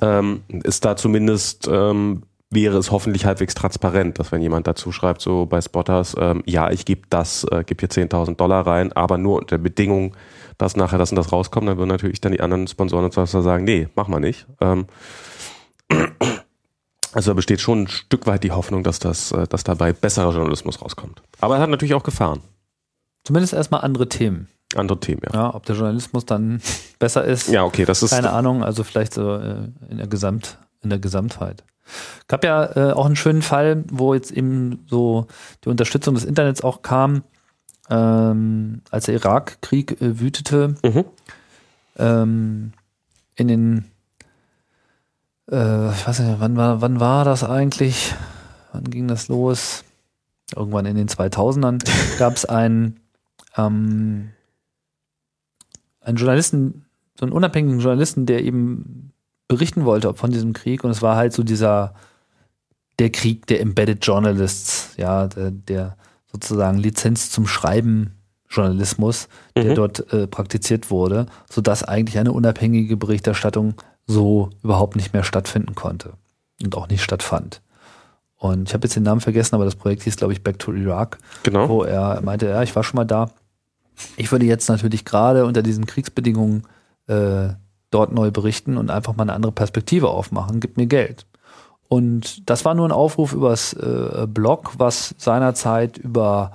ähm, 0.00 0.42
ist 0.48 0.84
da 0.84 0.96
zumindest 0.96 1.68
ähm, 1.70 2.22
wäre 2.50 2.78
es 2.78 2.90
hoffentlich 2.90 3.26
halbwegs 3.26 3.54
transparent, 3.54 4.18
dass 4.18 4.32
wenn 4.32 4.40
jemand 4.40 4.66
dazu 4.66 4.90
schreibt, 4.90 5.20
so 5.20 5.46
bei 5.46 5.60
Spotters, 5.60 6.16
ähm, 6.18 6.42
ja, 6.46 6.70
ich 6.70 6.84
gebe 6.84 7.02
das, 7.10 7.44
äh, 7.44 7.62
gebe 7.64 7.80
hier 7.80 7.90
10.000 7.90 8.36
Dollar 8.36 8.66
rein, 8.66 8.92
aber 8.92 9.18
nur 9.18 9.38
unter 9.38 9.58
Bedingung, 9.58 10.16
dass 10.58 10.76
nachher 10.76 10.98
das 10.98 11.10
und 11.10 11.16
das 11.16 11.32
rauskommt, 11.32 11.68
dann 11.68 11.78
würden 11.78 11.88
natürlich 11.88 12.20
dann 12.20 12.32
die 12.32 12.40
anderen 12.40 12.66
Sponsoren 12.66 13.04
und 13.04 13.14
so 13.14 13.24
sagen, 13.24 13.64
nee, 13.64 13.88
mach 13.94 14.08
mal 14.08 14.20
nicht. 14.20 14.46
Ähm, 14.60 14.86
also 17.12 17.30
da 17.30 17.34
besteht 17.34 17.60
schon 17.60 17.82
ein 17.82 17.88
Stück 17.88 18.26
weit 18.26 18.42
die 18.42 18.50
Hoffnung, 18.50 18.82
dass 18.82 18.98
das, 18.98 19.32
äh, 19.32 19.46
dass 19.46 19.64
dabei 19.64 19.92
besserer 19.92 20.32
Journalismus 20.34 20.82
rauskommt. 20.82 21.22
Aber 21.40 21.56
er 21.56 21.62
hat 21.62 21.70
natürlich 21.70 21.94
auch 21.94 22.02
Gefahren. 22.02 22.42
Zumindest 23.24 23.54
erstmal 23.54 23.82
andere 23.82 24.08
Themen. 24.08 24.48
Andere 24.74 25.00
Themen, 25.00 25.22
ja. 25.26 25.34
ja. 25.34 25.54
Ob 25.54 25.64
der 25.64 25.76
Journalismus 25.76 26.26
dann 26.26 26.60
besser 26.98 27.24
ist. 27.24 27.48
Ja, 27.48 27.64
okay, 27.64 27.84
das 27.84 28.02
ist. 28.02 28.10
Keine 28.10 28.30
Ahnung, 28.30 28.64
also 28.64 28.84
vielleicht 28.84 29.14
so 29.14 29.36
äh, 29.36 29.68
in 29.88 29.98
der 29.98 30.08
Gesamt, 30.08 30.58
in 30.82 30.90
der 30.90 30.98
Gesamtheit. 30.98 31.64
Gab 32.26 32.44
ja 32.44 32.76
äh, 32.76 32.92
auch 32.92 33.06
einen 33.06 33.16
schönen 33.16 33.40
Fall, 33.40 33.84
wo 33.90 34.12
jetzt 34.12 34.30
eben 34.30 34.84
so 34.90 35.26
die 35.64 35.70
Unterstützung 35.70 36.14
des 36.14 36.24
Internets 36.24 36.62
auch 36.62 36.82
kam 36.82 37.22
ähm, 37.90 38.82
als 38.90 39.06
der 39.06 39.14
Irakkrieg 39.14 40.00
äh, 40.00 40.20
wütete, 40.20 40.74
mhm. 40.82 41.04
ähm, 41.96 42.72
in 43.36 43.48
den, 43.48 43.84
äh, 45.50 45.90
ich 45.92 46.06
weiß 46.06 46.20
nicht, 46.20 46.40
wann 46.40 46.56
war, 46.56 46.80
wann 46.80 47.00
war 47.00 47.24
das 47.24 47.44
eigentlich? 47.44 48.14
Wann 48.72 48.84
ging 48.84 49.08
das 49.08 49.28
los? 49.28 49.84
Irgendwann 50.54 50.86
in 50.86 50.96
den 50.96 51.08
2000ern 51.08 51.78
gab 52.18 52.34
es 52.34 52.44
einen, 52.44 53.00
ähm, 53.56 54.30
einen 56.00 56.16
Journalisten, 56.16 56.86
so 57.18 57.26
einen 57.26 57.32
unabhängigen 57.32 57.80
Journalisten, 57.80 58.26
der 58.26 58.42
eben 58.42 59.12
berichten 59.46 59.84
wollte 59.84 60.12
von 60.14 60.30
diesem 60.30 60.52
Krieg 60.52 60.84
und 60.84 60.90
es 60.90 61.02
war 61.02 61.16
halt 61.16 61.32
so 61.32 61.42
dieser 61.42 61.94
der 62.98 63.10
Krieg 63.10 63.46
der 63.46 63.60
Embedded 63.60 64.04
Journalists, 64.04 64.94
ja, 64.96 65.28
der, 65.28 65.50
der 65.50 65.97
sozusagen 66.30 66.78
Lizenz 66.78 67.30
zum 67.30 67.46
Schreiben 67.46 68.14
Journalismus, 68.50 69.28
der 69.56 69.64
mhm. 69.64 69.74
dort 69.74 70.12
äh, 70.12 70.26
praktiziert 70.26 70.90
wurde, 70.90 71.26
sodass 71.50 71.82
eigentlich 71.82 72.18
eine 72.18 72.32
unabhängige 72.32 72.96
Berichterstattung 72.96 73.74
so 74.06 74.50
überhaupt 74.62 74.96
nicht 74.96 75.12
mehr 75.12 75.22
stattfinden 75.22 75.74
konnte 75.74 76.14
und 76.62 76.74
auch 76.76 76.88
nicht 76.88 77.02
stattfand. 77.02 77.60
Und 78.36 78.68
ich 78.68 78.74
habe 78.74 78.86
jetzt 78.86 78.96
den 78.96 79.02
Namen 79.02 79.20
vergessen, 79.20 79.54
aber 79.54 79.64
das 79.64 79.74
Projekt 79.74 80.04
hieß, 80.04 80.16
glaube 80.16 80.32
ich, 80.32 80.42
Back 80.42 80.58
to 80.60 80.72
Iraq, 80.72 81.18
genau. 81.42 81.68
wo 81.68 81.82
er 81.82 82.20
meinte, 82.22 82.46
ja, 82.46 82.62
ich 82.62 82.74
war 82.74 82.84
schon 82.84 82.96
mal 82.96 83.04
da. 83.04 83.30
Ich 84.16 84.30
würde 84.30 84.46
jetzt 84.46 84.68
natürlich 84.68 85.04
gerade 85.04 85.44
unter 85.44 85.62
diesen 85.62 85.86
Kriegsbedingungen 85.86 86.62
äh, 87.08 87.48
dort 87.90 88.12
neu 88.12 88.30
berichten 88.30 88.76
und 88.76 88.90
einfach 88.90 89.16
mal 89.16 89.24
eine 89.24 89.32
andere 89.32 89.52
Perspektive 89.52 90.08
aufmachen, 90.08 90.60
gib 90.60 90.76
mir 90.76 90.86
Geld. 90.86 91.26
Und 91.88 92.48
das 92.48 92.64
war 92.64 92.74
nur 92.74 92.86
ein 92.86 92.92
Aufruf 92.92 93.32
übers 93.32 93.72
äh, 93.72 94.26
Blog, 94.28 94.72
was 94.76 95.14
seinerzeit 95.18 95.96
über 95.98 96.52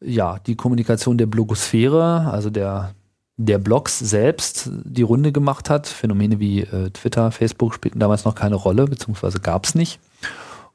ja, 0.00 0.38
die 0.46 0.56
Kommunikation 0.56 1.18
der 1.18 1.26
Blogosphäre, 1.26 2.28
also 2.30 2.50
der 2.50 2.94
der 3.36 3.58
Blogs 3.58 3.98
selbst 3.98 4.70
die 4.84 5.02
Runde 5.02 5.32
gemacht 5.32 5.70
hat. 5.70 5.86
Phänomene 5.86 6.38
wie 6.38 6.60
äh, 6.60 6.90
Twitter, 6.90 7.30
Facebook 7.30 7.74
spielten 7.74 7.98
damals 7.98 8.24
noch 8.24 8.34
keine 8.34 8.56
Rolle, 8.56 8.86
beziehungsweise 8.86 9.40
gab 9.40 9.64
es 9.64 9.74
nicht. 9.74 9.98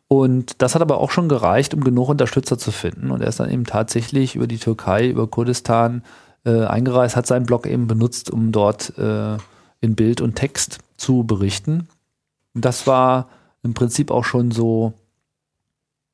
Und 0.07 0.61
das 0.61 0.73
hat 0.73 0.81
aber 0.81 0.97
auch 0.99 1.11
schon 1.11 1.29
gereicht, 1.29 1.73
um 1.73 1.83
genug 1.83 2.09
Unterstützer 2.09 2.57
zu 2.57 2.71
finden. 2.71 3.11
Und 3.11 3.21
er 3.21 3.27
ist 3.27 3.39
dann 3.39 3.51
eben 3.51 3.65
tatsächlich 3.65 4.35
über 4.35 4.47
die 4.47 4.57
Türkei, 4.57 5.07
über 5.07 5.27
Kurdistan 5.27 6.03
äh, 6.45 6.65
eingereist, 6.65 7.15
hat 7.15 7.27
seinen 7.27 7.45
Blog 7.45 7.67
eben 7.67 7.87
benutzt, 7.87 8.31
um 8.31 8.51
dort 8.51 8.97
äh, 8.97 9.37
in 9.81 9.95
Bild 9.95 10.21
und 10.21 10.35
Text 10.35 10.79
zu 10.95 11.23
berichten. 11.23 11.89
Und 12.55 12.65
das 12.65 12.87
war 12.87 13.27
im 13.67 13.73
Prinzip 13.73 14.09
auch 14.09 14.23
schon 14.23 14.51
so 14.51 14.93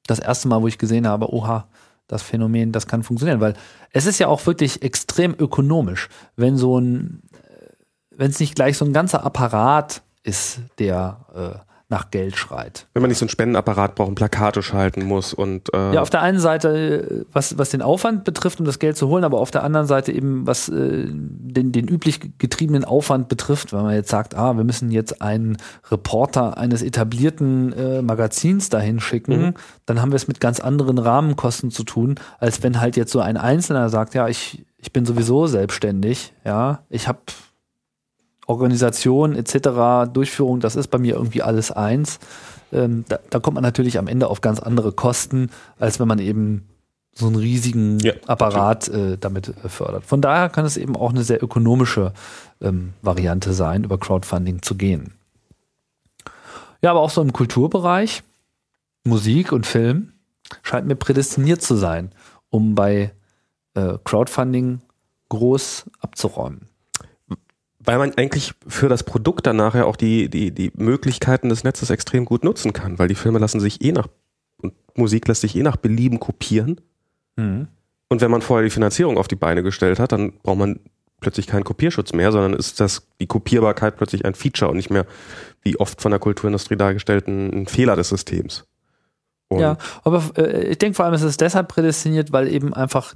das 0.07 0.19
erste 0.19 0.47
Mal, 0.47 0.61
wo 0.61 0.67
ich 0.67 0.77
gesehen 0.77 1.07
habe, 1.07 1.31
oha, 1.33 1.67
das 2.07 2.21
Phänomen, 2.21 2.71
das 2.71 2.87
kann 2.87 3.03
funktionieren, 3.03 3.39
weil 3.39 3.53
es 3.91 4.05
ist 4.05 4.19
ja 4.19 4.27
auch 4.27 4.45
wirklich 4.45 4.81
extrem 4.81 5.33
ökonomisch, 5.37 6.09
wenn 6.35 6.57
so 6.57 6.77
ein, 6.77 7.21
äh, 7.31 7.67
wenn 8.11 8.31
es 8.31 8.39
nicht 8.39 8.55
gleich 8.55 8.77
so 8.77 8.85
ein 8.85 8.91
ganzer 8.91 9.23
Apparat 9.23 10.01
ist, 10.23 10.59
der 10.79 11.25
äh, 11.33 11.72
nach 11.93 12.09
Geld 12.09 12.37
schreit. 12.37 12.87
Wenn 12.93 13.03
man 13.03 13.09
nicht 13.09 13.19
so 13.19 13.25
einen 13.25 13.29
Spendenapparat 13.29 13.93
braucht 13.93 14.09
und 14.09 14.15
Plakate 14.15 14.63
schalten 14.63 15.05
muss 15.05 15.31
und 15.31 15.71
äh 15.75 15.93
ja, 15.93 16.01
auf 16.01 16.09
der 16.09 16.23
einen 16.23 16.39
Seite, 16.39 17.27
was, 17.31 17.59
was 17.59 17.69
den 17.69 17.83
Aufwand 17.83 18.23
betrifft, 18.23 18.59
um 18.59 18.65
das 18.65 18.79
Geld 18.79 18.97
zu 18.97 19.09
holen, 19.09 19.23
aber 19.23 19.39
auf 19.39 19.51
der 19.51 19.63
anderen 19.63 19.85
Seite 19.85 20.11
eben, 20.11 20.47
was 20.47 20.69
äh, 20.69 21.05
den, 21.07 21.71
den 21.71 21.87
üblich 21.87 22.19
getriebenen 22.39 22.83
Aufwand 22.83 23.29
betrifft, 23.29 23.73
wenn 23.73 23.83
man 23.83 23.93
jetzt 23.93 24.09
sagt, 24.09 24.35
ah, 24.35 24.57
wir 24.57 24.63
müssen 24.63 24.89
jetzt 24.89 25.21
einen 25.21 25.57
Reporter 25.91 26.57
eines 26.57 26.81
etablierten 26.81 27.73
äh, 27.73 28.01
Magazins 28.01 28.69
dahin 28.69 28.99
schicken, 28.99 29.41
mhm. 29.41 29.53
dann 29.85 30.01
haben 30.01 30.11
wir 30.11 30.15
es 30.15 30.27
mit 30.27 30.39
ganz 30.39 30.59
anderen 30.59 30.97
Rahmenkosten 30.97 31.69
zu 31.69 31.83
tun, 31.83 32.15
als 32.39 32.63
wenn 32.63 32.81
halt 32.81 32.97
jetzt 32.97 33.11
so 33.11 33.19
ein 33.19 33.37
Einzelner 33.37 33.89
sagt, 33.89 34.15
ja, 34.15 34.27
ich, 34.27 34.65
ich 34.77 34.91
bin 34.91 35.05
sowieso 35.05 35.45
selbstständig, 35.45 36.33
ja, 36.43 36.79
ich 36.89 37.07
habe 37.07 37.19
Organisation 38.47 39.35
etc., 39.35 40.11
Durchführung, 40.11 40.59
das 40.59 40.75
ist 40.75 40.87
bei 40.87 40.97
mir 40.97 41.15
irgendwie 41.15 41.41
alles 41.41 41.71
eins. 41.71 42.19
Ähm, 42.71 43.05
da, 43.07 43.19
da, 43.29 43.39
kommt 43.39 43.55
man 43.55 43.63
natürlich 43.63 43.97
am 43.97 44.07
Ende 44.07 44.27
auf 44.27 44.41
ganz 44.41 44.59
andere 44.59 44.91
Kosten, 44.91 45.49
als 45.79 45.99
wenn 45.99 46.07
man 46.07 46.19
eben 46.19 46.67
so 47.13 47.27
einen 47.27 47.35
riesigen 47.35 47.99
ja, 47.99 48.13
Apparat 48.25 48.87
äh, 48.87 49.17
damit 49.17 49.49
äh, 49.49 49.69
fördert. 49.69 50.03
Von 50.05 50.21
daher 50.21 50.49
kann 50.49 50.65
es 50.65 50.77
eben 50.77 50.95
auch 50.95 51.11
eine 51.11 51.23
sehr 51.23 51.43
ökonomische 51.43 52.13
ähm, 52.59 52.93
Variante 53.01 53.53
sein, 53.53 53.83
über 53.83 53.99
Crowdfunding 53.99 54.63
zu 54.63 54.75
gehen. 54.75 55.13
Ja, 56.81 56.91
aber 56.91 57.01
auch 57.01 57.11
so 57.11 57.21
im 57.21 57.31
Kulturbereich, 57.31 58.23
Musik 59.03 59.51
und 59.51 59.65
Film, 59.65 60.13
scheint 60.63 60.87
mir 60.87 60.95
prädestiniert 60.95 61.61
zu 61.61 61.75
sein, 61.75 62.11
um 62.49 62.73
bei 62.73 63.11
äh, 63.75 63.97
Crowdfunding 64.03 64.81
groß 65.29 65.85
abzuräumen 66.01 66.72
weil 67.85 67.97
man 67.97 68.13
eigentlich 68.15 68.53
für 68.67 68.89
das 68.89 69.03
Produkt 69.03 69.45
dann 69.45 69.57
nachher 69.57 69.87
auch 69.87 69.95
die, 69.95 70.29
die, 70.29 70.51
die 70.51 70.71
Möglichkeiten 70.75 71.49
des 71.49 71.63
Netzes 71.63 71.89
extrem 71.89 72.25
gut 72.25 72.43
nutzen 72.43 72.73
kann, 72.73 72.99
weil 72.99 73.07
die 73.07 73.15
Filme 73.15 73.39
lassen 73.39 73.59
sich 73.59 73.83
eh 73.83 73.91
nach, 73.91 74.07
und 74.61 74.73
Musik 74.95 75.27
lässt 75.27 75.41
sich 75.41 75.55
eh 75.55 75.63
nach 75.63 75.77
Belieben 75.77 76.19
kopieren. 76.19 76.81
Mhm. 77.35 77.67
Und 78.09 78.21
wenn 78.21 78.31
man 78.31 78.41
vorher 78.41 78.63
die 78.63 78.69
Finanzierung 78.69 79.17
auf 79.17 79.27
die 79.27 79.35
Beine 79.35 79.63
gestellt 79.63 79.99
hat, 79.99 80.11
dann 80.11 80.33
braucht 80.43 80.59
man 80.59 80.79
plötzlich 81.19 81.47
keinen 81.47 81.63
Kopierschutz 81.63 82.13
mehr, 82.13 82.31
sondern 82.31 82.53
ist 82.53 82.79
das, 82.79 83.07
die 83.19 83.27
Kopierbarkeit 83.27 83.97
plötzlich 83.97 84.25
ein 84.25 84.35
Feature 84.35 84.69
und 84.69 84.77
nicht 84.77 84.89
mehr, 84.89 85.05
wie 85.61 85.79
oft 85.79 86.01
von 86.01 86.11
der 86.11 86.19
Kulturindustrie 86.19 86.75
dargestellt, 86.75 87.27
ein, 87.27 87.65
Fehler 87.65 87.95
des 87.95 88.09
Systems. 88.09 88.65
Und 89.47 89.59
ja, 89.59 89.77
aber 90.03 90.23
äh, 90.37 90.71
ich 90.71 90.77
denke 90.77 90.95
vor 90.95 91.05
allem, 91.05 91.13
es 91.13 91.21
ist 91.21 91.41
deshalb 91.41 91.69
prädestiniert, 91.69 92.31
weil 92.31 92.47
eben 92.47 92.73
einfach 92.73 93.15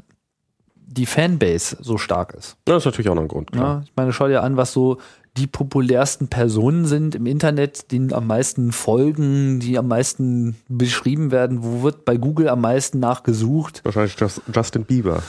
die 0.87 1.05
Fanbase 1.05 1.77
so 1.81 1.97
stark 1.97 2.33
ist. 2.33 2.57
Das 2.65 2.77
ist 2.77 2.85
natürlich 2.85 3.09
auch 3.09 3.15
noch 3.15 3.21
ein 3.21 3.27
Grund, 3.27 3.51
klar. 3.51 3.79
Ja, 3.79 3.81
ich 3.83 3.91
meine, 3.95 4.13
schau 4.13 4.27
dir 4.27 4.41
an, 4.41 4.57
was 4.57 4.73
so 4.73 4.97
die 5.35 5.47
populärsten 5.47 6.29
Personen 6.29 6.85
sind 6.85 7.13
im 7.13 7.27
Internet, 7.27 7.91
die 7.91 8.11
am 8.11 8.25
meisten 8.25 8.71
folgen, 8.71 9.59
die 9.59 9.77
am 9.77 9.87
meisten 9.87 10.55
beschrieben 10.67 11.31
werden. 11.31 11.63
Wo 11.63 11.83
wird 11.83 12.05
bei 12.05 12.17
Google 12.17 12.49
am 12.49 12.61
meisten 12.61 12.99
nachgesucht? 12.99 13.81
Wahrscheinlich 13.83 14.15
Justin 14.53 14.85
Bieber. 14.85 15.21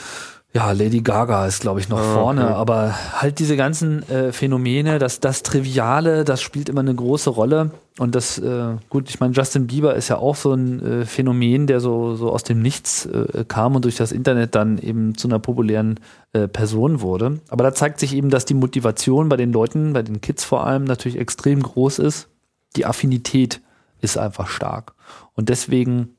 Ja, 0.51 0.71
Lady 0.71 1.01
Gaga 1.01 1.45
ist, 1.45 1.61
glaube 1.61 1.79
ich, 1.79 1.89
noch 1.89 1.99
ah, 1.99 2.13
vorne, 2.13 2.45
okay. 2.45 2.53
aber 2.53 2.95
halt 3.21 3.37
diese 3.37 3.55
ganzen 3.55 4.07
äh, 4.09 4.31
Phänomene, 4.31 4.97
das, 4.97 5.19
das 5.19 5.43
Triviale, 5.43 6.23
das 6.23 6.41
spielt 6.41 6.69
immer 6.69 6.79
eine 6.79 6.95
große 6.95 7.29
Rolle. 7.29 7.69
Und 7.99 8.15
das, 8.15 8.39
äh, 8.39 8.77
gut, 8.89 9.09
ich 9.09 9.19
meine, 9.19 9.33
Justin 9.33 9.67
Bieber 9.67 9.93
ist 9.93 10.07
ja 10.07 10.17
auch 10.17 10.35
so 10.35 10.53
ein 10.53 10.81
äh, 10.83 11.05
Phänomen, 11.05 11.67
der 11.67 11.79
so, 11.79 12.15
so 12.15 12.31
aus 12.31 12.43
dem 12.43 12.63
Nichts 12.63 13.05
äh, 13.05 13.45
kam 13.47 13.75
und 13.75 13.85
durch 13.85 13.97
das 13.97 14.11
Internet 14.11 14.55
dann 14.55 14.79
eben 14.79 15.15
zu 15.15 15.27
einer 15.27 15.37
populären 15.37 15.99
äh, 16.33 16.47
Person 16.47 17.01
wurde. 17.01 17.39
Aber 17.49 17.63
da 17.63 17.71
zeigt 17.71 17.99
sich 17.99 18.15
eben, 18.15 18.31
dass 18.31 18.45
die 18.45 18.55
Motivation 18.55 19.29
bei 19.29 19.37
den 19.37 19.53
Leuten, 19.53 19.93
bei 19.93 20.01
den 20.01 20.19
Kids 20.19 20.45
vor 20.45 20.65
allem, 20.65 20.83
natürlich 20.83 21.19
extrem 21.19 21.61
groß 21.61 21.99
ist. 21.99 22.27
Die 22.75 22.87
Affinität 22.87 23.61
ist 24.01 24.17
einfach 24.17 24.47
stark. 24.47 24.93
Und 25.35 25.49
deswegen 25.49 26.15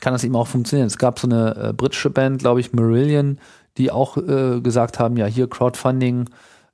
kann 0.00 0.12
das 0.12 0.24
eben 0.24 0.36
auch 0.36 0.46
funktionieren. 0.46 0.86
Es 0.86 0.98
gab 0.98 1.18
so 1.18 1.28
eine 1.28 1.68
äh, 1.68 1.72
britische 1.72 2.10
Band, 2.10 2.38
glaube 2.38 2.60
ich, 2.60 2.72
Marillion, 2.72 3.38
die 3.78 3.90
auch 3.90 4.16
äh, 4.16 4.60
gesagt 4.60 4.98
haben, 4.98 5.16
ja, 5.16 5.26
hier 5.26 5.48
Crowdfunding, 5.48 6.28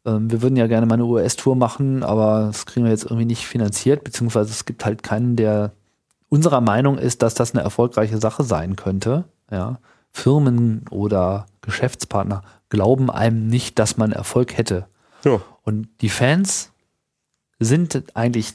ähm, 0.05 0.31
wir 0.31 0.43
würden 0.43 0.57
ja 0.57 0.67
gerne 0.67 0.87
mal 0.87 0.95
eine 0.95 1.05
US-Tour 1.05 1.57
machen, 1.57 2.03
aber 2.03 2.47
das 2.49 2.67
kriegen 2.67 2.85
wir 2.85 2.93
jetzt 2.93 3.05
irgendwie 3.05 3.25
nicht 3.25 3.47
finanziert, 3.47 4.05
beziehungsweise 4.05 4.51
es 4.51 4.65
gibt 4.65 4.85
halt 4.85 5.03
keinen, 5.03 5.37
der 5.37 5.73
unserer 6.29 6.61
Meinung 6.61 6.99
ist, 6.99 7.23
dass 7.23 7.35
das 7.35 7.55
eine 7.55 7.63
erfolgreiche 7.63 8.19
Sache 8.19 8.43
sein 8.43 8.77
könnte. 8.77 9.25
Ja. 9.51 9.79
Firmen 10.11 10.85
oder 10.91 11.47
Geschäftspartner 11.61 12.43
glauben 12.71 13.11
einem 13.11 13.47
nicht, 13.47 13.79
dass 13.79 13.97
man 13.97 14.13
Erfolg 14.13 14.57
hätte. 14.57 14.87
Ja. 15.25 15.41
Und 15.63 15.89
die 16.01 16.09
Fans 16.09 16.73
sind 17.59 18.05
eigentlich 18.15 18.55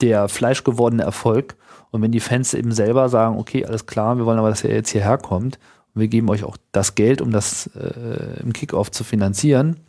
der 0.00 0.28
fleischgewordene 0.28 1.02
Erfolg. 1.02 1.56
Und 1.90 2.02
wenn 2.02 2.12
die 2.12 2.20
Fans 2.20 2.54
eben 2.54 2.72
selber 2.72 3.08
sagen, 3.08 3.38
okay, 3.38 3.64
alles 3.64 3.86
klar, 3.86 4.16
wir 4.18 4.26
wollen 4.26 4.38
aber, 4.38 4.50
dass 4.50 4.64
ihr 4.64 4.74
jetzt 4.74 4.90
hierher 4.90 5.18
kommt, 5.18 5.58
wir 5.96 6.08
geben 6.08 6.28
euch 6.28 6.44
auch 6.44 6.56
das 6.72 6.94
Geld, 6.94 7.20
um 7.20 7.30
das 7.32 7.68
äh, 7.68 8.40
im 8.42 8.52
Kickoff 8.52 8.90
zu 8.90 9.02
finanzieren. 9.02 9.80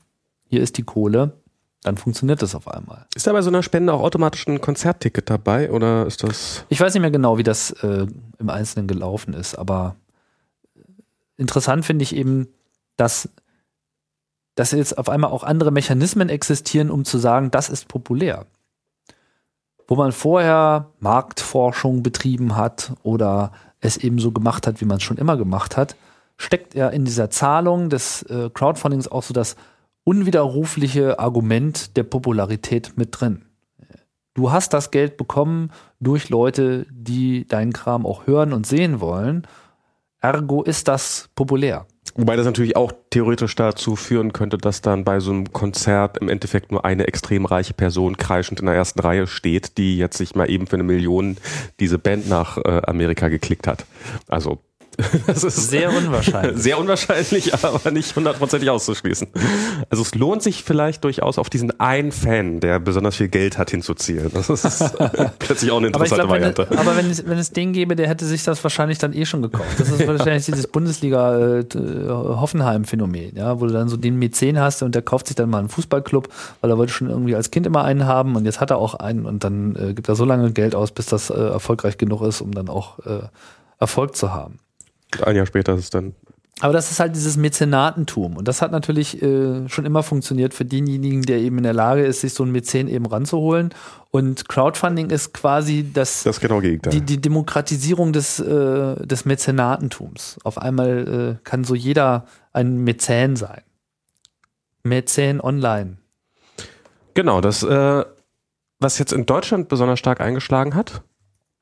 Hier 0.47 0.61
ist 0.61 0.77
die 0.77 0.83
Kohle. 0.83 1.33
Dann 1.83 1.97
funktioniert 1.97 2.41
das 2.41 2.55
auf 2.55 2.67
einmal. 2.67 3.05
Ist 3.13 3.27
da 3.27 3.33
bei 3.33 3.41
so 3.41 3.49
einer 3.49 3.61
Spende 3.61 3.93
auch 3.93 4.01
automatisch 4.01 4.47
ein 4.47 4.61
Konzertticket 4.61 5.29
dabei 5.29 5.71
oder 5.71 6.05
ist 6.05 6.23
das? 6.23 6.65
Ich 6.69 6.81
weiß 6.81 6.93
nicht 6.93 7.01
mehr 7.01 7.11
genau, 7.11 7.37
wie 7.37 7.43
das 7.43 7.71
äh, 7.71 8.07
im 8.39 8.49
Einzelnen 8.49 8.87
gelaufen 8.87 9.33
ist, 9.33 9.55
aber 9.55 9.95
interessant 11.37 11.85
finde 11.85 12.03
ich 12.03 12.15
eben, 12.15 12.47
dass, 12.95 13.29
dass 14.55 14.71
jetzt 14.71 14.97
auf 14.97 15.07
einmal 15.09 15.31
auch 15.31 15.43
andere 15.43 15.71
Mechanismen 15.71 16.29
existieren, 16.29 16.89
um 16.89 17.05
zu 17.05 17.19
sagen, 17.19 17.51
das 17.51 17.69
ist 17.69 17.87
populär. 17.87 18.45
Wo 19.87 19.95
man 19.95 20.11
vorher 20.11 20.89
Marktforschung 20.99 22.01
betrieben 22.01 22.55
hat 22.55 22.93
oder 23.03 23.51
es 23.79 23.97
eben 23.97 24.19
so 24.19 24.31
gemacht 24.31 24.67
hat, 24.67 24.81
wie 24.81 24.85
man 24.85 24.97
es 24.97 25.03
schon 25.03 25.17
immer 25.17 25.37
gemacht 25.37 25.77
hat, 25.77 25.95
steckt 26.37 26.75
ja 26.75 26.89
in 26.89 27.05
dieser 27.05 27.29
Zahlung 27.29 27.89
des 27.89 28.23
äh, 28.23 28.49
Crowdfundings 28.53 29.07
auch 29.07 29.23
so 29.23 29.33
das 29.33 29.55
unwiderrufliche 30.03 31.19
Argument 31.19 31.97
der 31.97 32.03
Popularität 32.03 32.93
mit 32.95 33.09
drin. 33.19 33.43
Du 34.37 34.51
hast 34.51 34.71
das 34.73 34.91
Geld 34.91 35.17
bekommen 35.17 35.71
durch 35.99 36.29
Leute, 36.29 36.85
die 36.91 37.47
deinen 37.47 37.73
Kram 37.73 38.05
auch 38.05 38.27
hören 38.27 38.53
und 38.53 38.67
sehen 38.67 38.99
wollen. 38.99 39.47
Ergo 40.21 40.61
ist 40.61 40.87
das 40.87 41.29
populär. 41.33 41.87
Wobei 42.15 42.35
das 42.35 42.45
natürlich 42.45 42.75
auch 42.75 42.91
theoretisch 43.09 43.55
dazu 43.55 43.95
führen 43.95 44.33
könnte, 44.33 44.57
dass 44.57 44.81
dann 44.81 45.03
bei 45.03 45.19
so 45.19 45.31
einem 45.31 45.53
Konzert 45.53 46.17
im 46.17 46.29
Endeffekt 46.29 46.71
nur 46.71 46.83
eine 46.83 47.07
extrem 47.07 47.45
reiche 47.45 47.73
Person 47.73 48.17
kreischend 48.17 48.59
in 48.59 48.65
der 48.65 48.75
ersten 48.75 48.99
Reihe 48.99 49.27
steht, 49.27 49.77
die 49.77 49.97
jetzt 49.97 50.17
sich 50.17 50.35
mal 50.35 50.49
eben 50.49 50.67
für 50.67 50.75
eine 50.75 50.83
Million 50.83 51.37
diese 51.79 51.99
Band 51.99 52.27
nach 52.27 52.57
äh, 52.57 52.81
Amerika 52.85 53.27
geklickt 53.27 53.67
hat. 53.67 53.85
Also 54.27 54.59
Das 55.27 55.43
ist 55.43 55.69
sehr 55.69 55.95
unwahrscheinlich. 55.95 56.61
Sehr 56.61 56.79
unwahrscheinlich, 56.79 57.53
aber 57.53 57.91
nicht 57.91 58.15
hundertprozentig 58.15 58.69
auszuschließen. 58.69 59.27
Also 59.89 60.03
es 60.03 60.15
lohnt 60.15 60.41
sich 60.41 60.63
vielleicht 60.63 61.03
durchaus 61.03 61.37
auf 61.37 61.49
diesen 61.49 61.77
einen 61.79 62.11
Fan, 62.11 62.59
der 62.59 62.79
besonders 62.79 63.15
viel 63.17 63.27
Geld 63.27 63.57
hat, 63.57 63.71
hinzuzielen. 63.71 64.31
Das 64.33 64.49
ist 64.49 64.95
plötzlich 65.39 65.71
auch 65.71 65.77
eine 65.77 65.87
interessante 65.87 66.23
aber 66.23 66.39
glaub, 66.39 66.57
Variante. 66.57 66.67
Wenn, 66.69 66.79
aber 66.79 66.97
wenn 66.97 67.09
es, 67.09 67.25
wenn 67.27 67.37
es 67.37 67.51
den 67.51 67.73
gäbe, 67.73 67.95
der 67.95 68.07
hätte 68.07 68.25
sich 68.25 68.43
das 68.43 68.63
wahrscheinlich 68.63 68.97
dann 68.97 69.13
eh 69.13 69.25
schon 69.25 69.43
gekauft. 69.43 69.79
Das 69.79 69.89
ist 69.89 70.07
wahrscheinlich 70.07 70.45
dieses 70.45 70.67
Bundesliga-Hoffenheim-Phänomen, 70.67 73.35
äh, 73.35 73.39
ja, 73.39 73.59
wo 73.59 73.65
du 73.67 73.73
dann 73.73 73.89
so 73.89 73.97
den 73.97 74.17
Mäzen 74.17 74.59
hast 74.59 74.81
und 74.81 74.95
der 74.95 75.03
kauft 75.03 75.27
sich 75.27 75.35
dann 75.35 75.49
mal 75.49 75.59
einen 75.59 75.69
Fußballclub, 75.69 76.29
weil 76.61 76.71
er 76.71 76.77
wollte 76.77 76.93
schon 76.93 77.09
irgendwie 77.09 77.35
als 77.35 77.51
Kind 77.51 77.67
immer 77.67 77.83
einen 77.83 78.05
haben 78.05 78.35
und 78.35 78.45
jetzt 78.45 78.61
hat 78.61 78.71
er 78.71 78.77
auch 78.77 78.95
einen 78.95 79.25
und 79.25 79.43
dann 79.43 79.75
äh, 79.75 79.93
gibt 79.93 80.09
er 80.09 80.15
so 80.15 80.25
lange 80.25 80.51
Geld 80.51 80.73
aus, 80.73 80.91
bis 80.91 81.05
das 81.05 81.29
äh, 81.29 81.35
erfolgreich 81.35 81.99
genug 81.99 82.23
ist, 82.23 82.41
um 82.41 82.51
dann 82.53 82.69
auch 82.69 82.97
äh, 82.99 83.27
Erfolg 83.79 84.15
zu 84.15 84.33
haben. 84.33 84.59
Ein 85.23 85.35
Jahr 85.35 85.45
später 85.45 85.73
ist 85.73 85.79
es 85.85 85.89
dann. 85.89 86.15
Aber 86.59 86.73
das 86.73 86.89
ist 86.89 86.99
halt 86.99 87.15
dieses 87.15 87.37
Mäzenatentum. 87.37 88.35
Und 88.35 88.47
das 88.47 88.63
hat 88.63 88.71
natürlich 88.71 89.21
äh, 89.21 89.69
schon 89.69 89.85
immer 89.85 90.01
funktioniert 90.01 90.55
für 90.55 90.65
denjenigen, 90.65 91.21
der 91.21 91.37
eben 91.37 91.57
in 91.57 91.63
der 91.63 91.73
Lage 91.73 92.03
ist, 92.03 92.21
sich 92.21 92.33
so 92.33 92.41
einen 92.41 92.51
Mäzen 92.51 92.87
eben 92.87 93.05
ranzuholen. 93.05 93.73
Und 94.09 94.49
Crowdfunding 94.49 95.11
ist 95.11 95.33
quasi 95.33 95.85
das, 95.93 96.23
das 96.23 96.39
genau 96.39 96.59
Gegenteil. 96.59 96.91
Die, 96.93 97.01
die 97.01 97.21
Demokratisierung 97.21 98.11
des, 98.11 98.39
äh, 98.39 99.05
des 99.05 99.25
Mäzenatentums. 99.25 100.39
Auf 100.43 100.57
einmal 100.57 101.37
äh, 101.37 101.43
kann 101.43 101.63
so 101.63 101.75
jeder 101.75 102.25
ein 102.53 102.83
Mäzen 102.83 103.35
sein. 103.35 103.61
Mäzen 104.81 105.39
Online. 105.41 105.97
Genau, 107.13 107.41
das, 107.41 107.61
äh, 107.61 108.03
was 108.79 108.97
jetzt 108.97 109.13
in 109.13 109.27
Deutschland 109.27 109.69
besonders 109.69 109.99
stark 109.99 110.21
eingeschlagen 110.21 110.73
hat. 110.73 111.03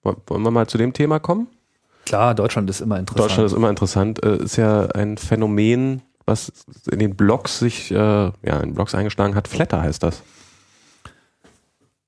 Wollen 0.03 0.43
wir 0.43 0.51
mal 0.51 0.67
zu 0.67 0.77
dem 0.77 0.93
Thema 0.93 1.19
kommen? 1.19 1.47
Klar, 2.05 2.35
Deutschland 2.35 2.69
ist 2.69 2.81
immer 2.81 2.99
interessant. 2.99 3.29
Deutschland 3.29 3.47
ist 3.47 3.53
immer 3.55 3.69
interessant. 3.69 4.23
Äh, 4.23 4.37
ist 4.37 4.55
ja 4.57 4.87
ein 4.87 5.17
Phänomen, 5.17 6.01
was 6.25 6.51
in 6.91 6.99
den 6.99 7.15
Blogs 7.15 7.59
sich, 7.59 7.91
äh, 7.91 7.95
ja, 7.95 8.59
in 8.61 8.73
Blogs 8.73 8.93
eingeschlagen 8.95 9.35
hat. 9.35 9.47
Flatter 9.47 9.81
heißt 9.81 10.03
das. 10.03 10.21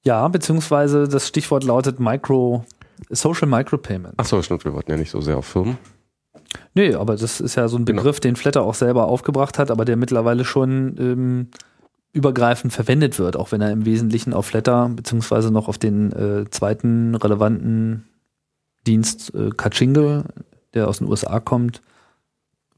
Ja, 0.04 0.28
beziehungsweise 0.28 1.08
das 1.08 1.28
Stichwort 1.28 1.64
lautet 1.64 2.00
Micro, 2.00 2.64
Social 3.10 3.48
Micropayment. 3.48 4.14
Ach 4.18 4.26
so, 4.26 4.42
stimmt, 4.42 4.64
wir 4.64 4.74
wollten 4.74 4.92
ja 4.92 4.98
nicht 4.98 5.12
so 5.12 5.20
sehr 5.22 5.38
auf 5.38 5.46
Firmen. 5.46 5.78
Nee, 6.74 6.94
aber 6.94 7.16
das 7.18 7.42
ist 7.42 7.56
ja 7.56 7.68
so 7.68 7.78
ein 7.78 7.86
Genau. 7.86 8.02
Begriff, 8.02 8.20
den 8.20 8.36
Flatter 8.36 8.64
auch 8.64 8.76
selber 8.76 9.08
aufgebracht 9.08 9.60
hat, 9.60 9.70
aber 9.70 9.84
der 9.84 9.98
mittlerweile 9.98 10.46
schon 10.46 10.96
ähm, 10.98 11.48
übergreifend 12.14 12.72
verwendet 12.72 13.20
wird, 13.20 13.36
auch 13.36 13.52
wenn 13.52 13.62
er 13.62 13.72
im 13.72 13.86
Wesentlichen 13.86 14.34
auf 14.34 14.46
Flatter 14.46 14.90
beziehungsweise 14.90 15.52
noch 15.52 15.68
auf 15.68 15.78
den 15.78 16.12
äh, 16.14 16.50
zweiten 16.50 17.16
relevanten 17.16 18.06
Dienst 18.88 19.34
äh, 19.36 19.50
Kachingle, 19.56 20.24
der 20.74 20.88
aus 20.88 21.00
den 21.00 21.08
USA 21.08 21.40
kommt. 21.40 21.82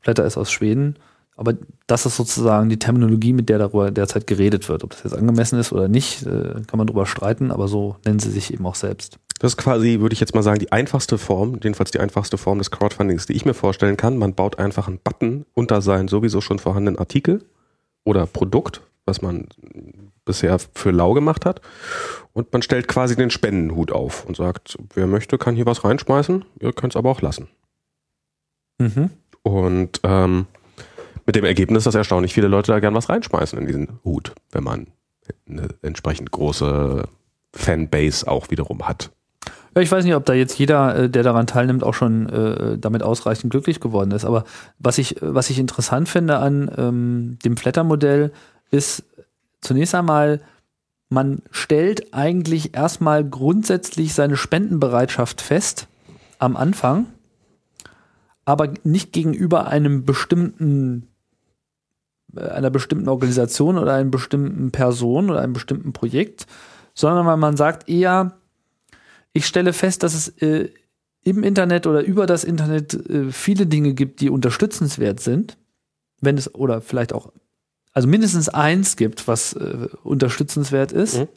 Flatter 0.01 0.25
ist 0.25 0.37
aus 0.37 0.51
Schweden. 0.51 0.95
Aber 1.35 1.53
das 1.87 2.05
ist 2.05 2.17
sozusagen 2.17 2.67
die 2.67 2.79
Terminologie, 2.79 3.31
mit 3.31 3.47
der 3.47 3.59
darüber 3.59 3.91
derzeit 3.91 4.27
geredet 4.27 4.67
wird. 4.67 4.83
Ob 4.83 4.89
das 4.89 5.03
jetzt 5.03 5.13
angemessen 5.15 5.57
ist 5.57 5.71
oder 5.71 5.87
nicht, 5.87 6.25
äh, 6.25 6.61
kann 6.67 6.77
man 6.77 6.87
drüber 6.87 7.05
streiten, 7.05 7.51
aber 7.51 7.69
so 7.69 7.95
nennen 8.05 8.19
sie 8.19 8.29
sich 8.29 8.53
eben 8.53 8.65
auch 8.65 8.75
selbst. 8.75 9.19
Das 9.39 9.53
ist 9.53 9.57
quasi, 9.57 10.01
würde 10.01 10.11
ich 10.11 10.19
jetzt 10.19 10.35
mal 10.35 10.43
sagen, 10.43 10.59
die 10.59 10.73
einfachste 10.73 11.17
Form, 11.17 11.53
jedenfalls 11.63 11.91
die 11.91 12.01
einfachste 12.01 12.37
Form 12.37 12.57
des 12.57 12.71
Crowdfundings, 12.71 13.25
die 13.25 13.33
ich 13.33 13.45
mir 13.45 13.53
vorstellen 13.53 13.95
kann. 13.95 14.17
Man 14.17 14.33
baut 14.33 14.59
einfach 14.59 14.89
einen 14.89 14.99
Button 15.01 15.45
unter 15.53 15.81
seinen 15.81 16.09
sowieso 16.09 16.41
schon 16.41 16.59
vorhandenen 16.59 16.99
Artikel 16.99 17.45
oder 18.03 18.25
Produkt, 18.25 18.81
was 19.05 19.21
man 19.21 19.47
bisher 20.29 20.59
für 20.59 20.91
lau 20.91 21.13
gemacht 21.13 21.43
hat. 21.43 21.59
Und 22.33 22.53
man 22.53 22.61
stellt 22.61 22.87
quasi 22.87 23.15
den 23.15 23.31
Spendenhut 23.31 23.91
auf 23.91 24.25
und 24.25 24.37
sagt, 24.37 24.77
wer 24.93 25.07
möchte, 25.07 25.39
kann 25.39 25.55
hier 25.55 25.65
was 25.65 25.83
reinschmeißen, 25.83 26.45
ihr 26.59 26.71
könnt 26.71 26.93
es 26.93 26.97
aber 26.97 27.09
auch 27.09 27.21
lassen. 27.21 27.47
Mhm. 28.77 29.09
Und 29.41 29.99
ähm, 30.03 30.45
mit 31.25 31.35
dem 31.35 31.45
Ergebnis, 31.45 31.85
dass 31.85 31.95
erstaunlich 31.95 32.33
viele 32.33 32.47
Leute 32.47 32.71
da 32.71 32.79
gern 32.79 32.93
was 32.93 33.09
reinschmeißen 33.09 33.57
in 33.57 33.65
diesen 33.65 33.99
Hut, 34.03 34.35
wenn 34.51 34.63
man 34.63 34.87
eine 35.49 35.69
entsprechend 35.81 36.29
große 36.29 37.03
Fanbase 37.55 38.27
auch 38.27 38.51
wiederum 38.51 38.87
hat. 38.87 39.09
Ja, 39.75 39.81
ich 39.81 39.91
weiß 39.91 40.05
nicht, 40.05 40.15
ob 40.15 40.25
da 40.25 40.33
jetzt 40.33 40.59
jeder, 40.59 40.95
äh, 40.95 41.09
der 41.09 41.23
daran 41.23 41.47
teilnimmt, 41.47 41.83
auch 41.83 41.93
schon 41.95 42.29
äh, 42.29 42.77
damit 42.77 43.01
ausreichend 43.01 43.51
glücklich 43.51 43.79
geworden 43.79 44.11
ist. 44.11 44.25
Aber 44.25 44.43
was 44.77 44.99
ich, 44.99 45.15
was 45.21 45.49
ich 45.49 45.57
interessant 45.57 46.07
finde 46.07 46.37
an 46.37 46.71
ähm, 46.77 47.39
dem 47.43 47.57
Flatter-Modell 47.57 48.31
ist 48.71 49.03
zunächst 49.61 49.95
einmal, 49.95 50.41
man 51.09 51.41
stellt 51.51 52.13
eigentlich 52.13 52.75
erstmal 52.75 53.27
grundsätzlich 53.27 54.13
seine 54.13 54.37
Spendenbereitschaft 54.37 55.41
fest 55.41 55.87
am 56.37 56.55
Anfang, 56.55 57.07
aber 58.45 58.73
nicht 58.83 59.11
gegenüber 59.11 59.67
einem 59.67 60.05
bestimmten 60.05 61.09
äh, 62.35 62.41
einer 62.41 62.69
bestimmten 62.69 63.09
Organisation 63.09 63.77
oder 63.77 63.93
einer 63.93 64.09
bestimmten 64.09 64.71
Person 64.71 65.29
oder 65.29 65.41
einem 65.41 65.53
bestimmten 65.53 65.93
Projekt, 65.93 66.45
sondern 66.93 67.25
weil 67.25 67.37
man 67.37 67.57
sagt 67.57 67.89
eher, 67.89 68.37
ich 69.33 69.45
stelle 69.45 69.73
fest, 69.73 70.03
dass 70.03 70.13
es 70.13 70.29
äh, 70.41 70.69
im 71.23 71.43
Internet 71.43 71.87
oder 71.87 72.03
über 72.03 72.25
das 72.25 72.43
Internet 72.43 72.93
äh, 72.93 73.31
viele 73.31 73.65
Dinge 73.65 73.93
gibt, 73.93 74.21
die 74.21 74.29
unterstützenswert 74.29 75.19
sind, 75.19 75.57
wenn 76.21 76.37
es 76.37 76.53
oder 76.53 76.81
vielleicht 76.81 77.13
auch, 77.13 77.31
also 77.93 78.07
mindestens 78.07 78.49
eins 78.49 78.95
gibt, 78.95 79.27
was 79.27 79.53
äh, 79.53 79.87
unterstützenswert 80.03 80.91
ist. 80.91 81.19
Mhm. 81.19 81.27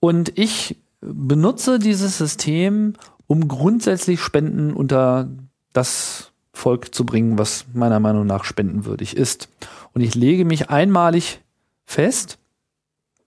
Und 0.00 0.38
ich 0.38 0.76
benutze 1.00 1.78
dieses 1.78 2.18
System, 2.18 2.94
um 3.26 3.48
grundsätzlich 3.48 4.20
Spenden 4.20 4.72
unter 4.72 5.28
das 5.72 6.32
Volk 6.52 6.94
zu 6.94 7.04
bringen, 7.06 7.38
was 7.38 7.64
meiner 7.72 8.00
Meinung 8.00 8.26
nach 8.26 8.44
spendenwürdig 8.44 9.16
ist. 9.16 9.48
Und 9.94 10.00
ich 10.02 10.14
lege 10.14 10.44
mich 10.44 10.70
einmalig 10.70 11.40
fest, 11.84 12.38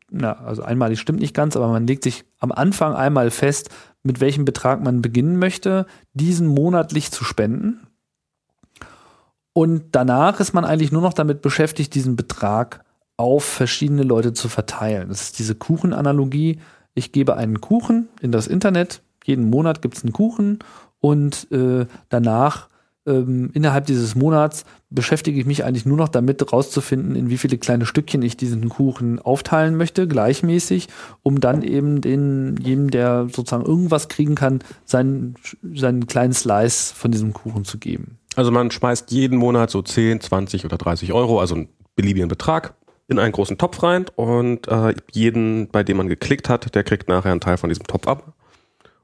na, 0.09 0.33
also 0.33 0.61
einmalig 0.61 0.99
stimmt 0.99 1.19
nicht 1.19 1.33
ganz, 1.33 1.55
aber 1.55 1.67
man 1.67 1.87
legt 1.87 2.03
sich 2.03 2.23
am 2.39 2.51
Anfang 2.51 2.93
einmal 2.93 3.31
fest, 3.31 3.69
mit 4.03 4.19
welchem 4.19 4.45
Betrag 4.45 4.83
man 4.83 5.01
beginnen 5.01 5.37
möchte, 5.37 5.87
diesen 6.13 6.47
monatlich 6.47 7.11
zu 7.11 7.23
spenden. 7.23 7.84
Und 9.57 9.83
danach 9.93 10.41
ist 10.41 10.53
man 10.53 10.65
eigentlich 10.65 10.91
nur 10.91 11.01
noch 11.01 11.13
damit 11.13 11.41
beschäftigt, 11.41 11.95
diesen 11.95 12.17
Betrag 12.17 12.83
auf 13.15 13.45
verschiedene 13.45 14.03
Leute 14.03 14.33
zu 14.33 14.49
verteilen. 14.49 15.07
Das 15.07 15.21
ist 15.21 15.39
diese 15.39 15.55
Kuchenanalogie. 15.55 16.59
Ich 16.93 17.13
gebe 17.13 17.37
einen 17.37 17.61
Kuchen 17.61 18.09
in 18.19 18.33
das 18.33 18.47
Internet. 18.47 19.01
Jeden 19.23 19.49
Monat 19.49 19.81
gibt 19.81 19.95
es 19.95 20.03
einen 20.03 20.11
Kuchen 20.11 20.59
und 20.99 21.49
äh, 21.53 21.85
danach 22.09 22.67
ähm, 23.05 23.49
innerhalb 23.53 23.85
dieses 23.85 24.13
Monats 24.13 24.65
beschäftige 24.89 25.39
ich 25.39 25.45
mich 25.45 25.63
eigentlich 25.63 25.85
nur 25.85 25.95
noch 25.95 26.09
damit, 26.09 26.51
rauszufinden, 26.51 27.15
in 27.15 27.29
wie 27.29 27.37
viele 27.37 27.57
kleine 27.57 27.85
Stückchen 27.85 28.23
ich 28.23 28.35
diesen 28.35 28.67
Kuchen 28.67 29.19
aufteilen 29.19 29.77
möchte, 29.77 30.05
gleichmäßig, 30.05 30.89
um 31.23 31.39
dann 31.39 31.61
eben 31.61 32.01
den, 32.01 32.57
jedem, 32.57 32.91
der 32.91 33.29
sozusagen 33.31 33.65
irgendwas 33.65 34.09
kriegen 34.09 34.35
kann, 34.35 34.59
seinen, 34.83 35.35
seinen 35.73 36.07
kleinen 36.07 36.33
Slice 36.33 36.93
von 36.93 37.11
diesem 37.11 37.31
Kuchen 37.31 37.63
zu 37.63 37.77
geben. 37.77 38.17
Also 38.35 38.51
man 38.51 38.69
schmeißt 38.71 39.11
jeden 39.11 39.37
Monat 39.37 39.69
so 39.69 39.81
10, 39.81 40.21
20 40.21 40.65
oder 40.65 40.77
30 40.77 41.13
Euro, 41.13 41.39
also 41.39 41.55
einen 41.55 41.69
beliebigen 41.95 42.27
Betrag, 42.27 42.75
in 43.07 43.19
einen 43.19 43.31
großen 43.31 43.57
Topf 43.57 43.83
rein 43.83 44.05
und 44.15 44.67
äh, 44.67 44.93
jeden, 45.11 45.69
bei 45.69 45.83
dem 45.83 45.97
man 45.97 46.07
geklickt 46.07 46.49
hat, 46.49 46.73
der 46.75 46.83
kriegt 46.83 47.07
nachher 47.07 47.31
einen 47.31 47.41
Teil 47.41 47.57
von 47.57 47.69
diesem 47.69 47.85
Topf 47.85 48.07
ab. 48.07 48.33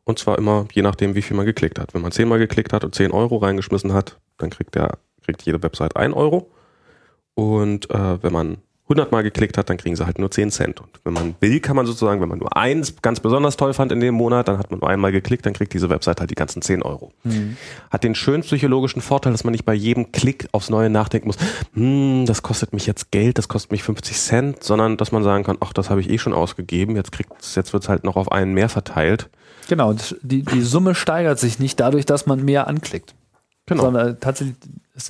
Und 0.03 0.17
zwar 0.17 0.37
immer 0.37 0.67
je 0.73 0.81
nachdem, 0.81 1.15
wie 1.15 1.21
viel 1.21 1.37
man 1.37 1.45
geklickt 1.45 1.79
hat. 1.79 1.93
Wenn 1.93 2.01
man 2.01 2.11
10 2.11 2.27
Mal 2.27 2.39
geklickt 2.39 2.73
hat 2.73 2.83
und 2.83 2.95
10 2.95 3.11
Euro 3.11 3.37
reingeschmissen 3.37 3.93
hat, 3.93 4.19
dann 4.37 4.49
kriegt 4.49 4.75
der, 4.75 4.97
kriegt 5.23 5.43
jede 5.43 5.61
Website 5.61 5.95
1 5.95 6.15
Euro. 6.15 6.51
Und 7.35 7.89
äh, 7.91 8.21
wenn 8.23 8.33
man 8.33 8.57
100 8.91 9.11
Mal 9.11 9.23
geklickt 9.23 9.57
hat, 9.57 9.69
dann 9.69 9.77
kriegen 9.77 9.95
sie 9.95 10.05
halt 10.05 10.19
nur 10.19 10.29
10 10.29 10.51
Cent. 10.51 10.81
Und 10.81 10.89
wenn 11.03 11.13
man 11.13 11.35
will, 11.39 11.59
kann 11.59 11.75
man 11.75 11.85
sozusagen, 11.85 12.21
wenn 12.21 12.29
man 12.29 12.39
nur 12.39 12.55
eins 12.57 13.01
ganz 13.01 13.19
besonders 13.19 13.57
toll 13.57 13.73
fand 13.73 13.91
in 13.91 13.99
dem 13.99 14.15
Monat, 14.15 14.47
dann 14.47 14.57
hat 14.57 14.69
man 14.69 14.79
nur 14.81 14.89
einmal 14.89 15.11
geklickt, 15.11 15.45
dann 15.45 15.53
kriegt 15.53 15.73
diese 15.73 15.89
Website 15.89 16.19
halt 16.19 16.29
die 16.29 16.35
ganzen 16.35 16.61
10 16.61 16.83
Euro. 16.83 17.11
Hat 17.89 18.03
den 18.03 18.15
schönen 18.15 18.43
psychologischen 18.43 19.01
Vorteil, 19.01 19.31
dass 19.31 19.43
man 19.43 19.53
nicht 19.53 19.65
bei 19.65 19.73
jedem 19.73 20.11
Klick 20.11 20.47
aufs 20.51 20.69
Neue 20.69 20.89
nachdenken 20.89 21.27
muss, 21.27 21.37
hm, 21.73 22.25
das 22.25 22.43
kostet 22.43 22.73
mich 22.73 22.85
jetzt 22.85 23.11
Geld, 23.11 23.37
das 23.37 23.47
kostet 23.47 23.71
mich 23.71 23.83
50 23.83 24.17
Cent, 24.17 24.63
sondern 24.63 24.97
dass 24.97 25.11
man 25.11 25.23
sagen 25.23 25.43
kann, 25.43 25.57
ach, 25.61 25.73
das 25.73 25.89
habe 25.89 26.01
ich 26.01 26.09
eh 26.09 26.17
schon 26.17 26.33
ausgegeben, 26.33 26.95
jetzt 26.95 27.11
kriegt's, 27.11 27.55
jetzt 27.55 27.73
wird's 27.73 27.89
halt 27.89 28.03
noch 28.03 28.17
auf 28.17 28.31
einen 28.31 28.53
mehr 28.53 28.69
verteilt. 28.69 29.29
Genau, 29.69 29.95
die, 30.21 30.43
die 30.43 30.61
Summe 30.61 30.95
steigert 30.95 31.39
sich 31.39 31.59
nicht 31.59 31.79
dadurch, 31.79 32.05
dass 32.05 32.25
man 32.25 32.43
mehr 32.43 32.67
anklickt. 32.67 33.15
Genau. 33.67 33.83
Sondern 33.83 34.19
tatsächlich, 34.19 34.57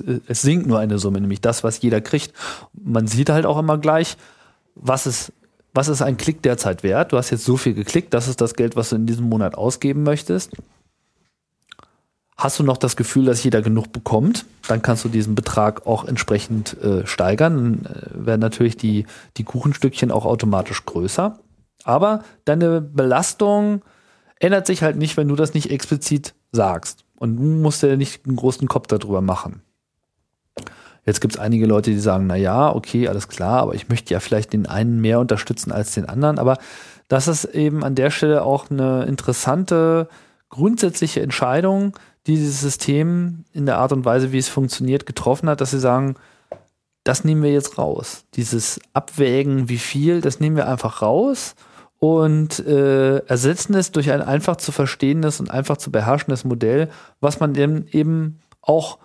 es, 0.00 0.22
es 0.26 0.42
sinkt 0.42 0.66
nur 0.66 0.78
eine 0.78 0.98
Summe, 0.98 1.20
nämlich 1.20 1.40
das, 1.40 1.64
was 1.64 1.80
jeder 1.82 2.00
kriegt. 2.00 2.32
Man 2.72 3.06
sieht 3.06 3.30
halt 3.30 3.46
auch 3.46 3.58
immer 3.58 3.78
gleich, 3.78 4.16
was 4.74 5.06
ist, 5.06 5.32
was 5.74 5.88
ist 5.88 6.02
ein 6.02 6.16
Klick 6.16 6.42
derzeit 6.42 6.82
wert. 6.82 7.12
Du 7.12 7.16
hast 7.16 7.30
jetzt 7.30 7.44
so 7.44 7.56
viel 7.56 7.74
geklickt, 7.74 8.12
das 8.14 8.28
ist 8.28 8.40
das 8.40 8.54
Geld, 8.54 8.76
was 8.76 8.90
du 8.90 8.96
in 8.96 9.06
diesem 9.06 9.28
Monat 9.28 9.54
ausgeben 9.54 10.02
möchtest. 10.02 10.50
Hast 12.36 12.58
du 12.58 12.64
noch 12.64 12.76
das 12.76 12.96
Gefühl, 12.96 13.26
dass 13.26 13.44
jeder 13.44 13.62
genug 13.62 13.92
bekommt, 13.92 14.46
dann 14.66 14.82
kannst 14.82 15.04
du 15.04 15.08
diesen 15.08 15.34
Betrag 15.34 15.86
auch 15.86 16.04
entsprechend 16.04 16.76
äh, 16.82 17.06
steigern. 17.06 17.82
Dann 17.84 17.94
äh, 17.94 18.26
werden 18.26 18.40
natürlich 18.40 18.76
die, 18.76 19.06
die 19.36 19.44
Kuchenstückchen 19.44 20.10
auch 20.10 20.24
automatisch 20.24 20.84
größer. 20.84 21.38
Aber 21.84 22.24
deine 22.44 22.80
Belastung 22.80 23.82
ändert 24.40 24.66
sich 24.66 24.82
halt 24.82 24.96
nicht, 24.96 25.16
wenn 25.16 25.28
du 25.28 25.36
das 25.36 25.54
nicht 25.54 25.70
explizit 25.70 26.34
sagst. 26.50 27.04
Und 27.16 27.36
du 27.36 27.42
musst 27.42 27.82
dir 27.82 27.96
nicht 27.96 28.26
einen 28.26 28.36
großen 28.36 28.66
Kopf 28.66 28.88
darüber 28.88 29.20
machen. 29.20 29.62
Jetzt 31.04 31.20
gibt 31.20 31.34
es 31.34 31.40
einige 31.40 31.66
Leute, 31.66 31.90
die 31.90 31.98
sagen, 31.98 32.26
na 32.26 32.36
ja, 32.36 32.74
okay, 32.74 33.08
alles 33.08 33.28
klar, 33.28 33.60
aber 33.62 33.74
ich 33.74 33.88
möchte 33.88 34.14
ja 34.14 34.20
vielleicht 34.20 34.52
den 34.52 34.66
einen 34.66 35.00
mehr 35.00 35.18
unterstützen 35.18 35.72
als 35.72 35.94
den 35.94 36.08
anderen. 36.08 36.38
Aber 36.38 36.58
das 37.08 37.28
ist 37.28 37.44
eben 37.44 37.82
an 37.82 37.94
der 37.94 38.10
Stelle 38.10 38.44
auch 38.44 38.70
eine 38.70 39.04
interessante 39.04 40.08
grundsätzliche 40.48 41.22
Entscheidung, 41.22 41.96
die 42.26 42.36
dieses 42.36 42.60
System 42.60 43.44
in 43.52 43.66
der 43.66 43.78
Art 43.78 43.92
und 43.92 44.04
Weise, 44.04 44.32
wie 44.32 44.38
es 44.38 44.48
funktioniert, 44.48 45.06
getroffen 45.06 45.48
hat, 45.48 45.60
dass 45.60 45.72
sie 45.72 45.80
sagen, 45.80 46.14
das 47.04 47.24
nehmen 47.24 47.42
wir 47.42 47.52
jetzt 47.52 47.78
raus. 47.78 48.24
Dieses 48.34 48.80
Abwägen, 48.92 49.68
wie 49.68 49.78
viel, 49.78 50.20
das 50.20 50.38
nehmen 50.38 50.54
wir 50.54 50.68
einfach 50.68 51.02
raus 51.02 51.56
und 51.98 52.60
äh, 52.60 53.18
ersetzen 53.26 53.74
es 53.74 53.90
durch 53.90 54.12
ein 54.12 54.22
einfach 54.22 54.56
zu 54.56 54.70
verstehendes 54.72 55.40
und 55.40 55.50
einfach 55.50 55.78
zu 55.78 55.90
beherrschendes 55.90 56.44
Modell, 56.44 56.88
was 57.20 57.40
man 57.40 57.54
eben, 57.56 57.86
eben 57.88 58.40
auch 58.60 58.98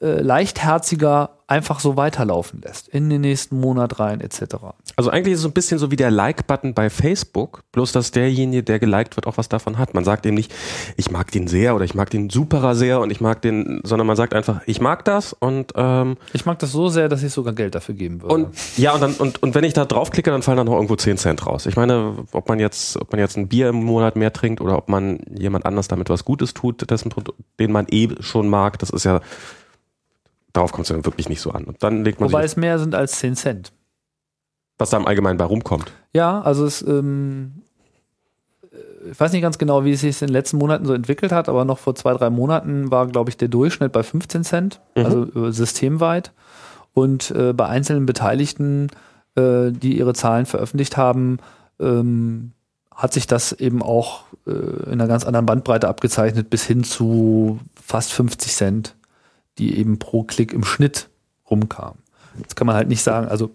äh, 0.00 0.20
leichtherziger 0.20 1.30
einfach 1.48 1.78
so 1.78 1.96
weiterlaufen 1.96 2.60
lässt. 2.60 2.88
In 2.88 3.08
den 3.08 3.20
nächsten 3.20 3.60
Monat 3.60 4.00
rein, 4.00 4.20
etc. 4.20 4.56
Also 4.96 5.10
eigentlich 5.10 5.34
ist 5.34 5.38
es 5.38 5.42
so 5.44 5.48
ein 5.48 5.52
bisschen 5.52 5.78
so 5.78 5.92
wie 5.92 5.96
der 5.96 6.10
Like-Button 6.10 6.74
bei 6.74 6.90
Facebook, 6.90 7.62
bloß 7.70 7.92
dass 7.92 8.10
derjenige, 8.10 8.64
der 8.64 8.80
geliked 8.80 9.14
wird, 9.16 9.28
auch 9.28 9.38
was 9.38 9.48
davon 9.48 9.78
hat. 9.78 9.94
Man 9.94 10.02
sagt 10.04 10.26
eben 10.26 10.34
nicht, 10.34 10.52
ich 10.96 11.12
mag 11.12 11.30
den 11.30 11.46
sehr 11.46 11.76
oder 11.76 11.84
ich 11.84 11.94
mag 11.94 12.10
den 12.10 12.30
superer 12.30 12.74
sehr 12.74 12.98
und 13.00 13.10
ich 13.12 13.20
mag 13.20 13.42
den, 13.42 13.80
sondern 13.84 14.08
man 14.08 14.16
sagt 14.16 14.34
einfach, 14.34 14.60
ich 14.66 14.80
mag 14.80 15.04
das 15.04 15.32
und 15.34 15.72
ähm, 15.76 16.16
Ich 16.32 16.46
mag 16.46 16.58
das 16.58 16.72
so 16.72 16.88
sehr, 16.88 17.08
dass 17.08 17.22
ich 17.22 17.32
sogar 17.32 17.52
Geld 17.54 17.76
dafür 17.76 17.94
geben 17.94 18.22
würde. 18.22 18.34
und 18.34 18.48
ja 18.76 18.92
und 18.94 19.00
dann 19.00 19.12
und, 19.14 19.40
und 19.40 19.54
wenn 19.54 19.62
ich 19.64 19.72
da 19.72 19.84
draufklicke, 19.84 20.32
dann 20.32 20.42
fallen 20.42 20.56
dann 20.56 20.66
noch 20.66 20.74
irgendwo 20.74 20.96
10 20.96 21.16
Cent 21.16 21.46
raus. 21.46 21.66
Ich 21.66 21.76
meine, 21.76 22.16
ob 22.32 22.48
man 22.48 22.58
jetzt 22.58 22.96
ob 23.00 23.12
man 23.12 23.20
jetzt 23.20 23.36
ein 23.36 23.46
Bier 23.46 23.68
im 23.68 23.84
Monat 23.84 24.16
mehr 24.16 24.32
trinkt 24.32 24.60
oder 24.60 24.76
ob 24.76 24.88
man 24.88 25.20
jemand 25.38 25.64
anders 25.64 25.86
damit 25.86 26.10
was 26.10 26.24
Gutes 26.24 26.54
tut, 26.54 26.90
dessen 26.90 27.12
Produ- 27.12 27.34
den 27.60 27.70
man 27.70 27.86
eh 27.88 28.08
schon 28.18 28.48
mag, 28.48 28.80
das 28.80 28.90
ist 28.90 29.04
ja 29.04 29.20
darauf 30.56 30.72
kommt 30.72 30.86
es 30.86 30.88
dann 30.94 31.04
wirklich 31.04 31.28
nicht 31.28 31.40
so 31.40 31.50
an. 31.50 31.64
Und 31.64 31.82
dann 31.82 32.04
legt 32.04 32.20
man 32.20 32.30
Wobei 32.30 32.44
es 32.44 32.56
mehr 32.56 32.78
sind 32.78 32.94
als 32.94 33.18
10 33.18 33.36
Cent. 33.36 33.72
was 34.78 34.90
da 34.90 34.96
im 34.96 35.06
Allgemeinen 35.06 35.38
bei 35.38 35.44
rumkommt. 35.44 35.92
Ja, 36.12 36.40
also 36.42 36.64
es, 36.66 36.82
ähm, 36.82 37.62
äh, 38.72 39.10
ich 39.10 39.20
weiß 39.20 39.32
nicht 39.32 39.42
ganz 39.42 39.58
genau, 39.58 39.84
wie 39.84 39.92
es 39.92 40.00
sich 40.00 40.20
in 40.22 40.28
den 40.28 40.32
letzten 40.32 40.58
Monaten 40.58 40.84
so 40.86 40.92
entwickelt 40.94 41.32
hat, 41.32 41.48
aber 41.48 41.64
noch 41.64 41.78
vor 41.78 41.94
zwei, 41.94 42.12
drei 42.14 42.30
Monaten 42.30 42.90
war, 42.90 43.06
glaube 43.06 43.30
ich, 43.30 43.36
der 43.36 43.48
Durchschnitt 43.48 43.92
bei 43.92 44.02
15 44.02 44.44
Cent, 44.44 44.80
Mhm. 44.96 45.04
also 45.04 45.22
äh, 45.46 45.52
systemweit. 45.52 46.32
Und 46.94 47.30
äh, 47.30 47.52
bei 47.52 47.66
einzelnen 47.66 48.06
Beteiligten, 48.06 48.88
äh, 49.36 49.70
die 49.70 49.98
ihre 49.98 50.14
Zahlen 50.14 50.46
veröffentlicht 50.46 50.96
haben, 50.96 51.38
ähm, 51.78 52.52
hat 52.94 53.12
sich 53.12 53.26
das 53.26 53.52
eben 53.52 53.82
auch 53.82 54.22
äh, 54.46 54.50
in 54.50 54.92
einer 54.92 55.06
ganz 55.06 55.24
anderen 55.26 55.44
Bandbreite 55.44 55.88
abgezeichnet, 55.88 56.48
bis 56.48 56.64
hin 56.64 56.82
zu 56.84 57.60
fast 57.74 58.12
50 58.14 58.52
Cent, 58.54 58.95
die 59.58 59.78
eben 59.78 59.98
pro 59.98 60.22
Klick 60.22 60.52
im 60.52 60.64
Schnitt 60.64 61.08
rumkamen. 61.50 61.98
Jetzt 62.38 62.56
kann 62.56 62.66
man 62.66 62.76
halt 62.76 62.88
nicht 62.88 63.02
sagen, 63.02 63.28
also 63.28 63.50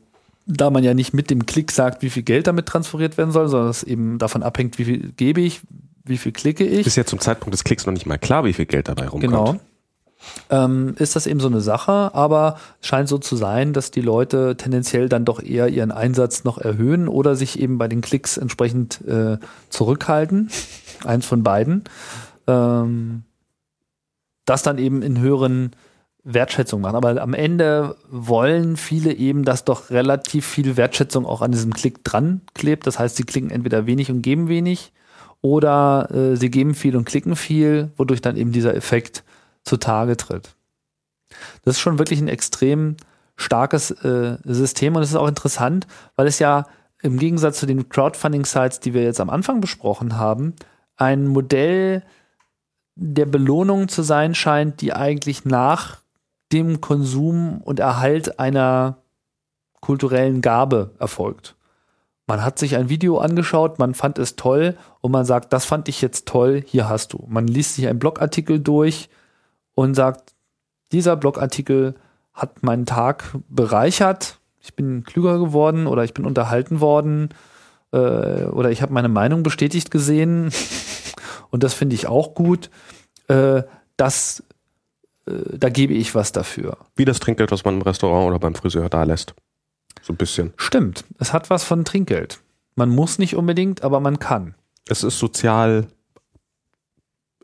da 0.48 0.70
man 0.70 0.84
ja 0.84 0.94
nicht 0.94 1.14
mit 1.14 1.30
dem 1.30 1.46
Klick 1.46 1.72
sagt, 1.72 2.02
wie 2.02 2.10
viel 2.10 2.24
Geld 2.24 2.48
damit 2.48 2.66
transferiert 2.66 3.18
werden 3.18 3.32
soll, 3.32 3.48
sondern 3.48 3.70
es 3.70 3.84
eben 3.84 4.18
davon 4.18 4.44
abhängt, 4.44 4.80
wie 4.80 4.86
viel 4.86 5.12
gebe 5.16 5.42
ich, 5.42 5.62
wie 6.04 6.18
viel 6.18 6.32
klicke 6.32 6.66
ich. 6.66 6.88
Ist 6.88 6.98
ja 6.98 7.06
zum 7.06 7.20
Zeitpunkt 7.20 7.54
des 7.54 7.64
Klicks 7.64 7.86
noch 7.86 7.94
nicht 7.94 8.06
mal 8.06 8.18
klar, 8.18 8.44
wie 8.44 8.54
viel 8.54 8.66
Geld 8.66 8.88
dabei 8.88 9.08
rumkommt. 9.08 9.32
Genau. 9.32 9.60
Ähm, 10.50 10.96
ist 10.98 11.16
das 11.16 11.26
eben 11.26 11.40
so 11.40 11.48
eine 11.48 11.62
Sache, 11.62 12.14
aber 12.14 12.58
es 12.80 12.88
scheint 12.88 13.10
so 13.10 13.18
zu 13.18 13.36
sein, 13.36 13.74
dass 13.74 13.90
die 13.90 14.02
Leute 14.02 14.56
tendenziell 14.56 15.10
dann 15.10 15.26
doch 15.26 15.42
eher 15.42 15.68
ihren 15.68 15.92
Einsatz 15.92 16.44
noch 16.44 16.60
erhöhen 16.60 17.08
oder 17.08 17.36
sich 17.36 17.60
eben 17.60 17.78
bei 17.78 17.88
den 17.88 18.02
Klicks 18.02 18.38
entsprechend 18.38 19.02
äh, 19.08 19.38
zurückhalten. 19.70 20.52
Eins 21.06 21.26
von 21.26 21.42
beiden. 21.44 21.86
Ähm, 22.46 23.24
das 24.46 24.64
dann 24.64 24.78
eben 24.78 25.02
in 25.02 25.20
höheren 25.20 25.72
Wertschätzung 26.24 26.82
machen. 26.82 26.96
Aber 26.96 27.22
am 27.22 27.34
Ende 27.34 27.96
wollen 28.10 28.78
viele 28.78 29.14
eben, 29.14 29.44
dass 29.44 29.66
doch 29.66 29.90
relativ 29.90 30.46
viel 30.46 30.78
Wertschätzung 30.78 31.26
auch 31.26 31.42
an 31.42 31.52
diesem 31.52 31.74
Klick 31.74 32.04
dran 32.04 32.42
klebt. 32.54 32.86
Das 32.88 33.00
heißt, 33.00 33.16
sie 33.16 33.24
klicken 33.24 33.50
entweder 33.50 33.86
wenig 33.86 34.12
und 34.12 34.22
geben 34.22 34.48
wenig 34.48 34.94
oder 35.42 36.10
äh, 36.12 36.36
sie 36.36 36.52
geben 36.52 36.76
viel 36.76 36.96
und 36.96 37.06
klicken 37.06 37.36
viel, 37.36 37.92
wodurch 37.98 38.22
dann 38.22 38.38
eben 38.38 38.52
dieser 38.52 38.76
Effekt 38.76 39.24
zutage 39.64 40.18
tritt. 40.18 40.56
Das 41.64 41.76
ist 41.76 41.82
schon 41.82 41.98
wirklich 41.98 42.22
ein 42.22 42.28
extrem 42.28 42.98
starkes 43.36 43.92
äh, 43.92 44.38
System 44.44 44.96
und 44.96 45.02
es 45.02 45.10
ist 45.10 45.16
auch 45.16 45.28
interessant, 45.28 45.88
weil 46.16 46.28
es 46.28 46.40
ja 46.40 46.68
im 47.02 47.18
Gegensatz 47.18 47.60
zu 47.60 47.66
den 47.66 47.90
Crowdfunding-Sites, 47.90 48.80
die 48.80 48.94
wir 48.94 49.02
jetzt 49.04 49.20
am 49.20 49.32
Anfang 49.32 49.62
besprochen 49.62 50.18
haben, 50.18 50.54
ein 50.98 51.26
Modell 51.28 52.04
der 52.96 53.26
Belohnung 53.26 53.88
zu 53.88 54.04
sein 54.04 54.36
scheint, 54.36 54.82
die 54.82 54.94
eigentlich 54.94 55.46
nach 55.46 56.01
dem 56.54 56.82
Konsum 56.82 57.62
und 57.62 57.80
Erhalt 57.80 58.40
einer 58.40 58.98
kulturellen 59.80 60.42
Gabe 60.42 60.92
erfolgt. 61.00 61.56
Man 62.28 62.44
hat 62.46 62.60
sich 62.60 62.78
ein 62.78 62.88
Video 62.88 63.18
angeschaut, 63.18 63.80
man 63.80 63.94
fand 63.94 64.18
es 64.18 64.36
toll 64.36 64.78
und 65.02 65.12
man 65.12 65.26
sagt, 65.26 65.52
das 65.52 65.66
fand 65.66 65.90
ich 65.90 66.02
jetzt 66.02 66.28
toll, 66.28 66.64
hier 66.66 66.88
hast 66.88 67.14
du. 67.14 67.26
Man 67.28 67.48
liest 67.48 67.76
sich 67.76 67.88
einen 67.88 68.00
Blogartikel 68.00 68.60
durch 68.60 69.10
und 69.74 69.96
sagt, 69.96 70.34
dieser 70.92 71.18
Blogartikel 71.18 71.96
hat 72.34 72.64
meinen 72.64 72.86
Tag 72.86 73.36
bereichert, 73.50 74.40
ich 74.60 74.76
bin 74.76 75.04
klüger 75.04 75.40
geworden 75.40 75.88
oder 75.88 76.04
ich 76.04 76.14
bin 76.14 76.26
unterhalten 76.26 76.80
worden 76.80 77.30
äh, 77.92 78.46
oder 78.46 78.72
ich 78.72 78.82
habe 78.82 78.94
meine 78.94 79.10
Meinung 79.10 79.44
bestätigt 79.44 79.92
gesehen 79.92 80.52
und 81.50 81.64
das 81.64 81.74
finde 81.74 81.96
ich 81.96 82.08
auch 82.08 82.36
gut. 82.36 82.70
Äh, 83.28 83.64
das, 83.98 84.44
da 85.26 85.70
gebe 85.70 85.94
ich 85.94 86.16
was 86.16 86.32
dafür. 86.32 86.78
Wie 86.96 87.06
das 87.06 87.20
Trinkgeld, 87.20 87.52
was 87.52 87.64
man 87.64 87.76
im 87.76 87.82
Restaurant 87.82 88.30
oder 88.30 88.40
beim 88.40 88.56
Friseur 88.56 88.90
da 88.90 89.04
lässt. 89.04 89.34
So 90.02 90.14
ein 90.14 90.18
bisschen. 90.18 90.54
Stimmt, 90.58 91.06
es 91.20 91.34
hat 91.34 91.50
was 91.50 91.64
von 91.64 91.86
Trinkgeld. 91.86 92.40
Man 92.76 92.90
muss 92.90 93.20
nicht 93.20 93.36
unbedingt, 93.36 93.84
aber 93.84 94.00
man 94.00 94.20
kann. 94.20 94.56
Es 94.88 95.04
ist 95.04 95.20
sozial. 95.20 95.88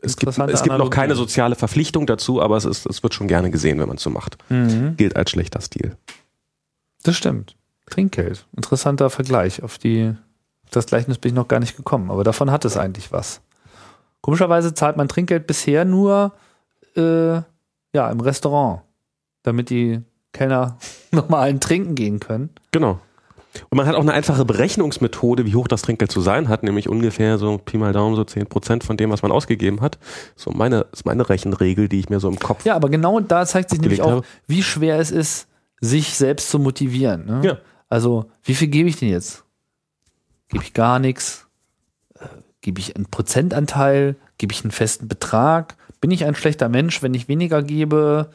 Es 0.00 0.16
gibt, 0.16 0.38
es 0.38 0.62
gibt 0.62 0.78
noch 0.78 0.90
keine 0.90 1.16
soziale 1.16 1.56
Verpflichtung 1.56 2.06
dazu, 2.06 2.40
aber 2.40 2.56
es, 2.56 2.64
ist, 2.64 2.86
es 2.86 3.02
wird 3.02 3.14
schon 3.14 3.26
gerne 3.26 3.50
gesehen, 3.50 3.80
wenn 3.80 3.88
man 3.88 3.96
es 3.96 4.02
so 4.02 4.10
macht. 4.10 4.38
Gilt 4.96 5.16
als 5.16 5.30
schlechter 5.30 5.60
Stil. 5.60 5.96
Das 7.02 7.16
stimmt. 7.16 7.56
Trinkgeld. 7.86 8.46
Interessanter 8.56 9.10
Vergleich. 9.10 9.62
Auf 9.62 9.78
die, 9.78 10.14
das 10.70 10.86
Gleichnis 10.86 11.18
bin 11.18 11.30
ich 11.30 11.34
noch 11.34 11.48
gar 11.48 11.58
nicht 11.58 11.76
gekommen, 11.76 12.10
aber 12.10 12.22
davon 12.22 12.50
hat 12.50 12.64
es 12.64 12.76
eigentlich 12.76 13.10
was. 13.12 13.40
Komischerweise 14.20 14.74
zahlt 14.74 14.96
man 14.96 15.08
Trinkgeld 15.08 15.46
bisher 15.46 15.84
nur 15.84 16.32
äh, 16.96 17.40
ja, 17.92 18.10
im 18.10 18.20
Restaurant, 18.20 18.82
damit 19.42 19.70
die 19.70 20.02
Kellner 20.32 20.78
nochmal 21.10 21.48
einen 21.48 21.60
trinken 21.60 21.94
gehen 21.94 22.20
können. 22.20 22.50
Genau. 22.72 23.00
Und 23.70 23.76
man 23.76 23.86
hat 23.86 23.94
auch 23.96 24.02
eine 24.02 24.12
einfache 24.12 24.44
Berechnungsmethode, 24.44 25.46
wie 25.46 25.54
hoch 25.54 25.68
das 25.68 25.82
Trinkgeld 25.82 26.12
zu 26.12 26.20
sein 26.20 26.48
hat, 26.48 26.62
nämlich 26.62 26.88
ungefähr 26.88 27.38
so 27.38 27.58
Pi 27.58 27.78
mal 27.78 27.92
Daumen 27.92 28.14
so 28.14 28.22
10% 28.22 28.84
von 28.84 28.96
dem, 28.96 29.10
was 29.10 29.22
man 29.22 29.32
ausgegeben 29.32 29.80
hat. 29.80 29.98
So 30.36 30.50
meine, 30.50 30.86
ist 30.92 31.06
meine 31.06 31.28
Rechenregel, 31.28 31.88
die 31.88 31.98
ich 31.98 32.08
mir 32.08 32.20
so 32.20 32.28
im 32.28 32.38
Kopf. 32.38 32.64
Ja, 32.64 32.76
aber 32.76 32.88
genau 32.88 33.20
da 33.20 33.46
zeigt 33.46 33.70
sich 33.70 33.80
nämlich 33.80 34.02
auch, 34.02 34.22
wie 34.46 34.62
schwer 34.62 34.98
es 34.98 35.10
ist, 35.10 35.48
sich 35.80 36.14
selbst 36.14 36.50
zu 36.50 36.58
motivieren. 36.58 37.26
Ne? 37.26 37.40
Ja. 37.42 37.58
Also, 37.88 38.30
wie 38.44 38.54
viel 38.54 38.68
gebe 38.68 38.88
ich 38.88 38.96
denn 38.96 39.08
jetzt? 39.08 39.44
Gebe 40.48 40.62
ich 40.62 40.74
gar 40.74 40.98
nichts? 40.98 41.46
Äh, 42.14 42.26
Gebe 42.60 42.80
ich 42.80 42.96
einen 42.96 43.06
Prozentanteil? 43.06 44.16
Gebe 44.36 44.52
ich 44.52 44.62
einen 44.62 44.72
festen 44.72 45.08
Betrag? 45.08 45.76
Bin 46.00 46.10
ich 46.10 46.24
ein 46.24 46.34
schlechter 46.34 46.68
Mensch, 46.68 47.02
wenn 47.02 47.14
ich 47.14 47.28
weniger 47.28 47.62
gebe? 47.62 48.30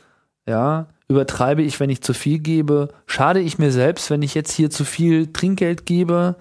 Ja, 0.46 0.88
übertreibe 1.08 1.62
ich, 1.62 1.80
wenn 1.80 1.90
ich 1.90 2.02
zu 2.02 2.14
viel 2.14 2.40
gebe? 2.40 2.90
Schade 3.06 3.40
ich 3.40 3.58
mir 3.58 3.72
selbst, 3.72 4.10
wenn 4.10 4.22
ich 4.22 4.34
jetzt 4.34 4.52
hier 4.52 4.70
zu 4.70 4.84
viel 4.84 5.32
Trinkgeld 5.32 5.86
gebe? 5.86 6.36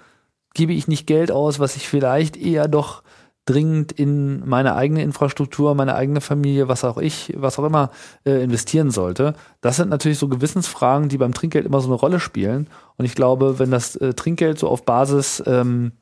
Gebe 0.54 0.72
ich 0.72 0.88
nicht 0.88 1.06
Geld 1.06 1.30
aus, 1.30 1.60
was 1.60 1.76
ich 1.76 1.88
vielleicht 1.88 2.36
eher 2.36 2.68
doch 2.68 3.02
dringend 3.44 3.90
in 3.90 4.48
meine 4.48 4.76
eigene 4.76 5.02
Infrastruktur, 5.02 5.74
meine 5.74 5.96
eigene 5.96 6.20
Familie, 6.20 6.68
was 6.68 6.84
auch 6.84 6.98
ich, 6.98 7.32
was 7.36 7.58
auch 7.58 7.64
immer 7.64 7.90
äh, 8.24 8.42
investieren 8.42 8.90
sollte. 8.90 9.34
Das 9.60 9.76
sind 9.76 9.88
natürlich 9.88 10.18
so 10.18 10.28
Gewissensfragen, 10.28 11.08
die 11.08 11.18
beim 11.18 11.34
Trinkgeld 11.34 11.66
immer 11.66 11.80
so 11.80 11.88
eine 11.88 11.96
Rolle 11.96 12.20
spielen. 12.20 12.68
Und 12.96 13.04
ich 13.04 13.14
glaube, 13.14 13.58
wenn 13.58 13.72
das 13.72 13.96
äh, 13.96 14.14
Trinkgeld 14.14 14.58
so 14.58 14.68
auf 14.68 14.84
Basis 14.84 15.42
ähm, 15.44 15.92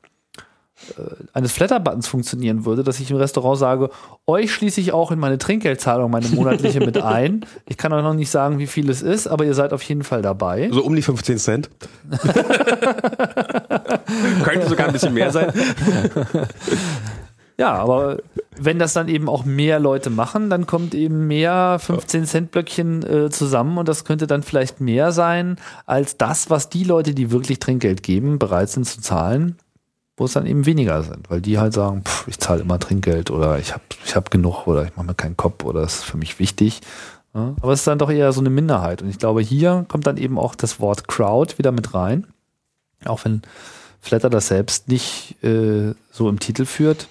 eines 1.33 1.51
Flatter-Buttons 1.51 2.07
funktionieren 2.07 2.65
würde, 2.65 2.83
dass 2.83 2.99
ich 2.99 3.09
im 3.11 3.17
Restaurant 3.17 3.57
sage, 3.57 3.89
euch 4.27 4.53
schließe 4.53 4.81
ich 4.81 4.93
auch 4.93 5.11
in 5.11 5.19
meine 5.19 5.37
Trinkgeldzahlung, 5.37 6.11
meine 6.11 6.27
monatliche 6.29 6.79
mit 6.79 7.01
ein. 7.03 7.45
Ich 7.67 7.77
kann 7.77 7.93
euch 7.93 8.03
noch 8.03 8.13
nicht 8.13 8.29
sagen, 8.29 8.59
wie 8.59 8.67
viel 8.67 8.89
es 8.89 9.01
ist, 9.01 9.27
aber 9.27 9.45
ihr 9.45 9.53
seid 9.53 9.73
auf 9.73 9.83
jeden 9.83 10.03
Fall 10.03 10.21
dabei. 10.21 10.69
So 10.71 10.83
um 10.83 10.95
die 10.95 11.01
15 11.01 11.37
Cent. 11.37 11.69
Könnte 14.43 14.67
sogar 14.67 14.87
ein 14.87 14.93
bisschen 14.93 15.13
mehr 15.13 15.31
sein. 15.31 15.53
Ja, 17.61 17.75
aber 17.75 18.17
wenn 18.57 18.79
das 18.79 18.93
dann 18.93 19.07
eben 19.07 19.29
auch 19.29 19.45
mehr 19.45 19.79
Leute 19.79 20.09
machen, 20.09 20.49
dann 20.49 20.65
kommt 20.65 20.95
eben 20.95 21.27
mehr 21.27 21.77
15 21.79 22.25
Cent 22.25 22.51
Blöckchen 22.51 23.03
äh, 23.03 23.29
zusammen 23.29 23.77
und 23.77 23.87
das 23.87 24.03
könnte 24.03 24.25
dann 24.25 24.41
vielleicht 24.41 24.81
mehr 24.81 25.11
sein 25.11 25.57
als 25.85 26.17
das, 26.17 26.49
was 26.49 26.69
die 26.69 26.83
Leute, 26.83 27.13
die 27.13 27.29
wirklich 27.29 27.59
Trinkgeld 27.59 28.01
geben, 28.01 28.39
bereit 28.39 28.69
sind 28.69 28.87
zu 28.87 28.99
zahlen, 28.99 29.57
wo 30.21 30.25
es 30.25 30.33
dann 30.33 30.45
eben 30.45 30.65
weniger 30.65 31.03
sind, 31.03 31.29
weil 31.29 31.41
die 31.41 31.59
halt 31.59 31.73
sagen, 31.73 32.03
pff, 32.03 32.27
ich 32.27 32.39
zahle 32.39 32.61
immer 32.61 32.79
Trinkgeld 32.79 33.31
oder 33.31 33.59
ich 33.59 33.73
habe 33.73 33.83
ich 34.05 34.15
hab 34.15 34.31
genug 34.31 34.67
oder 34.67 34.85
ich 34.85 34.95
mache 34.95 35.07
mir 35.07 35.15
keinen 35.15 35.35
Kopf 35.35 35.63
oder 35.63 35.81
das 35.81 35.95
ist 35.95 36.03
für 36.03 36.17
mich 36.17 36.39
wichtig. 36.39 36.81
Ja, 37.33 37.55
aber 37.61 37.73
es 37.73 37.79
ist 37.79 37.87
dann 37.87 37.99
doch 37.99 38.09
eher 38.09 38.31
so 38.31 38.39
eine 38.39 38.49
Minderheit 38.49 39.01
und 39.01 39.09
ich 39.09 39.19
glaube, 39.19 39.41
hier 39.41 39.85
kommt 39.87 40.07
dann 40.07 40.17
eben 40.17 40.37
auch 40.37 40.55
das 40.55 40.79
Wort 40.79 41.07
Crowd 41.07 41.57
wieder 41.57 41.71
mit 41.71 41.93
rein, 41.93 42.27
auch 43.05 43.25
wenn 43.25 43.41
Flatter 43.99 44.29
das 44.29 44.47
selbst 44.47 44.87
nicht 44.87 45.43
äh, 45.43 45.93
so 46.11 46.29
im 46.29 46.39
Titel 46.39 46.65
führt 46.65 47.07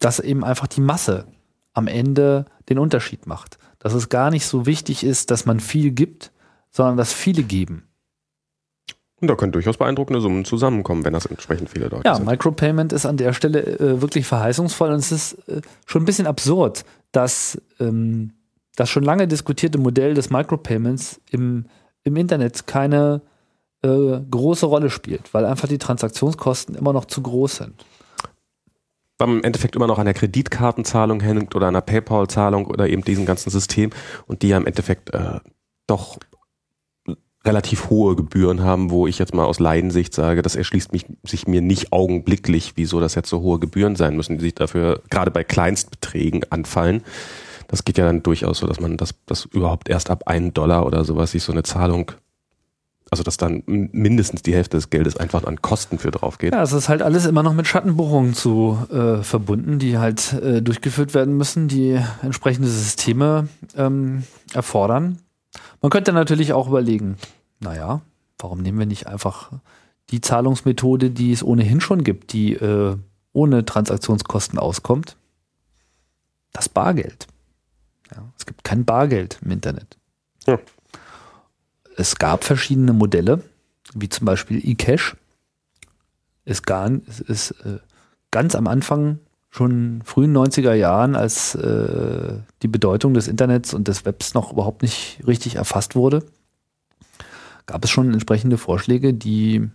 dass 0.00 0.18
eben 0.18 0.44
einfach 0.44 0.66
die 0.66 0.80
Masse 0.80 1.26
am 1.72 1.86
Ende 1.86 2.46
den 2.68 2.78
Unterschied 2.78 3.26
macht. 3.26 3.58
Dass 3.78 3.94
es 3.94 4.08
gar 4.08 4.30
nicht 4.30 4.46
so 4.46 4.66
wichtig 4.66 5.04
ist, 5.04 5.30
dass 5.30 5.46
man 5.46 5.60
viel 5.60 5.92
gibt, 5.92 6.32
sondern 6.70 6.96
dass 6.96 7.12
viele 7.12 7.44
geben. 7.44 7.84
Und 9.20 9.28
da 9.28 9.34
können 9.34 9.52
durchaus 9.52 9.76
beeindruckende 9.76 10.20
Summen 10.20 10.44
zusammenkommen, 10.44 11.04
wenn 11.04 11.12
das 11.12 11.26
entsprechend 11.26 11.68
viele 11.68 11.88
Leute 11.88 12.02
Ja, 12.06 12.14
sind. 12.14 12.26
Micropayment 12.26 12.92
ist 12.92 13.04
an 13.04 13.16
der 13.16 13.32
Stelle 13.32 13.60
äh, 13.60 14.00
wirklich 14.00 14.26
verheißungsvoll 14.26 14.90
und 14.90 14.98
es 14.98 15.12
ist 15.12 15.48
äh, 15.48 15.60
schon 15.84 16.02
ein 16.02 16.06
bisschen 16.06 16.26
absurd, 16.26 16.84
dass, 17.12 17.60
ähm, 17.80 18.32
das 18.76 18.88
schon 18.88 19.02
lange 19.02 19.28
diskutierte 19.28 19.78
Modell 19.78 20.14
des 20.14 20.30
Micropayments 20.30 21.20
im, 21.30 21.66
im 22.02 22.16
Internet 22.16 22.66
keine 22.66 23.20
äh, 23.82 24.20
große 24.30 24.64
Rolle 24.64 24.88
spielt, 24.88 25.34
weil 25.34 25.44
einfach 25.44 25.68
die 25.68 25.78
Transaktionskosten 25.78 26.74
immer 26.74 26.92
noch 26.94 27.04
zu 27.04 27.22
groß 27.22 27.56
sind. 27.56 27.84
Weil 29.18 29.28
man 29.28 29.38
im 29.38 29.44
Endeffekt 29.44 29.76
immer 29.76 29.86
noch 29.86 29.98
an 29.98 30.06
der 30.06 30.14
Kreditkartenzahlung 30.14 31.20
hängt 31.20 31.54
oder 31.54 31.66
an 31.66 31.74
der 31.74 31.82
PayPal-Zahlung 31.82 32.66
oder 32.66 32.88
eben 32.88 33.04
diesem 33.04 33.26
ganzen 33.26 33.50
System 33.50 33.90
und 34.26 34.40
die 34.40 34.48
ja 34.48 34.56
im 34.56 34.66
Endeffekt 34.66 35.12
äh, 35.12 35.40
doch 35.86 36.18
relativ 37.44 37.88
hohe 37.88 38.16
Gebühren 38.16 38.62
haben, 38.62 38.90
wo 38.90 39.06
ich 39.06 39.18
jetzt 39.18 39.34
mal 39.34 39.44
aus 39.44 39.60
Leidensicht 39.60 40.14
sage, 40.14 40.42
das 40.42 40.56
erschließt 40.56 40.92
mich, 40.92 41.06
sich 41.22 41.46
mir 41.46 41.62
nicht 41.62 41.92
augenblicklich, 41.92 42.72
wieso 42.76 43.00
das 43.00 43.14
jetzt 43.14 43.30
so 43.30 43.40
hohe 43.40 43.58
Gebühren 43.58 43.96
sein 43.96 44.16
müssen, 44.16 44.36
die 44.38 44.44
sich 44.44 44.54
dafür 44.54 45.02
gerade 45.08 45.30
bei 45.30 45.42
Kleinstbeträgen 45.42 46.44
anfallen. 46.50 47.02
Das 47.68 47.84
geht 47.84 47.98
ja 47.98 48.04
dann 48.04 48.22
durchaus 48.22 48.58
so, 48.58 48.66
dass 48.66 48.80
man 48.80 48.96
das, 48.96 49.14
das 49.26 49.46
überhaupt 49.46 49.88
erst 49.88 50.10
ab 50.10 50.24
einen 50.26 50.52
Dollar 50.52 50.84
oder 50.84 51.04
sowas 51.04 51.30
sich 51.30 51.42
so 51.42 51.52
eine 51.52 51.62
Zahlung 51.62 52.12
also 53.10 53.24
dass 53.24 53.36
dann 53.36 53.64
mindestens 53.66 54.42
die 54.42 54.54
Hälfte 54.54 54.76
des 54.76 54.88
Geldes 54.88 55.16
einfach 55.16 55.44
an 55.44 55.60
Kosten 55.60 55.98
für 55.98 56.12
drauf 56.12 56.38
geht. 56.38 56.52
Ja, 56.52 56.62
es 56.62 56.72
ist 56.72 56.88
halt 56.88 57.02
alles 57.02 57.26
immer 57.26 57.42
noch 57.42 57.54
mit 57.54 57.66
Schattenbuchungen 57.66 58.34
zu 58.34 58.78
äh, 58.90 59.22
verbunden, 59.22 59.80
die 59.80 59.98
halt 59.98 60.32
äh, 60.34 60.62
durchgeführt 60.62 61.12
werden 61.12 61.36
müssen, 61.36 61.66
die 61.66 62.00
entsprechende 62.22 62.68
Systeme 62.68 63.48
ähm, 63.76 64.22
erfordern. 64.54 65.18
Man 65.80 65.90
könnte 65.90 66.12
natürlich 66.12 66.52
auch 66.52 66.68
überlegen, 66.68 67.16
naja, 67.60 68.02
warum 68.38 68.60
nehmen 68.60 68.78
wir 68.78 68.86
nicht 68.86 69.06
einfach 69.06 69.52
die 70.10 70.20
Zahlungsmethode, 70.20 71.10
die 71.10 71.32
es 71.32 71.42
ohnehin 71.42 71.80
schon 71.80 72.04
gibt, 72.04 72.32
die 72.32 72.54
äh, 72.54 72.96
ohne 73.32 73.64
Transaktionskosten 73.64 74.58
auskommt? 74.58 75.16
Das 76.52 76.68
Bargeld. 76.68 77.26
Ja, 78.14 78.24
es 78.36 78.46
gibt 78.46 78.64
kein 78.64 78.84
Bargeld 78.84 79.38
im 79.42 79.52
Internet. 79.52 79.98
Ja. 80.46 80.58
Es 81.96 82.16
gab 82.16 82.44
verschiedene 82.44 82.92
Modelle, 82.92 83.44
wie 83.94 84.08
zum 84.08 84.24
Beispiel 84.24 84.60
eCash. 84.64 85.16
Es, 86.44 86.62
es 87.06 87.20
ist 87.20 87.50
äh, 87.64 87.78
ganz 88.30 88.54
am 88.54 88.66
Anfang, 88.66 89.20
schon 89.50 90.02
frühen 90.04 90.36
90er 90.36 90.74
Jahren, 90.74 91.16
als 91.16 91.56
äh, 91.56 92.34
die 92.62 92.68
Bedeutung 92.68 93.14
des 93.14 93.28
Internets 93.28 93.74
und 93.74 93.88
des 93.88 94.04
Webs 94.04 94.32
noch 94.34 94.52
überhaupt 94.52 94.82
nicht 94.82 95.20
richtig 95.26 95.56
erfasst 95.56 95.96
wurde, 95.96 96.24
gab 97.66 97.84
es 97.84 97.90
schon 97.90 98.12
entsprechende 98.12 98.58
Vorschläge, 98.58 99.12
die 99.12 99.68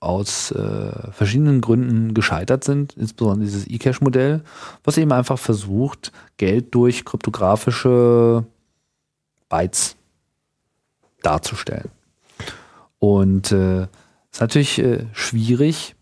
aus 0.00 0.50
äh, 0.50 1.12
verschiedenen 1.12 1.60
Gründen 1.60 2.12
gescheitert 2.12 2.64
sind, 2.64 2.94
insbesondere 2.96 3.44
dieses 3.44 3.68
eCash-Modell, 3.68 4.42
was 4.82 4.98
eben 4.98 5.12
einfach 5.12 5.38
versucht, 5.38 6.10
Geld 6.38 6.74
durch 6.74 7.04
kryptografische 7.04 8.44
Bytes 9.48 9.96
darzustellen. 11.22 11.90
Und 12.98 13.52
äh, 13.52 13.82
ist 14.32 14.40
natürlich 14.40 14.78
äh, 14.80 15.06
schwierig 15.12 15.94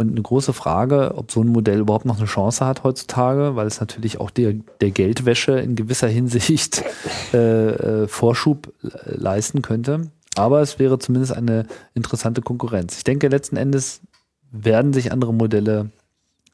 und 0.00 0.12
eine 0.12 0.22
große 0.22 0.54
Frage, 0.54 1.12
ob 1.16 1.30
so 1.30 1.42
ein 1.42 1.48
Modell 1.48 1.80
überhaupt 1.80 2.06
noch 2.06 2.16
eine 2.16 2.26
Chance 2.26 2.64
hat 2.64 2.84
heutzutage, 2.84 3.54
weil 3.54 3.66
es 3.66 3.80
natürlich 3.80 4.18
auch 4.18 4.30
der, 4.30 4.54
der 4.80 4.92
Geldwäsche 4.92 5.60
in 5.60 5.76
gewisser 5.76 6.08
Hinsicht 6.08 6.82
äh, 7.34 7.68
äh, 7.68 8.08
Vorschub 8.08 8.72
leisten 9.04 9.60
könnte. 9.60 10.10
Aber 10.36 10.62
es 10.62 10.78
wäre 10.78 10.98
zumindest 10.98 11.34
eine 11.34 11.66
interessante 11.92 12.40
Konkurrenz. 12.40 12.96
Ich 12.96 13.04
denke, 13.04 13.28
letzten 13.28 13.58
Endes 13.58 14.00
werden 14.50 14.94
sich 14.94 15.12
andere 15.12 15.34
Modelle 15.34 15.90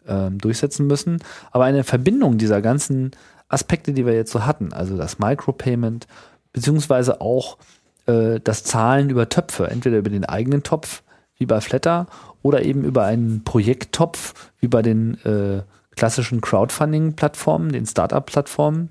äh, 0.07 0.29
durchsetzen 0.33 0.89
müssen. 0.89 1.23
Aber 1.53 1.67
eine 1.67 1.85
Verbindung 1.85 2.39
dieser 2.39 2.61
ganzen 2.61 3.13
Aspekte, 3.49 3.93
die 3.93 4.07
wir 4.07 4.15
jetzt 4.15 4.33
so 4.33 4.45
hatten, 4.45 4.73
also 4.73 4.97
das 4.97 5.21
Micropayment, 5.21 6.09
beziehungsweise 6.53 7.21
auch 7.21 7.59
äh, 8.07 8.41
das 8.43 8.65
Zahlen 8.65 9.09
über 9.09 9.29
Töpfe, 9.29 9.71
entweder 9.71 9.99
über 9.99 10.11
den 10.11 10.25
eigenen 10.25 10.65
Topf, 10.65 11.05
wie 11.39 11.47
bei 11.47 11.61
Flatter, 11.61 12.07
oder 12.47 12.65
eben 12.65 12.85
über 12.85 13.05
einen 13.05 13.43
Projekttopf, 13.43 14.53
wie 14.61 14.69
bei 14.69 14.81
den 14.81 15.15
äh, 15.25 15.63
klassischen 15.97 16.41
Crowdfunding-Plattformen, 16.41 17.73
den 17.73 17.87
Startup-Plattformen, 17.87 18.91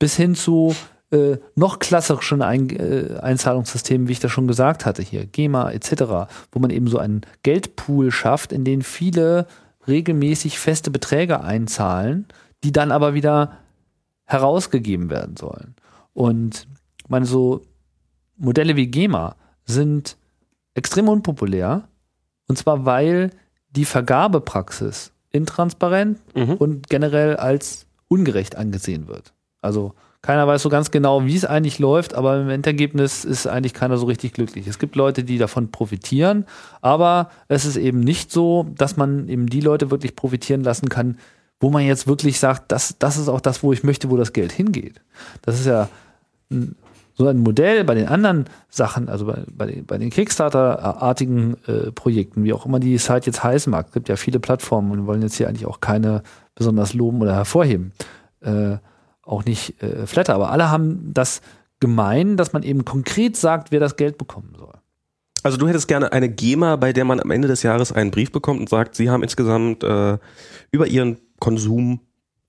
bis 0.00 0.16
hin 0.16 0.34
zu 0.34 0.74
äh, 1.12 1.36
noch 1.54 1.78
klassischen 1.78 2.42
Ein 2.42 2.70
äh, 2.70 3.20
Einzahlungssystemen, 3.20 4.08
wie 4.08 4.12
ich 4.12 4.20
das 4.20 4.32
schon 4.32 4.48
gesagt 4.48 4.84
hatte, 4.84 5.00
hier 5.02 5.26
GEMA 5.26 5.70
etc., 5.70 6.30
wo 6.50 6.58
man 6.58 6.70
eben 6.70 6.88
so 6.88 6.98
einen 6.98 7.20
Geldpool 7.44 8.10
schafft, 8.10 8.52
in 8.52 8.64
den 8.64 8.82
viele 8.82 9.46
regelmäßig 9.86 10.58
feste 10.58 10.90
Beträge 10.90 11.40
einzahlen, 11.40 12.26
die 12.64 12.72
dann 12.72 12.90
aber 12.90 13.14
wieder 13.14 13.58
herausgegeben 14.24 15.08
werden 15.08 15.36
sollen. 15.36 15.76
Und 16.14 16.66
meine, 17.06 17.26
so 17.26 17.62
Modelle 18.36 18.74
wie 18.74 18.88
GEMA 18.88 19.36
sind 19.64 20.16
extrem 20.74 21.08
unpopulär, 21.08 21.88
und 22.48 22.58
zwar 22.58 22.84
weil 22.84 23.30
die 23.70 23.84
Vergabepraxis 23.84 25.12
intransparent 25.30 26.18
mhm. 26.34 26.54
und 26.54 26.88
generell 26.88 27.36
als 27.36 27.86
ungerecht 28.08 28.56
angesehen 28.56 29.06
wird. 29.08 29.32
Also 29.60 29.94
keiner 30.20 30.46
weiß 30.48 30.62
so 30.62 30.68
ganz 30.68 30.90
genau, 30.90 31.26
wie 31.26 31.36
es 31.36 31.44
eigentlich 31.44 31.78
läuft, 31.78 32.14
aber 32.14 32.40
im 32.40 32.50
Endergebnis 32.50 33.24
ist 33.24 33.46
eigentlich 33.46 33.72
keiner 33.74 33.98
so 33.98 34.06
richtig 34.06 34.32
glücklich. 34.32 34.66
Es 34.66 34.78
gibt 34.78 34.96
Leute, 34.96 35.22
die 35.22 35.38
davon 35.38 35.70
profitieren, 35.70 36.44
aber 36.80 37.30
es 37.46 37.64
ist 37.64 37.76
eben 37.76 38.00
nicht 38.00 38.32
so, 38.32 38.66
dass 38.76 38.96
man 38.96 39.28
eben 39.28 39.46
die 39.46 39.60
Leute 39.60 39.90
wirklich 39.90 40.16
profitieren 40.16 40.64
lassen 40.64 40.88
kann, 40.88 41.18
wo 41.60 41.70
man 41.70 41.84
jetzt 41.84 42.06
wirklich 42.06 42.40
sagt, 42.40 42.72
das, 42.72 42.96
das 42.98 43.16
ist 43.16 43.28
auch 43.28 43.40
das, 43.40 43.62
wo 43.62 43.72
ich 43.72 43.84
möchte, 43.84 44.10
wo 44.10 44.16
das 44.16 44.32
Geld 44.32 44.50
hingeht. 44.50 45.00
Das 45.42 45.60
ist 45.60 45.66
ja 45.66 45.88
so 47.18 47.26
ein 47.26 47.38
Modell 47.38 47.82
bei 47.82 47.94
den 47.94 48.06
anderen 48.06 48.44
Sachen, 48.70 49.08
also 49.08 49.26
bei, 49.26 49.42
bei 49.48 49.66
den, 49.66 49.84
bei 49.84 49.98
den 49.98 50.10
Kickstarter-artigen 50.10 51.56
äh, 51.66 51.90
Projekten, 51.90 52.44
wie 52.44 52.52
auch 52.52 52.64
immer 52.64 52.78
die 52.78 52.96
Site 52.96 53.26
jetzt 53.26 53.42
heißen 53.42 53.70
mag. 53.72 53.86
Es 53.88 53.92
gibt 53.92 54.08
ja 54.08 54.14
viele 54.14 54.38
Plattformen 54.38 54.92
und 54.92 54.98
wir 54.98 55.06
wollen 55.06 55.22
jetzt 55.22 55.34
hier 55.34 55.48
eigentlich 55.48 55.66
auch 55.66 55.80
keine 55.80 56.22
besonders 56.54 56.94
loben 56.94 57.20
oder 57.20 57.34
hervorheben. 57.34 57.92
Äh, 58.40 58.76
auch 59.22 59.44
nicht 59.44 59.82
äh, 59.82 60.06
Flatter, 60.06 60.36
aber 60.36 60.52
alle 60.52 60.70
haben 60.70 61.10
das 61.12 61.40
gemein, 61.80 62.36
dass 62.36 62.52
man 62.52 62.62
eben 62.62 62.84
konkret 62.84 63.36
sagt, 63.36 63.72
wer 63.72 63.80
das 63.80 63.96
Geld 63.96 64.16
bekommen 64.16 64.54
soll. 64.56 64.74
Also 65.42 65.56
du 65.58 65.66
hättest 65.66 65.88
gerne 65.88 66.12
eine 66.12 66.28
GEMA, 66.28 66.76
bei 66.76 66.92
der 66.92 67.04
man 67.04 67.18
am 67.18 67.32
Ende 67.32 67.48
des 67.48 67.64
Jahres 67.64 67.90
einen 67.90 68.12
Brief 68.12 68.30
bekommt 68.30 68.60
und 68.60 68.68
sagt, 68.68 68.94
sie 68.94 69.10
haben 69.10 69.24
insgesamt 69.24 69.82
äh, 69.82 70.18
über 70.70 70.86
ihren 70.86 71.18
Konsum 71.40 72.00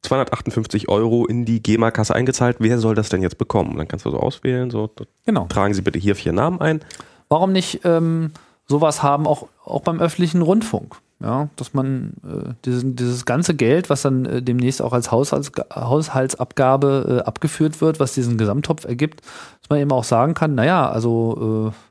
258 0.01 0.87
Euro 0.87 1.25
in 1.25 1.45
die 1.45 1.61
GEMA-Kasse 1.61 2.15
eingezahlt. 2.15 2.57
Wer 2.59 2.79
soll 2.79 2.95
das 2.95 3.09
denn 3.09 3.21
jetzt 3.21 3.37
bekommen? 3.37 3.77
Dann 3.77 3.87
kannst 3.87 4.05
du 4.05 4.11
so 4.11 4.19
auswählen, 4.19 4.71
so 4.71 4.89
genau. 5.25 5.45
tragen 5.47 5.73
Sie 5.73 5.81
bitte 5.81 5.99
hier 5.99 6.15
vier 6.15 6.33
Namen 6.33 6.61
ein. 6.61 6.81
Warum 7.27 7.51
nicht 7.51 7.81
ähm, 7.83 8.31
sowas 8.67 9.03
haben, 9.03 9.27
auch, 9.27 9.47
auch 9.63 9.81
beim 9.81 9.99
öffentlichen 9.99 10.41
Rundfunk? 10.41 10.95
Ja, 11.21 11.49
dass 11.57 11.73
man 11.73 12.13
äh, 12.23 12.53
diesen, 12.63 12.95
dieses 12.95 13.25
ganze 13.25 13.53
Geld, 13.53 13.89
was 13.89 14.03
dann 14.03 14.25
äh, 14.25 14.41
demnächst 14.41 14.81
auch 14.81 14.93
als 14.93 15.11
Haushalts, 15.11 15.51
Haushaltsabgabe 15.75 17.19
äh, 17.19 17.27
abgeführt 17.27 17.81
wird, 17.81 17.99
was 17.99 18.13
diesen 18.13 18.37
Gesamttopf 18.37 18.85
ergibt, 18.85 19.19
dass 19.59 19.69
man 19.69 19.79
eben 19.79 19.91
auch 19.91 20.05
sagen 20.05 20.33
kann, 20.33 20.55
naja, 20.55 20.89
also 20.89 21.73
äh, 21.73 21.88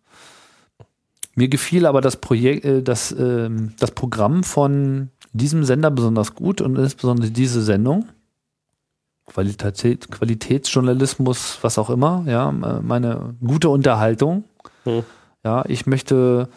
mir 1.38 1.48
gefiel 1.48 1.86
aber 1.86 2.00
das 2.00 2.16
Projekt, 2.16 2.64
äh, 2.64 2.82
das, 2.82 3.12
äh, 3.12 3.48
das 3.78 3.92
Programm 3.92 4.44
von 4.44 5.08
diesem 5.32 5.64
Sender 5.64 5.90
besonders 5.90 6.34
gut 6.34 6.60
und 6.60 6.76
insbesondere 6.76 7.30
diese 7.30 7.62
Sendung. 7.62 8.06
Qualität, 9.26 10.10
Qualitätsjournalismus, 10.10 11.58
was 11.60 11.78
auch 11.78 11.90
immer, 11.90 12.24
ja, 12.26 12.50
meine 12.50 13.34
gute 13.46 13.68
Unterhaltung. 13.68 14.44
Hm. 14.84 15.02
Ja, 15.44 15.64
ich 15.68 15.86
möchte 15.86 16.48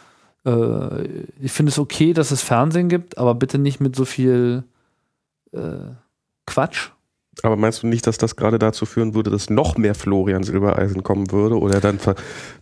äh, 0.45 1.03
ich 1.39 1.51
finde 1.51 1.71
es 1.71 1.79
okay, 1.79 2.13
dass 2.13 2.31
es 2.31 2.41
Fernsehen 2.41 2.89
gibt, 2.89 3.17
aber 3.17 3.35
bitte 3.35 3.57
nicht 3.57 3.79
mit 3.79 3.95
so 3.95 4.05
viel 4.05 4.63
äh, 5.51 5.91
Quatsch. 6.45 6.89
Aber 7.43 7.55
meinst 7.55 7.81
du 7.81 7.87
nicht, 7.87 8.05
dass 8.07 8.17
das 8.17 8.35
gerade 8.35 8.59
dazu 8.59 8.85
führen 8.85 9.13
würde, 9.13 9.29
dass 9.29 9.49
noch 9.49 9.77
mehr 9.77 9.95
Florian 9.95 10.43
Silbereisen 10.43 11.01
kommen 11.01 11.31
würde 11.31 11.57
oder 11.57 11.79
dann 11.79 11.97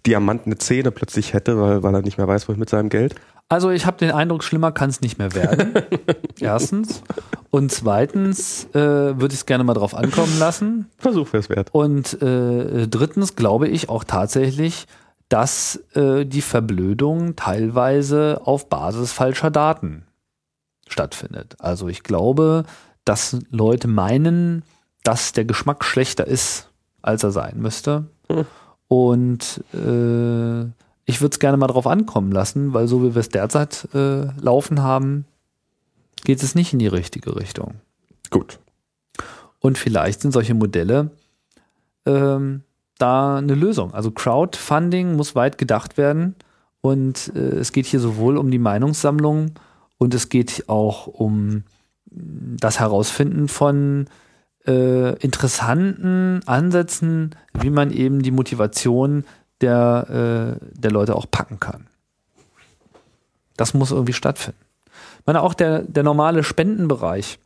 diamantene 0.05 0.57
Zähne 0.57 0.91
plötzlich 0.91 1.33
hätte, 1.33 1.59
weil, 1.59 1.81
weil 1.81 1.95
er 1.95 2.01
nicht 2.01 2.17
mehr 2.17 2.27
weiß, 2.27 2.47
was 2.47 2.57
mit 2.57 2.69
seinem 2.69 2.89
Geld? 2.89 3.15
Also 3.49 3.71
ich 3.71 3.87
habe 3.87 3.97
den 3.97 4.11
Eindruck, 4.11 4.43
schlimmer 4.43 4.71
kann 4.71 4.91
es 4.91 5.01
nicht 5.01 5.17
mehr 5.17 5.33
werden. 5.33 5.73
Erstens. 6.39 7.01
Und 7.49 7.71
zweitens 7.71 8.65
äh, 8.75 8.79
würde 8.79 9.29
ich 9.33 9.39
es 9.39 9.45
gerne 9.47 9.63
mal 9.63 9.73
drauf 9.73 9.95
ankommen 9.95 10.37
lassen. 10.37 10.87
Versuch 10.99 11.33
wäre 11.33 11.41
es 11.41 11.49
wert. 11.49 11.69
Und 11.71 12.21
äh, 12.21 12.87
drittens 12.87 13.35
glaube 13.35 13.67
ich 13.67 13.89
auch 13.89 14.03
tatsächlich, 14.03 14.85
dass 15.29 15.83
äh, 15.95 16.25
die 16.25 16.41
Verblödung 16.41 17.35
teilweise 17.35 18.41
auf 18.43 18.69
Basis 18.69 19.11
falscher 19.13 19.49
Daten 19.49 20.05
stattfindet. 20.87 21.55
Also 21.57 21.87
ich 21.87 22.03
glaube, 22.03 22.65
dass 23.09 23.37
Leute 23.49 23.87
meinen, 23.87 24.61
dass 25.01 25.31
der 25.31 25.43
Geschmack 25.43 25.83
schlechter 25.83 26.27
ist, 26.27 26.69
als 27.01 27.23
er 27.23 27.31
sein 27.31 27.59
müsste. 27.59 28.05
Hm. 28.29 28.45
Und 28.87 29.63
äh, 29.73 30.61
ich 31.05 31.19
würde 31.19 31.33
es 31.33 31.39
gerne 31.39 31.57
mal 31.57 31.65
drauf 31.65 31.87
ankommen 31.87 32.31
lassen, 32.31 32.75
weil 32.75 32.87
so 32.87 33.01
wie 33.01 33.15
wir 33.15 33.19
es 33.19 33.29
derzeit 33.29 33.87
äh, 33.95 34.25
laufen 34.39 34.83
haben, 34.83 35.25
geht 36.23 36.43
es 36.43 36.53
nicht 36.53 36.71
in 36.71 36.77
die 36.77 36.85
richtige 36.85 37.35
Richtung. 37.35 37.81
Gut. 38.29 38.59
Und 39.57 39.79
vielleicht 39.79 40.21
sind 40.21 40.31
solche 40.31 40.53
Modelle 40.53 41.09
ähm, 42.05 42.61
da 42.99 43.37
eine 43.37 43.55
Lösung. 43.55 43.91
Also 43.95 44.11
Crowdfunding 44.11 45.15
muss 45.15 45.33
weit 45.33 45.57
gedacht 45.57 45.97
werden 45.97 46.35
und 46.81 47.31
äh, 47.35 47.57
es 47.57 47.71
geht 47.71 47.87
hier 47.87 48.01
sowohl 48.01 48.37
um 48.37 48.51
die 48.51 48.59
Meinungssammlung 48.59 49.55
und 49.97 50.13
es 50.13 50.29
geht 50.29 50.65
auch 50.69 51.07
um 51.07 51.63
das 52.11 52.79
Herausfinden 52.79 53.47
von 53.47 54.07
äh, 54.67 55.15
interessanten 55.17 56.41
Ansätzen, 56.45 57.35
wie 57.53 57.69
man 57.69 57.91
eben 57.91 58.21
die 58.21 58.31
Motivation 58.31 59.25
der, 59.61 60.57
äh, 60.59 60.65
der 60.79 60.91
Leute 60.91 61.15
auch 61.15 61.25
packen 61.29 61.59
kann. 61.59 61.87
Das 63.57 63.73
muss 63.73 63.91
irgendwie 63.91 64.13
stattfinden. 64.13 64.59
Ich 65.19 65.25
meine, 65.25 65.41
auch 65.41 65.53
der, 65.53 65.81
der 65.83 66.03
normale 66.03 66.43
Spendenbereich, 66.43 67.39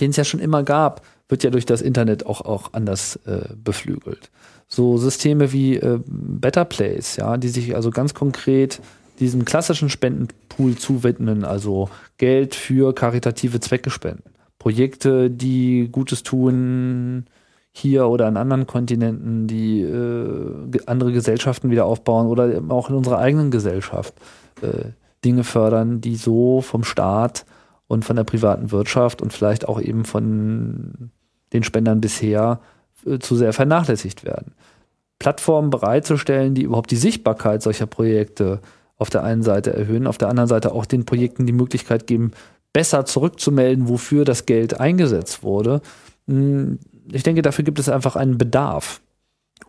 den 0.00 0.10
es 0.10 0.16
ja 0.16 0.24
schon 0.24 0.40
immer 0.40 0.62
gab, 0.62 1.02
wird 1.28 1.42
ja 1.42 1.50
durch 1.50 1.64
das 1.64 1.80
Internet 1.80 2.26
auch, 2.26 2.42
auch 2.42 2.74
anders 2.74 3.16
äh, 3.24 3.48
beflügelt. 3.56 4.30
So 4.68 4.98
Systeme 4.98 5.52
wie 5.52 5.76
äh, 5.76 6.00
Better 6.06 6.64
Place, 6.64 7.16
ja, 7.16 7.36
die 7.36 7.48
sich 7.48 7.74
also 7.74 7.90
ganz 7.90 8.14
konkret 8.14 8.80
diesem 9.22 9.44
klassischen 9.44 9.88
Spendenpool 9.88 10.76
zuwidmen, 10.76 11.44
also 11.44 11.88
Geld 12.18 12.54
für 12.54 12.94
karitative 12.94 13.60
Zwecke 13.60 13.90
spenden. 13.90 14.24
Projekte, 14.58 15.30
die 15.30 15.88
Gutes 15.90 16.22
tun 16.22 17.24
hier 17.72 18.06
oder 18.08 18.26
an 18.26 18.36
anderen 18.36 18.66
Kontinenten, 18.66 19.46
die 19.46 19.80
äh, 19.80 20.78
andere 20.86 21.12
Gesellschaften 21.12 21.70
wieder 21.70 21.86
aufbauen 21.86 22.26
oder 22.26 22.60
auch 22.68 22.90
in 22.90 22.96
unserer 22.96 23.18
eigenen 23.18 23.50
Gesellschaft 23.50 24.14
äh, 24.60 24.90
Dinge 25.24 25.44
fördern, 25.44 26.00
die 26.00 26.16
so 26.16 26.60
vom 26.60 26.84
Staat 26.84 27.46
und 27.86 28.04
von 28.04 28.16
der 28.16 28.24
privaten 28.24 28.70
Wirtschaft 28.72 29.22
und 29.22 29.32
vielleicht 29.32 29.68
auch 29.68 29.80
eben 29.80 30.04
von 30.04 31.10
den 31.52 31.62
Spendern 31.62 32.00
bisher 32.00 32.60
äh, 33.06 33.18
zu 33.18 33.36
sehr 33.36 33.52
vernachlässigt 33.52 34.24
werden. 34.24 34.52
Plattformen 35.18 35.70
bereitzustellen, 35.70 36.54
die 36.54 36.62
überhaupt 36.62 36.90
die 36.90 36.96
Sichtbarkeit 36.96 37.62
solcher 37.62 37.86
Projekte 37.86 38.60
auf 39.02 39.10
der 39.10 39.22
einen 39.24 39.42
Seite 39.42 39.74
erhöhen, 39.74 40.06
auf 40.06 40.16
der 40.16 40.28
anderen 40.28 40.48
Seite 40.48 40.72
auch 40.72 40.86
den 40.86 41.04
Projekten 41.04 41.44
die 41.44 41.52
Möglichkeit 41.52 42.06
geben, 42.06 42.30
besser 42.72 43.04
zurückzumelden, 43.04 43.88
wofür 43.88 44.24
das 44.24 44.46
Geld 44.46 44.80
eingesetzt 44.80 45.42
wurde. 45.42 45.82
Hm, 46.26 46.78
ich 47.10 47.22
denke, 47.22 47.42
dafür 47.42 47.64
gibt 47.64 47.78
es 47.78 47.88
einfach 47.88 48.16
einen 48.16 48.38
Bedarf, 48.38 49.02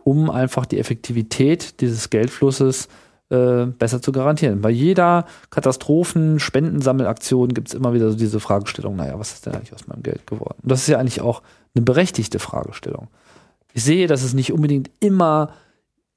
um 0.04 0.30
einfach 0.30 0.64
die 0.66 0.78
Effektivität 0.78 1.80
dieses 1.80 2.08
Geldflusses 2.08 2.88
äh, 3.30 3.66
besser 3.66 4.00
zu 4.00 4.12
garantieren. 4.12 4.60
Bei 4.60 4.70
jeder 4.70 5.26
Katastrophen-Spendensammelaktion 5.50 7.48
gibt 7.54 7.68
es 7.68 7.74
immer 7.74 7.92
wieder 7.92 8.10
so 8.10 8.16
diese 8.16 8.38
Fragestellung, 8.40 8.96
naja, 8.96 9.18
was 9.18 9.32
ist 9.32 9.46
denn 9.46 9.54
eigentlich 9.54 9.74
aus 9.74 9.88
meinem 9.88 10.02
Geld 10.02 10.26
geworden? 10.26 10.58
Und 10.62 10.70
das 10.70 10.82
ist 10.82 10.88
ja 10.88 10.98
eigentlich 10.98 11.20
auch 11.20 11.42
eine 11.74 11.84
berechtigte 11.84 12.38
Fragestellung. 12.38 13.08
Ich 13.72 13.82
sehe, 13.82 14.06
dass 14.06 14.22
es 14.22 14.32
nicht 14.32 14.52
unbedingt 14.52 14.90
immer 15.00 15.50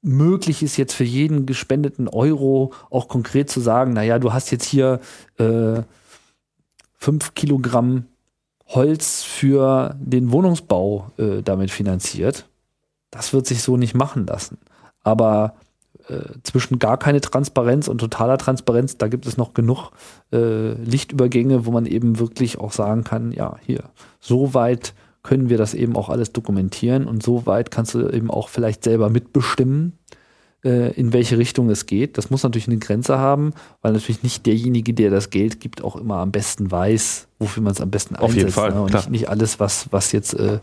möglich 0.02 0.62
ist, 0.62 0.76
jetzt 0.76 0.94
für 0.94 1.04
jeden 1.04 1.46
gespendeten 1.46 2.08
Euro 2.08 2.72
auch 2.90 3.08
konkret 3.08 3.50
zu 3.50 3.60
sagen, 3.60 3.92
naja, 3.92 4.18
du 4.18 4.32
hast 4.32 4.50
jetzt 4.50 4.66
hier 4.66 5.00
äh, 5.38 5.82
fünf 6.96 7.34
Kilogramm 7.34 8.06
Holz 8.66 9.22
für 9.22 9.96
den 9.98 10.30
Wohnungsbau 10.30 11.10
äh, 11.16 11.42
damit 11.42 11.70
finanziert. 11.70 12.48
Das 13.10 13.32
wird 13.32 13.46
sich 13.46 13.62
so 13.62 13.76
nicht 13.76 13.94
machen 13.94 14.26
lassen. 14.26 14.58
Aber 15.02 15.54
äh, 16.08 16.20
zwischen 16.42 16.78
gar 16.78 16.98
keine 16.98 17.20
Transparenz 17.20 17.88
und 17.88 17.98
totaler 17.98 18.36
Transparenz, 18.36 18.98
da 18.98 19.08
gibt 19.08 19.26
es 19.26 19.36
noch 19.36 19.54
genug 19.54 19.90
äh, 20.32 20.72
Lichtübergänge, 20.72 21.64
wo 21.64 21.70
man 21.70 21.86
eben 21.86 22.18
wirklich 22.18 22.58
auch 22.58 22.72
sagen 22.72 23.04
kann, 23.04 23.32
ja, 23.32 23.56
hier, 23.64 23.84
so 24.20 24.52
weit 24.52 24.92
können 25.22 25.48
wir 25.48 25.58
das 25.58 25.74
eben 25.74 25.96
auch 25.96 26.08
alles 26.08 26.32
dokumentieren. 26.32 27.06
Und 27.06 27.22
so 27.22 27.46
weit 27.46 27.70
kannst 27.70 27.94
du 27.94 28.08
eben 28.08 28.30
auch 28.30 28.48
vielleicht 28.48 28.84
selber 28.84 29.10
mitbestimmen, 29.10 29.97
in 30.62 31.12
welche 31.12 31.38
Richtung 31.38 31.70
es 31.70 31.86
geht. 31.86 32.18
Das 32.18 32.30
muss 32.30 32.42
natürlich 32.42 32.66
eine 32.66 32.78
Grenze 32.78 33.16
haben, 33.18 33.52
weil 33.80 33.92
natürlich 33.92 34.24
nicht 34.24 34.44
derjenige, 34.44 34.92
der 34.92 35.10
das 35.10 35.30
Geld 35.30 35.60
gibt, 35.60 35.84
auch 35.84 35.94
immer 35.94 36.16
am 36.16 36.32
besten 36.32 36.70
weiß, 36.70 37.28
wofür 37.38 37.62
man 37.62 37.72
es 37.72 37.80
am 37.80 37.90
besten 37.90 38.16
Auf 38.16 38.30
einsetzt. 38.30 38.36
Jeden 38.36 38.50
Fall, 38.50 38.72
ne? 38.72 38.82
Und 38.82 38.92
nicht, 38.92 39.10
nicht, 39.10 39.28
alles, 39.28 39.60
was, 39.60 39.86
was 39.92 40.12
jetzt 40.12 40.34
äh, 40.34 40.58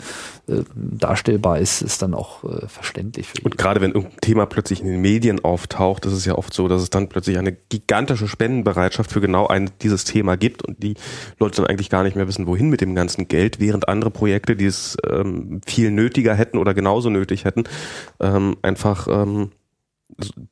äh, 0.48 0.64
darstellbar 0.76 1.60
ist, 1.60 1.82
ist 1.82 2.02
dann 2.02 2.14
auch 2.14 2.44
äh, 2.44 2.68
verständlich. 2.68 3.28
Und 3.44 3.58
gerade 3.58 3.80
wenn 3.82 3.92
irgendein 3.92 4.20
Thema 4.20 4.46
plötzlich 4.46 4.82
in 4.82 4.88
den 4.88 5.02
Medien 5.02 5.44
auftaucht, 5.44 6.06
ist 6.06 6.14
es 6.14 6.26
ja 6.26 6.36
oft 6.36 6.54
so, 6.54 6.68
dass 6.68 6.82
es 6.82 6.90
dann 6.90 7.08
plötzlich 7.08 7.38
eine 7.38 7.54
gigantische 7.54 8.28
Spendenbereitschaft 8.28 9.12
für 9.12 9.22
genau 9.22 9.48
ein, 9.48 9.72
dieses 9.82 10.04
Thema 10.04 10.36
gibt 10.36 10.64
und 10.64 10.84
die 10.84 10.96
Leute 11.40 11.58
dann 11.58 11.68
eigentlich 11.68 11.90
gar 11.90 12.04
nicht 12.04 12.16
mehr 12.16 12.28
wissen, 12.28 12.48
wohin 12.48 12.70
mit 12.70 12.82
dem 12.82 12.96
ganzen 12.96 13.28
Geld, 13.28 13.60
während 13.60 13.88
andere 13.88 14.12
Projekte, 14.12 14.56
die 14.56 14.66
es 14.66 14.98
ähm, 15.10 15.62
viel 15.66 15.92
nötiger 15.92 16.36
hätten 16.36 16.58
oder 16.58 16.74
genauso 16.74 17.10
nötig 17.10 17.46
hätten, 17.46 17.64
ähm, 18.20 18.58
einfach 18.62 19.08
ähm, 19.10 19.52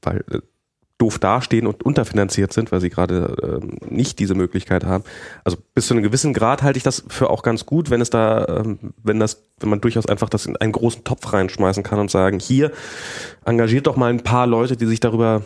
weil 0.01 0.23
äh, 0.31 0.39
doof 0.97 1.19
dastehen 1.19 1.67
und 1.67 1.83
unterfinanziert 1.83 2.53
sind, 2.53 2.71
weil 2.71 2.79
sie 2.79 2.89
gerade 2.89 3.35
ähm, 3.61 3.77
nicht 3.89 4.19
diese 4.19 4.35
Möglichkeit 4.35 4.85
haben. 4.85 5.03
Also 5.43 5.57
bis 5.73 5.87
zu 5.87 5.93
einem 5.93 6.03
gewissen 6.03 6.33
Grad 6.33 6.63
halte 6.63 6.77
ich 6.77 6.83
das 6.83 7.03
für 7.09 7.29
auch 7.29 7.43
ganz 7.43 7.65
gut, 7.65 7.89
wenn 7.89 7.99
es 7.99 8.09
da, 8.09 8.45
ähm, 8.47 8.93
wenn 9.03 9.19
das, 9.19 9.43
wenn 9.59 9.69
man 9.69 9.81
durchaus 9.81 10.05
einfach 10.05 10.29
das 10.29 10.45
in 10.45 10.55
einen 10.55 10.71
großen 10.71 11.03
Topf 11.03 11.33
reinschmeißen 11.33 11.83
kann 11.83 11.99
und 11.99 12.09
sagen, 12.09 12.39
hier 12.39 12.71
engagiert 13.43 13.87
doch 13.87 13.97
mal 13.97 14.11
ein 14.11 14.23
paar 14.23 14.47
Leute, 14.47 14.77
die 14.77 14.85
sich 14.85 14.99
darüber 14.99 15.43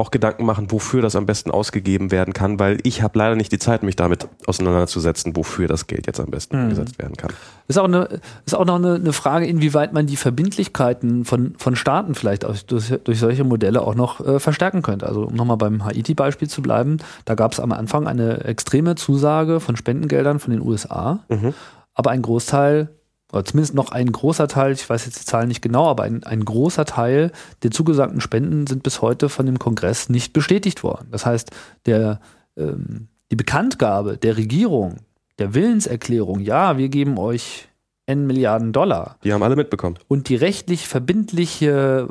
auch 0.00 0.12
Gedanken 0.12 0.46
machen, 0.46 0.70
wofür 0.70 1.02
das 1.02 1.16
am 1.16 1.26
besten 1.26 1.50
ausgegeben 1.50 2.12
werden 2.12 2.32
kann, 2.32 2.60
weil 2.60 2.78
ich 2.84 3.02
habe 3.02 3.18
leider 3.18 3.34
nicht 3.34 3.50
die 3.50 3.58
Zeit, 3.58 3.82
mich 3.82 3.96
damit 3.96 4.28
auseinanderzusetzen, 4.46 5.34
wofür 5.34 5.66
das 5.66 5.88
Geld 5.88 6.06
jetzt 6.06 6.20
am 6.20 6.30
besten 6.30 6.56
mhm. 6.56 6.62
eingesetzt 6.62 7.00
werden 7.00 7.16
kann. 7.16 7.32
Ist 7.66 7.78
auch, 7.78 7.84
eine, 7.84 8.20
ist 8.46 8.54
auch 8.54 8.64
noch 8.64 8.76
eine, 8.76 8.94
eine, 8.94 9.12
Frage, 9.12 9.46
inwieweit 9.46 9.92
man 9.92 10.06
die 10.06 10.16
Verbindlichkeiten 10.16 11.24
von, 11.24 11.54
von 11.58 11.74
Staaten 11.74 12.14
vielleicht 12.14 12.44
durch, 12.44 12.94
durch 13.02 13.18
solche 13.18 13.42
Modelle 13.42 13.82
auch 13.82 13.96
noch 13.96 14.24
äh, 14.24 14.38
verstärken 14.38 14.82
könnte. 14.82 15.04
Also 15.04 15.24
um 15.24 15.34
nochmal 15.34 15.56
beim 15.56 15.84
Haiti-Beispiel 15.84 16.48
zu 16.48 16.62
bleiben, 16.62 16.98
da 17.24 17.34
gab 17.34 17.52
es 17.52 17.58
am 17.58 17.72
Anfang 17.72 18.06
eine 18.06 18.44
extreme 18.44 18.94
Zusage 18.94 19.58
von 19.58 19.74
Spendengeldern 19.74 20.38
von 20.38 20.52
den 20.52 20.62
USA, 20.62 21.24
mhm. 21.28 21.54
aber 21.94 22.12
ein 22.12 22.22
Großteil 22.22 22.88
oder 23.32 23.44
zumindest 23.44 23.74
noch 23.74 23.90
ein 23.92 24.10
großer 24.10 24.48
Teil, 24.48 24.72
ich 24.72 24.88
weiß 24.88 25.04
jetzt 25.04 25.20
die 25.20 25.24
Zahlen 25.26 25.48
nicht 25.48 25.60
genau, 25.60 25.86
aber 25.86 26.04
ein, 26.04 26.24
ein 26.24 26.44
großer 26.44 26.84
Teil 26.84 27.32
der 27.62 27.70
zugesagten 27.70 28.20
Spenden 28.20 28.66
sind 28.66 28.82
bis 28.82 29.02
heute 29.02 29.28
von 29.28 29.46
dem 29.46 29.58
Kongress 29.58 30.08
nicht 30.08 30.32
bestätigt 30.32 30.82
worden. 30.82 31.08
Das 31.10 31.26
heißt, 31.26 31.50
der, 31.86 32.20
ähm, 32.56 33.08
die 33.30 33.36
Bekanntgabe 33.36 34.16
der 34.16 34.36
Regierung, 34.36 34.96
der 35.38 35.54
Willenserklärung, 35.54 36.40
ja, 36.40 36.78
wir 36.78 36.88
geben 36.88 37.18
euch 37.18 37.68
N 38.06 38.26
Milliarden 38.26 38.72
Dollar. 38.72 39.16
Die 39.22 39.32
haben 39.34 39.42
alle 39.42 39.56
mitbekommen. 39.56 39.98
Und 40.08 40.30
die 40.30 40.36
rechtlich 40.36 40.88
verbindliche 40.88 42.08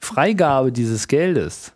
Freigabe 0.00 0.72
dieses 0.72 1.06
Geldes, 1.06 1.72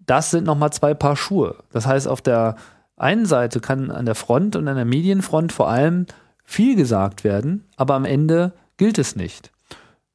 das 0.00 0.32
sind 0.32 0.44
nochmal 0.44 0.72
zwei 0.72 0.94
Paar 0.94 1.14
Schuhe. 1.14 1.56
Das 1.70 1.86
heißt, 1.86 2.08
auf 2.08 2.20
der 2.20 2.56
einen 2.96 3.26
Seite 3.26 3.60
kann 3.60 3.92
an 3.92 4.06
der 4.06 4.16
Front 4.16 4.56
und 4.56 4.66
an 4.66 4.74
der 4.74 4.84
Medienfront 4.84 5.52
vor 5.52 5.68
allem 5.68 6.06
viel 6.44 6.76
gesagt 6.76 7.24
werden, 7.24 7.64
aber 7.76 7.94
am 7.94 8.04
Ende 8.04 8.52
gilt 8.76 8.98
es 8.98 9.16
nicht. 9.16 9.50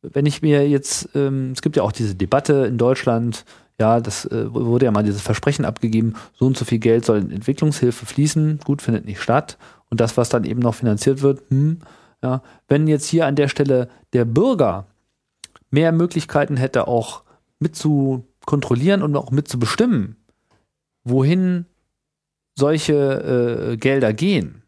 Wenn 0.01 0.25
ich 0.25 0.41
mir 0.41 0.67
jetzt, 0.69 1.09
ähm, 1.15 1.51
es 1.51 1.61
gibt 1.61 1.75
ja 1.75 1.83
auch 1.83 1.91
diese 1.91 2.15
Debatte 2.15 2.65
in 2.65 2.77
Deutschland, 2.77 3.45
ja, 3.79 3.99
das 3.99 4.25
äh, 4.25 4.53
wurde 4.53 4.85
ja 4.85 4.91
mal 4.91 5.03
dieses 5.03 5.21
Versprechen 5.21 5.65
abgegeben, 5.65 6.15
so 6.33 6.45
und 6.45 6.57
so 6.57 6.65
viel 6.65 6.79
Geld 6.79 7.05
soll 7.05 7.19
in 7.19 7.31
Entwicklungshilfe 7.31 8.05
fließen, 8.05 8.59
gut, 8.63 8.81
findet 8.81 9.05
nicht 9.05 9.21
statt. 9.21 9.57
Und 9.89 10.01
das, 10.01 10.17
was 10.17 10.29
dann 10.29 10.43
eben 10.43 10.59
noch 10.59 10.75
finanziert 10.75 11.21
wird, 11.21 11.43
hm, 11.49 11.79
ja, 12.23 12.41
wenn 12.67 12.87
jetzt 12.87 13.05
hier 13.05 13.25
an 13.25 13.35
der 13.35 13.47
Stelle 13.47 13.89
der 14.13 14.25
Bürger 14.25 14.87
mehr 15.69 15.91
Möglichkeiten 15.91 16.57
hätte, 16.57 16.87
auch 16.87 17.23
mit 17.59 17.75
zu 17.75 18.25
kontrollieren 18.45 19.01
und 19.01 19.15
auch 19.15 19.31
mit 19.31 19.47
zu 19.47 19.59
bestimmen, 19.59 20.15
wohin 21.03 21.65
solche 22.55 23.71
äh, 23.73 23.77
Gelder 23.77 24.13
gehen, 24.13 24.63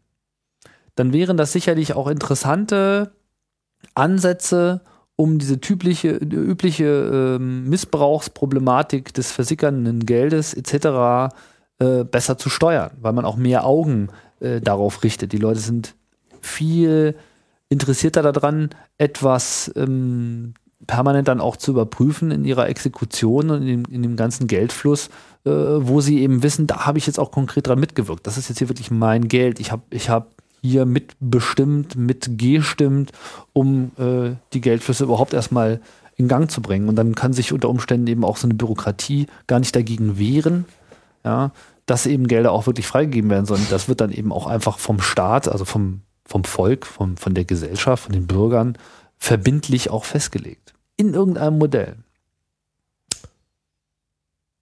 dann 0.94 1.12
wären 1.12 1.36
das 1.36 1.52
sicherlich 1.52 1.94
auch 1.94 2.08
interessante 2.08 3.12
Ansätze, 3.94 4.82
um 5.16 5.38
diese 5.38 5.60
typische, 5.60 6.10
übliche 6.10 7.36
ähm, 7.36 7.68
Missbrauchsproblematik 7.68 9.12
des 9.12 9.32
versickernden 9.32 10.06
Geldes 10.06 10.54
etc. 10.54 11.34
Äh, 11.78 12.04
besser 12.04 12.38
zu 12.38 12.48
steuern, 12.48 12.90
weil 13.00 13.12
man 13.12 13.24
auch 13.24 13.36
mehr 13.36 13.66
Augen 13.66 14.08
äh, 14.40 14.60
darauf 14.60 15.02
richtet. 15.02 15.32
Die 15.32 15.38
Leute 15.38 15.60
sind 15.60 15.94
viel 16.40 17.14
interessierter 17.68 18.22
daran, 18.22 18.70
etwas 18.98 19.70
ähm, 19.76 20.54
permanent 20.86 21.28
dann 21.28 21.40
auch 21.40 21.56
zu 21.56 21.70
überprüfen 21.72 22.30
in 22.30 22.44
ihrer 22.44 22.68
Exekution 22.68 23.50
und 23.50 23.62
in 23.62 23.66
dem, 23.66 23.84
in 23.90 24.02
dem 24.02 24.16
ganzen 24.16 24.46
Geldfluss, 24.46 25.08
äh, 25.44 25.50
wo 25.50 26.00
sie 26.00 26.20
eben 26.20 26.42
wissen, 26.42 26.66
da 26.66 26.86
habe 26.86 26.98
ich 26.98 27.06
jetzt 27.06 27.18
auch 27.18 27.30
konkret 27.30 27.66
dran 27.66 27.78
mitgewirkt. 27.78 28.26
Das 28.26 28.38
ist 28.38 28.48
jetzt 28.48 28.58
hier 28.58 28.68
wirklich 28.68 28.90
mein 28.90 29.28
Geld. 29.28 29.60
Ich 29.60 29.70
habe 29.72 29.82
ich 29.90 30.08
hab 30.08 30.34
hier 30.62 30.84
mitbestimmt, 30.86 31.96
mitgestimmt, 31.96 33.12
um 33.52 33.92
äh, 33.98 34.36
die 34.52 34.60
Geldflüsse 34.60 35.04
überhaupt 35.04 35.32
erstmal 35.32 35.80
in 36.16 36.28
Gang 36.28 36.50
zu 36.50 36.60
bringen. 36.60 36.88
Und 36.88 36.96
dann 36.96 37.14
kann 37.14 37.32
sich 37.32 37.52
unter 37.52 37.68
Umständen 37.68 38.06
eben 38.06 38.24
auch 38.24 38.36
so 38.36 38.46
eine 38.46 38.54
Bürokratie 38.54 39.26
gar 39.46 39.58
nicht 39.58 39.74
dagegen 39.74 40.18
wehren, 40.18 40.66
ja, 41.24 41.52
dass 41.86 42.06
eben 42.06 42.28
Gelder 42.28 42.52
auch 42.52 42.66
wirklich 42.66 42.86
freigegeben 42.86 43.30
werden, 43.30 43.46
sondern 43.46 43.66
das 43.70 43.88
wird 43.88 44.00
dann 44.00 44.12
eben 44.12 44.32
auch 44.32 44.46
einfach 44.46 44.78
vom 44.78 45.00
Staat, 45.00 45.48
also 45.48 45.64
vom, 45.64 46.02
vom 46.24 46.44
Volk, 46.44 46.86
vom, 46.86 47.16
von 47.16 47.34
der 47.34 47.44
Gesellschaft, 47.44 48.04
von 48.04 48.12
den 48.12 48.26
Bürgern 48.26 48.76
verbindlich 49.18 49.90
auch 49.90 50.04
festgelegt. 50.04 50.74
In 50.96 51.14
irgendeinem 51.14 51.58
Modell. 51.58 51.96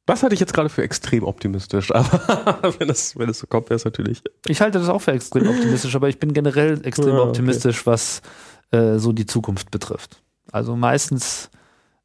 Was 0.09 0.23
hatte 0.23 0.33
ich 0.33 0.41
jetzt 0.41 0.55
gerade 0.55 0.71
für 0.71 0.83
extrem 0.83 1.25
optimistisch, 1.25 1.95
aber 1.95 2.75
wenn 2.79 2.89
es 2.89 3.17
wenn 3.19 3.31
so 3.35 3.47
kommt, 3.47 3.69
wäre 3.69 3.77
es 3.77 3.85
natürlich. 3.85 4.23
Ich 4.47 4.63
halte 4.63 4.79
das 4.79 4.89
auch 4.89 5.01
für 5.03 5.13
extrem 5.13 5.47
optimistisch, 5.49 5.95
aber 5.95 6.09
ich 6.09 6.19
bin 6.19 6.33
generell 6.33 6.81
extrem 6.85 7.09
Ja, 7.11 7.19
okay. 7.21 7.29
optimistisch, 7.29 7.87
was 7.87 8.23
äh, 8.71 8.97
so 8.97 9.13
die 9.13 9.27
Zukunft 9.27 9.71
betrifft. 9.71 10.23
Also 10.51 10.77
meistens, 10.77 11.51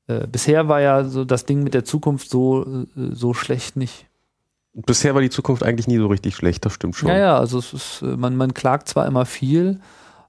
äh, 0.07 0.27
bisher 0.27 0.67
war 0.67 0.81
ja 0.81 1.05
so 1.05 1.23
das 1.23 1.45
Ding 1.45 1.63
mit 1.63 1.73
der 1.73 1.85
Zukunft 1.85 2.29
so, 2.29 2.63
äh, 2.65 2.85
so 3.13 3.33
schlecht 3.33 3.77
nicht. 3.77 4.07
Bisher 4.73 5.13
war 5.13 5.21
die 5.21 5.29
Zukunft 5.29 5.63
eigentlich 5.63 5.87
nie 5.87 5.97
so 5.97 6.07
richtig 6.07 6.35
schlecht, 6.35 6.65
das 6.65 6.73
stimmt 6.73 6.97
schon. 6.97 7.07
Ja, 7.07 7.17
ja, 7.17 7.37
also 7.37 7.59
ist, 7.59 8.01
äh, 8.01 8.17
man, 8.17 8.35
man 8.35 8.53
klagt 8.53 8.89
zwar 8.89 9.05
immer 9.05 9.25
viel, 9.25 9.79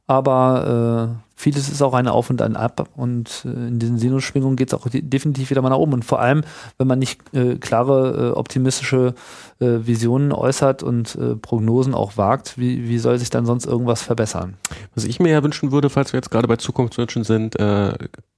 aber 0.06 1.16
äh, 1.18 1.24
vieles 1.34 1.68
ist 1.68 1.82
auch 1.82 1.94
ein 1.94 2.08
Auf 2.08 2.30
und 2.30 2.42
ein 2.42 2.56
Ab 2.56 2.88
und 2.94 3.44
äh, 3.44 3.48
in 3.48 3.78
diesen 3.78 3.98
Sinusschwingungen 3.98 4.56
geht 4.56 4.68
es 4.68 4.74
auch 4.74 4.88
de 4.88 5.00
definitiv 5.00 5.50
wieder 5.50 5.62
mal 5.62 5.70
nach 5.70 5.78
oben. 5.78 5.94
Und 5.94 6.04
vor 6.04 6.20
allem, 6.20 6.42
wenn 6.78 6.86
man 6.86 6.98
nicht 6.98 7.20
äh, 7.34 7.56
klare, 7.56 8.32
äh, 8.32 8.38
optimistische 8.38 9.14
äh, 9.60 9.66
Visionen 9.86 10.32
äußert 10.32 10.82
und 10.82 11.14
äh, 11.16 11.36
Prognosen 11.36 11.94
auch 11.94 12.16
wagt, 12.16 12.58
wie, 12.58 12.88
wie 12.88 12.98
soll 12.98 13.18
sich 13.18 13.30
dann 13.30 13.46
sonst 13.46 13.66
irgendwas 13.66 14.02
verbessern? 14.02 14.56
Was 14.94 15.04
ich 15.04 15.20
mir 15.20 15.30
ja 15.30 15.42
wünschen 15.42 15.72
würde, 15.72 15.90
falls 15.90 16.12
wir 16.12 16.18
jetzt 16.18 16.30
gerade 16.30 16.48
bei 16.48 16.56
Zukunftswünschen 16.56 17.24
sind, 17.24 17.56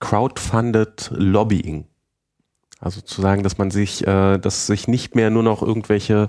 crowdfunded 0.00 1.10
Lobbying. 1.14 1.86
Also 2.78 3.00
zu 3.00 3.22
sagen, 3.22 3.42
dass 3.42 3.56
man 3.56 3.70
sich, 3.70 4.06
äh, 4.06 4.38
dass 4.38 4.66
sich 4.66 4.86
nicht 4.86 5.14
mehr 5.14 5.30
nur 5.30 5.42
noch 5.42 5.62
irgendwelche, 5.62 6.28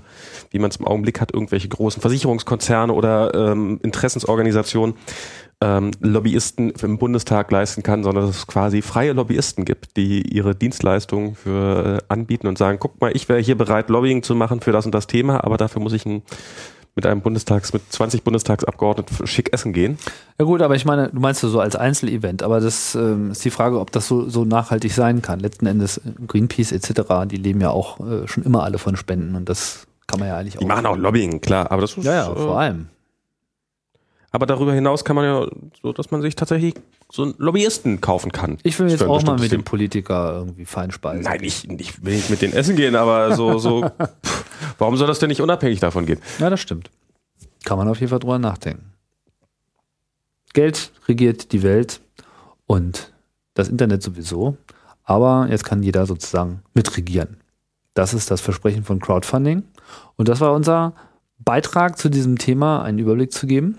wie 0.50 0.58
man 0.58 0.70
es 0.70 0.76
im 0.76 0.86
Augenblick 0.86 1.20
hat, 1.20 1.34
irgendwelche 1.34 1.68
großen 1.68 2.00
Versicherungskonzerne 2.00 2.92
oder 2.92 3.34
ähm, 3.34 3.78
Interessensorganisationen 3.82 4.94
ähm, 5.60 5.90
Lobbyisten 6.00 6.70
im 6.70 6.98
Bundestag 6.98 7.50
leisten 7.50 7.82
kann, 7.82 8.02
sondern 8.02 8.26
dass 8.26 8.36
es 8.36 8.46
quasi 8.46 8.80
freie 8.80 9.12
Lobbyisten 9.12 9.64
gibt, 9.64 9.96
die 9.96 10.22
ihre 10.22 10.54
Dienstleistungen 10.54 11.34
für 11.34 11.98
äh, 11.98 12.04
anbieten 12.08 12.46
und 12.46 12.56
sagen, 12.56 12.78
guck 12.80 13.00
mal, 13.00 13.14
ich 13.14 13.28
wäre 13.28 13.40
hier 13.40 13.58
bereit, 13.58 13.90
Lobbying 13.90 14.22
zu 14.22 14.34
machen 14.34 14.60
für 14.60 14.72
das 14.72 14.86
und 14.86 14.94
das 14.94 15.06
Thema, 15.06 15.44
aber 15.44 15.56
dafür 15.56 15.82
muss 15.82 15.92
ich 15.92 16.06
ein, 16.06 16.22
mit 16.98 17.06
einem 17.06 17.20
Bundestags, 17.20 17.72
mit 17.72 17.92
20 17.92 18.24
Bundestagsabgeordneten 18.24 19.24
schick 19.28 19.52
essen 19.52 19.72
gehen. 19.72 19.98
Ja 20.36 20.44
gut, 20.44 20.62
aber 20.62 20.74
ich 20.74 20.84
meine, 20.84 21.10
du 21.10 21.20
meinst 21.20 21.42
so 21.42 21.60
als 21.60 21.76
Einzelevent, 21.76 22.42
aber 22.42 22.58
das 22.58 22.96
ähm, 22.96 23.30
ist 23.30 23.44
die 23.44 23.50
Frage, 23.50 23.78
ob 23.78 23.92
das 23.92 24.08
so, 24.08 24.28
so 24.28 24.44
nachhaltig 24.44 24.92
sein 24.92 25.22
kann. 25.22 25.38
Letzten 25.38 25.66
Endes 25.66 25.98
äh, 25.98 26.10
Greenpeace 26.26 26.72
etc., 26.72 27.02
die 27.30 27.36
leben 27.36 27.60
ja 27.60 27.70
auch 27.70 28.00
äh, 28.00 28.26
schon 28.26 28.42
immer 28.42 28.64
alle 28.64 28.78
von 28.78 28.96
Spenden 28.96 29.36
und 29.36 29.48
das 29.48 29.86
kann 30.08 30.18
man 30.18 30.28
ja 30.28 30.38
eigentlich 30.38 30.56
Die 30.56 30.64
machen 30.64 30.86
auch 30.86 30.96
Lobbying, 30.96 31.40
klar, 31.40 31.70
aber 31.70 31.82
das 31.82 31.96
ist, 31.96 32.02
Ja, 32.02 32.14
ja, 32.14 32.32
äh, 32.32 32.34
vor 32.34 32.58
allem. 32.58 32.88
Aber 34.32 34.46
darüber 34.46 34.72
hinaus 34.72 35.04
kann 35.04 35.14
man 35.14 35.24
ja 35.24 35.46
so, 35.80 35.92
dass 35.92 36.10
man 36.10 36.20
sich 36.20 36.34
tatsächlich 36.34 36.74
so 37.10 37.22
einen 37.22 37.34
Lobbyisten 37.38 38.00
kaufen 38.00 38.32
kann. 38.32 38.58
Ich 38.62 38.78
will 38.78 38.88
jetzt 38.90 39.02
auch 39.02 39.22
mal 39.22 39.38
mit 39.38 39.50
dem. 39.50 39.64
Politiker 39.64 40.34
irgendwie 40.34 40.66
feinspeisen. 40.66 41.22
Nein, 41.22 41.42
ich, 41.42 41.68
ich 41.68 42.04
will 42.04 42.16
nicht 42.16 42.30
mit 42.30 42.42
denen 42.42 42.52
essen 42.52 42.76
gehen, 42.76 42.96
aber 42.96 43.34
so, 43.34 43.58
so, 43.58 43.82
pff, 43.82 44.44
warum 44.78 44.96
soll 44.96 45.06
das 45.06 45.18
denn 45.18 45.28
nicht 45.28 45.40
unabhängig 45.40 45.80
davon 45.80 46.06
gehen? 46.06 46.20
Ja, 46.38 46.50
das 46.50 46.60
stimmt. 46.60 46.90
Kann 47.64 47.78
man 47.78 47.88
auf 47.88 48.00
jeden 48.00 48.10
Fall 48.10 48.18
drüber 48.18 48.38
nachdenken. 48.38 48.92
Geld 50.52 50.92
regiert 51.06 51.52
die 51.52 51.62
Welt 51.62 52.00
und 52.66 53.12
das 53.54 53.68
Internet 53.68 54.02
sowieso. 54.02 54.56
Aber 55.04 55.48
jetzt 55.50 55.64
kann 55.64 55.82
jeder 55.82 56.04
sozusagen 56.04 56.62
mitregieren. 56.74 57.38
Das 57.94 58.12
ist 58.12 58.30
das 58.30 58.40
Versprechen 58.40 58.84
von 58.84 59.00
Crowdfunding. 59.00 59.64
Und 60.16 60.28
das 60.28 60.40
war 60.40 60.52
unser 60.52 60.94
Beitrag 61.38 61.98
zu 61.98 62.10
diesem 62.10 62.38
Thema, 62.38 62.82
einen 62.82 62.98
Überblick 62.98 63.32
zu 63.32 63.46
geben. 63.46 63.78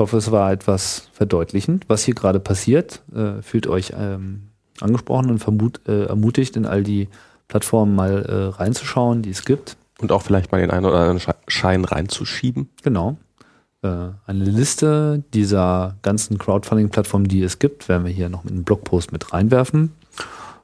Ich 0.00 0.02
hoffe, 0.02 0.16
es 0.16 0.30
war 0.30 0.50
etwas 0.50 1.10
verdeutlichend, 1.12 1.84
was 1.88 2.04
hier 2.04 2.14
gerade 2.14 2.40
passiert. 2.40 3.02
Äh, 3.14 3.42
fühlt 3.42 3.66
euch 3.66 3.92
ähm, 3.94 4.44
angesprochen 4.80 5.28
und 5.28 5.40
vermut, 5.40 5.86
äh, 5.86 6.06
ermutigt, 6.06 6.56
in 6.56 6.64
all 6.64 6.82
die 6.82 7.10
Plattformen 7.48 7.94
mal 7.94 8.22
äh, 8.24 8.56
reinzuschauen, 8.56 9.20
die 9.20 9.28
es 9.28 9.44
gibt. 9.44 9.76
Und 9.98 10.10
auch 10.10 10.22
vielleicht 10.22 10.52
mal 10.52 10.60
den 10.62 10.70
einen 10.70 10.86
oder 10.86 11.00
anderen 11.00 11.18
Sche- 11.18 11.34
Schein 11.48 11.84
reinzuschieben. 11.84 12.70
Genau. 12.82 13.18
Äh, 13.82 13.88
eine 14.24 14.44
Liste 14.44 15.22
dieser 15.34 15.96
ganzen 16.00 16.38
Crowdfunding-Plattformen, 16.38 17.28
die 17.28 17.42
es 17.42 17.58
gibt, 17.58 17.90
werden 17.90 18.06
wir 18.06 18.12
hier 18.12 18.30
noch 18.30 18.44
in 18.46 18.52
einen 18.52 18.64
Blogpost 18.64 19.12
mit 19.12 19.34
reinwerfen. 19.34 19.92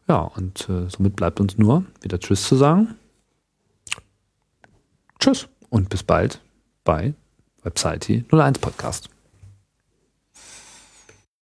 Ja, 0.09 0.20
und 0.20 0.66
äh, 0.70 0.89
somit 0.89 1.14
bleibt 1.14 1.41
uns 1.41 1.59
nur 1.59 1.84
wieder 2.01 2.18
Tschüss 2.18 2.45
zu 2.45 2.57
sagen 2.57 2.95
Tschüss. 5.18 5.47
und 5.68 5.91
bis 5.91 6.03
bald 6.03 6.41
bei 6.84 7.12
Website 7.64 8.09
01 8.32 8.61
Podcast. 8.61 9.11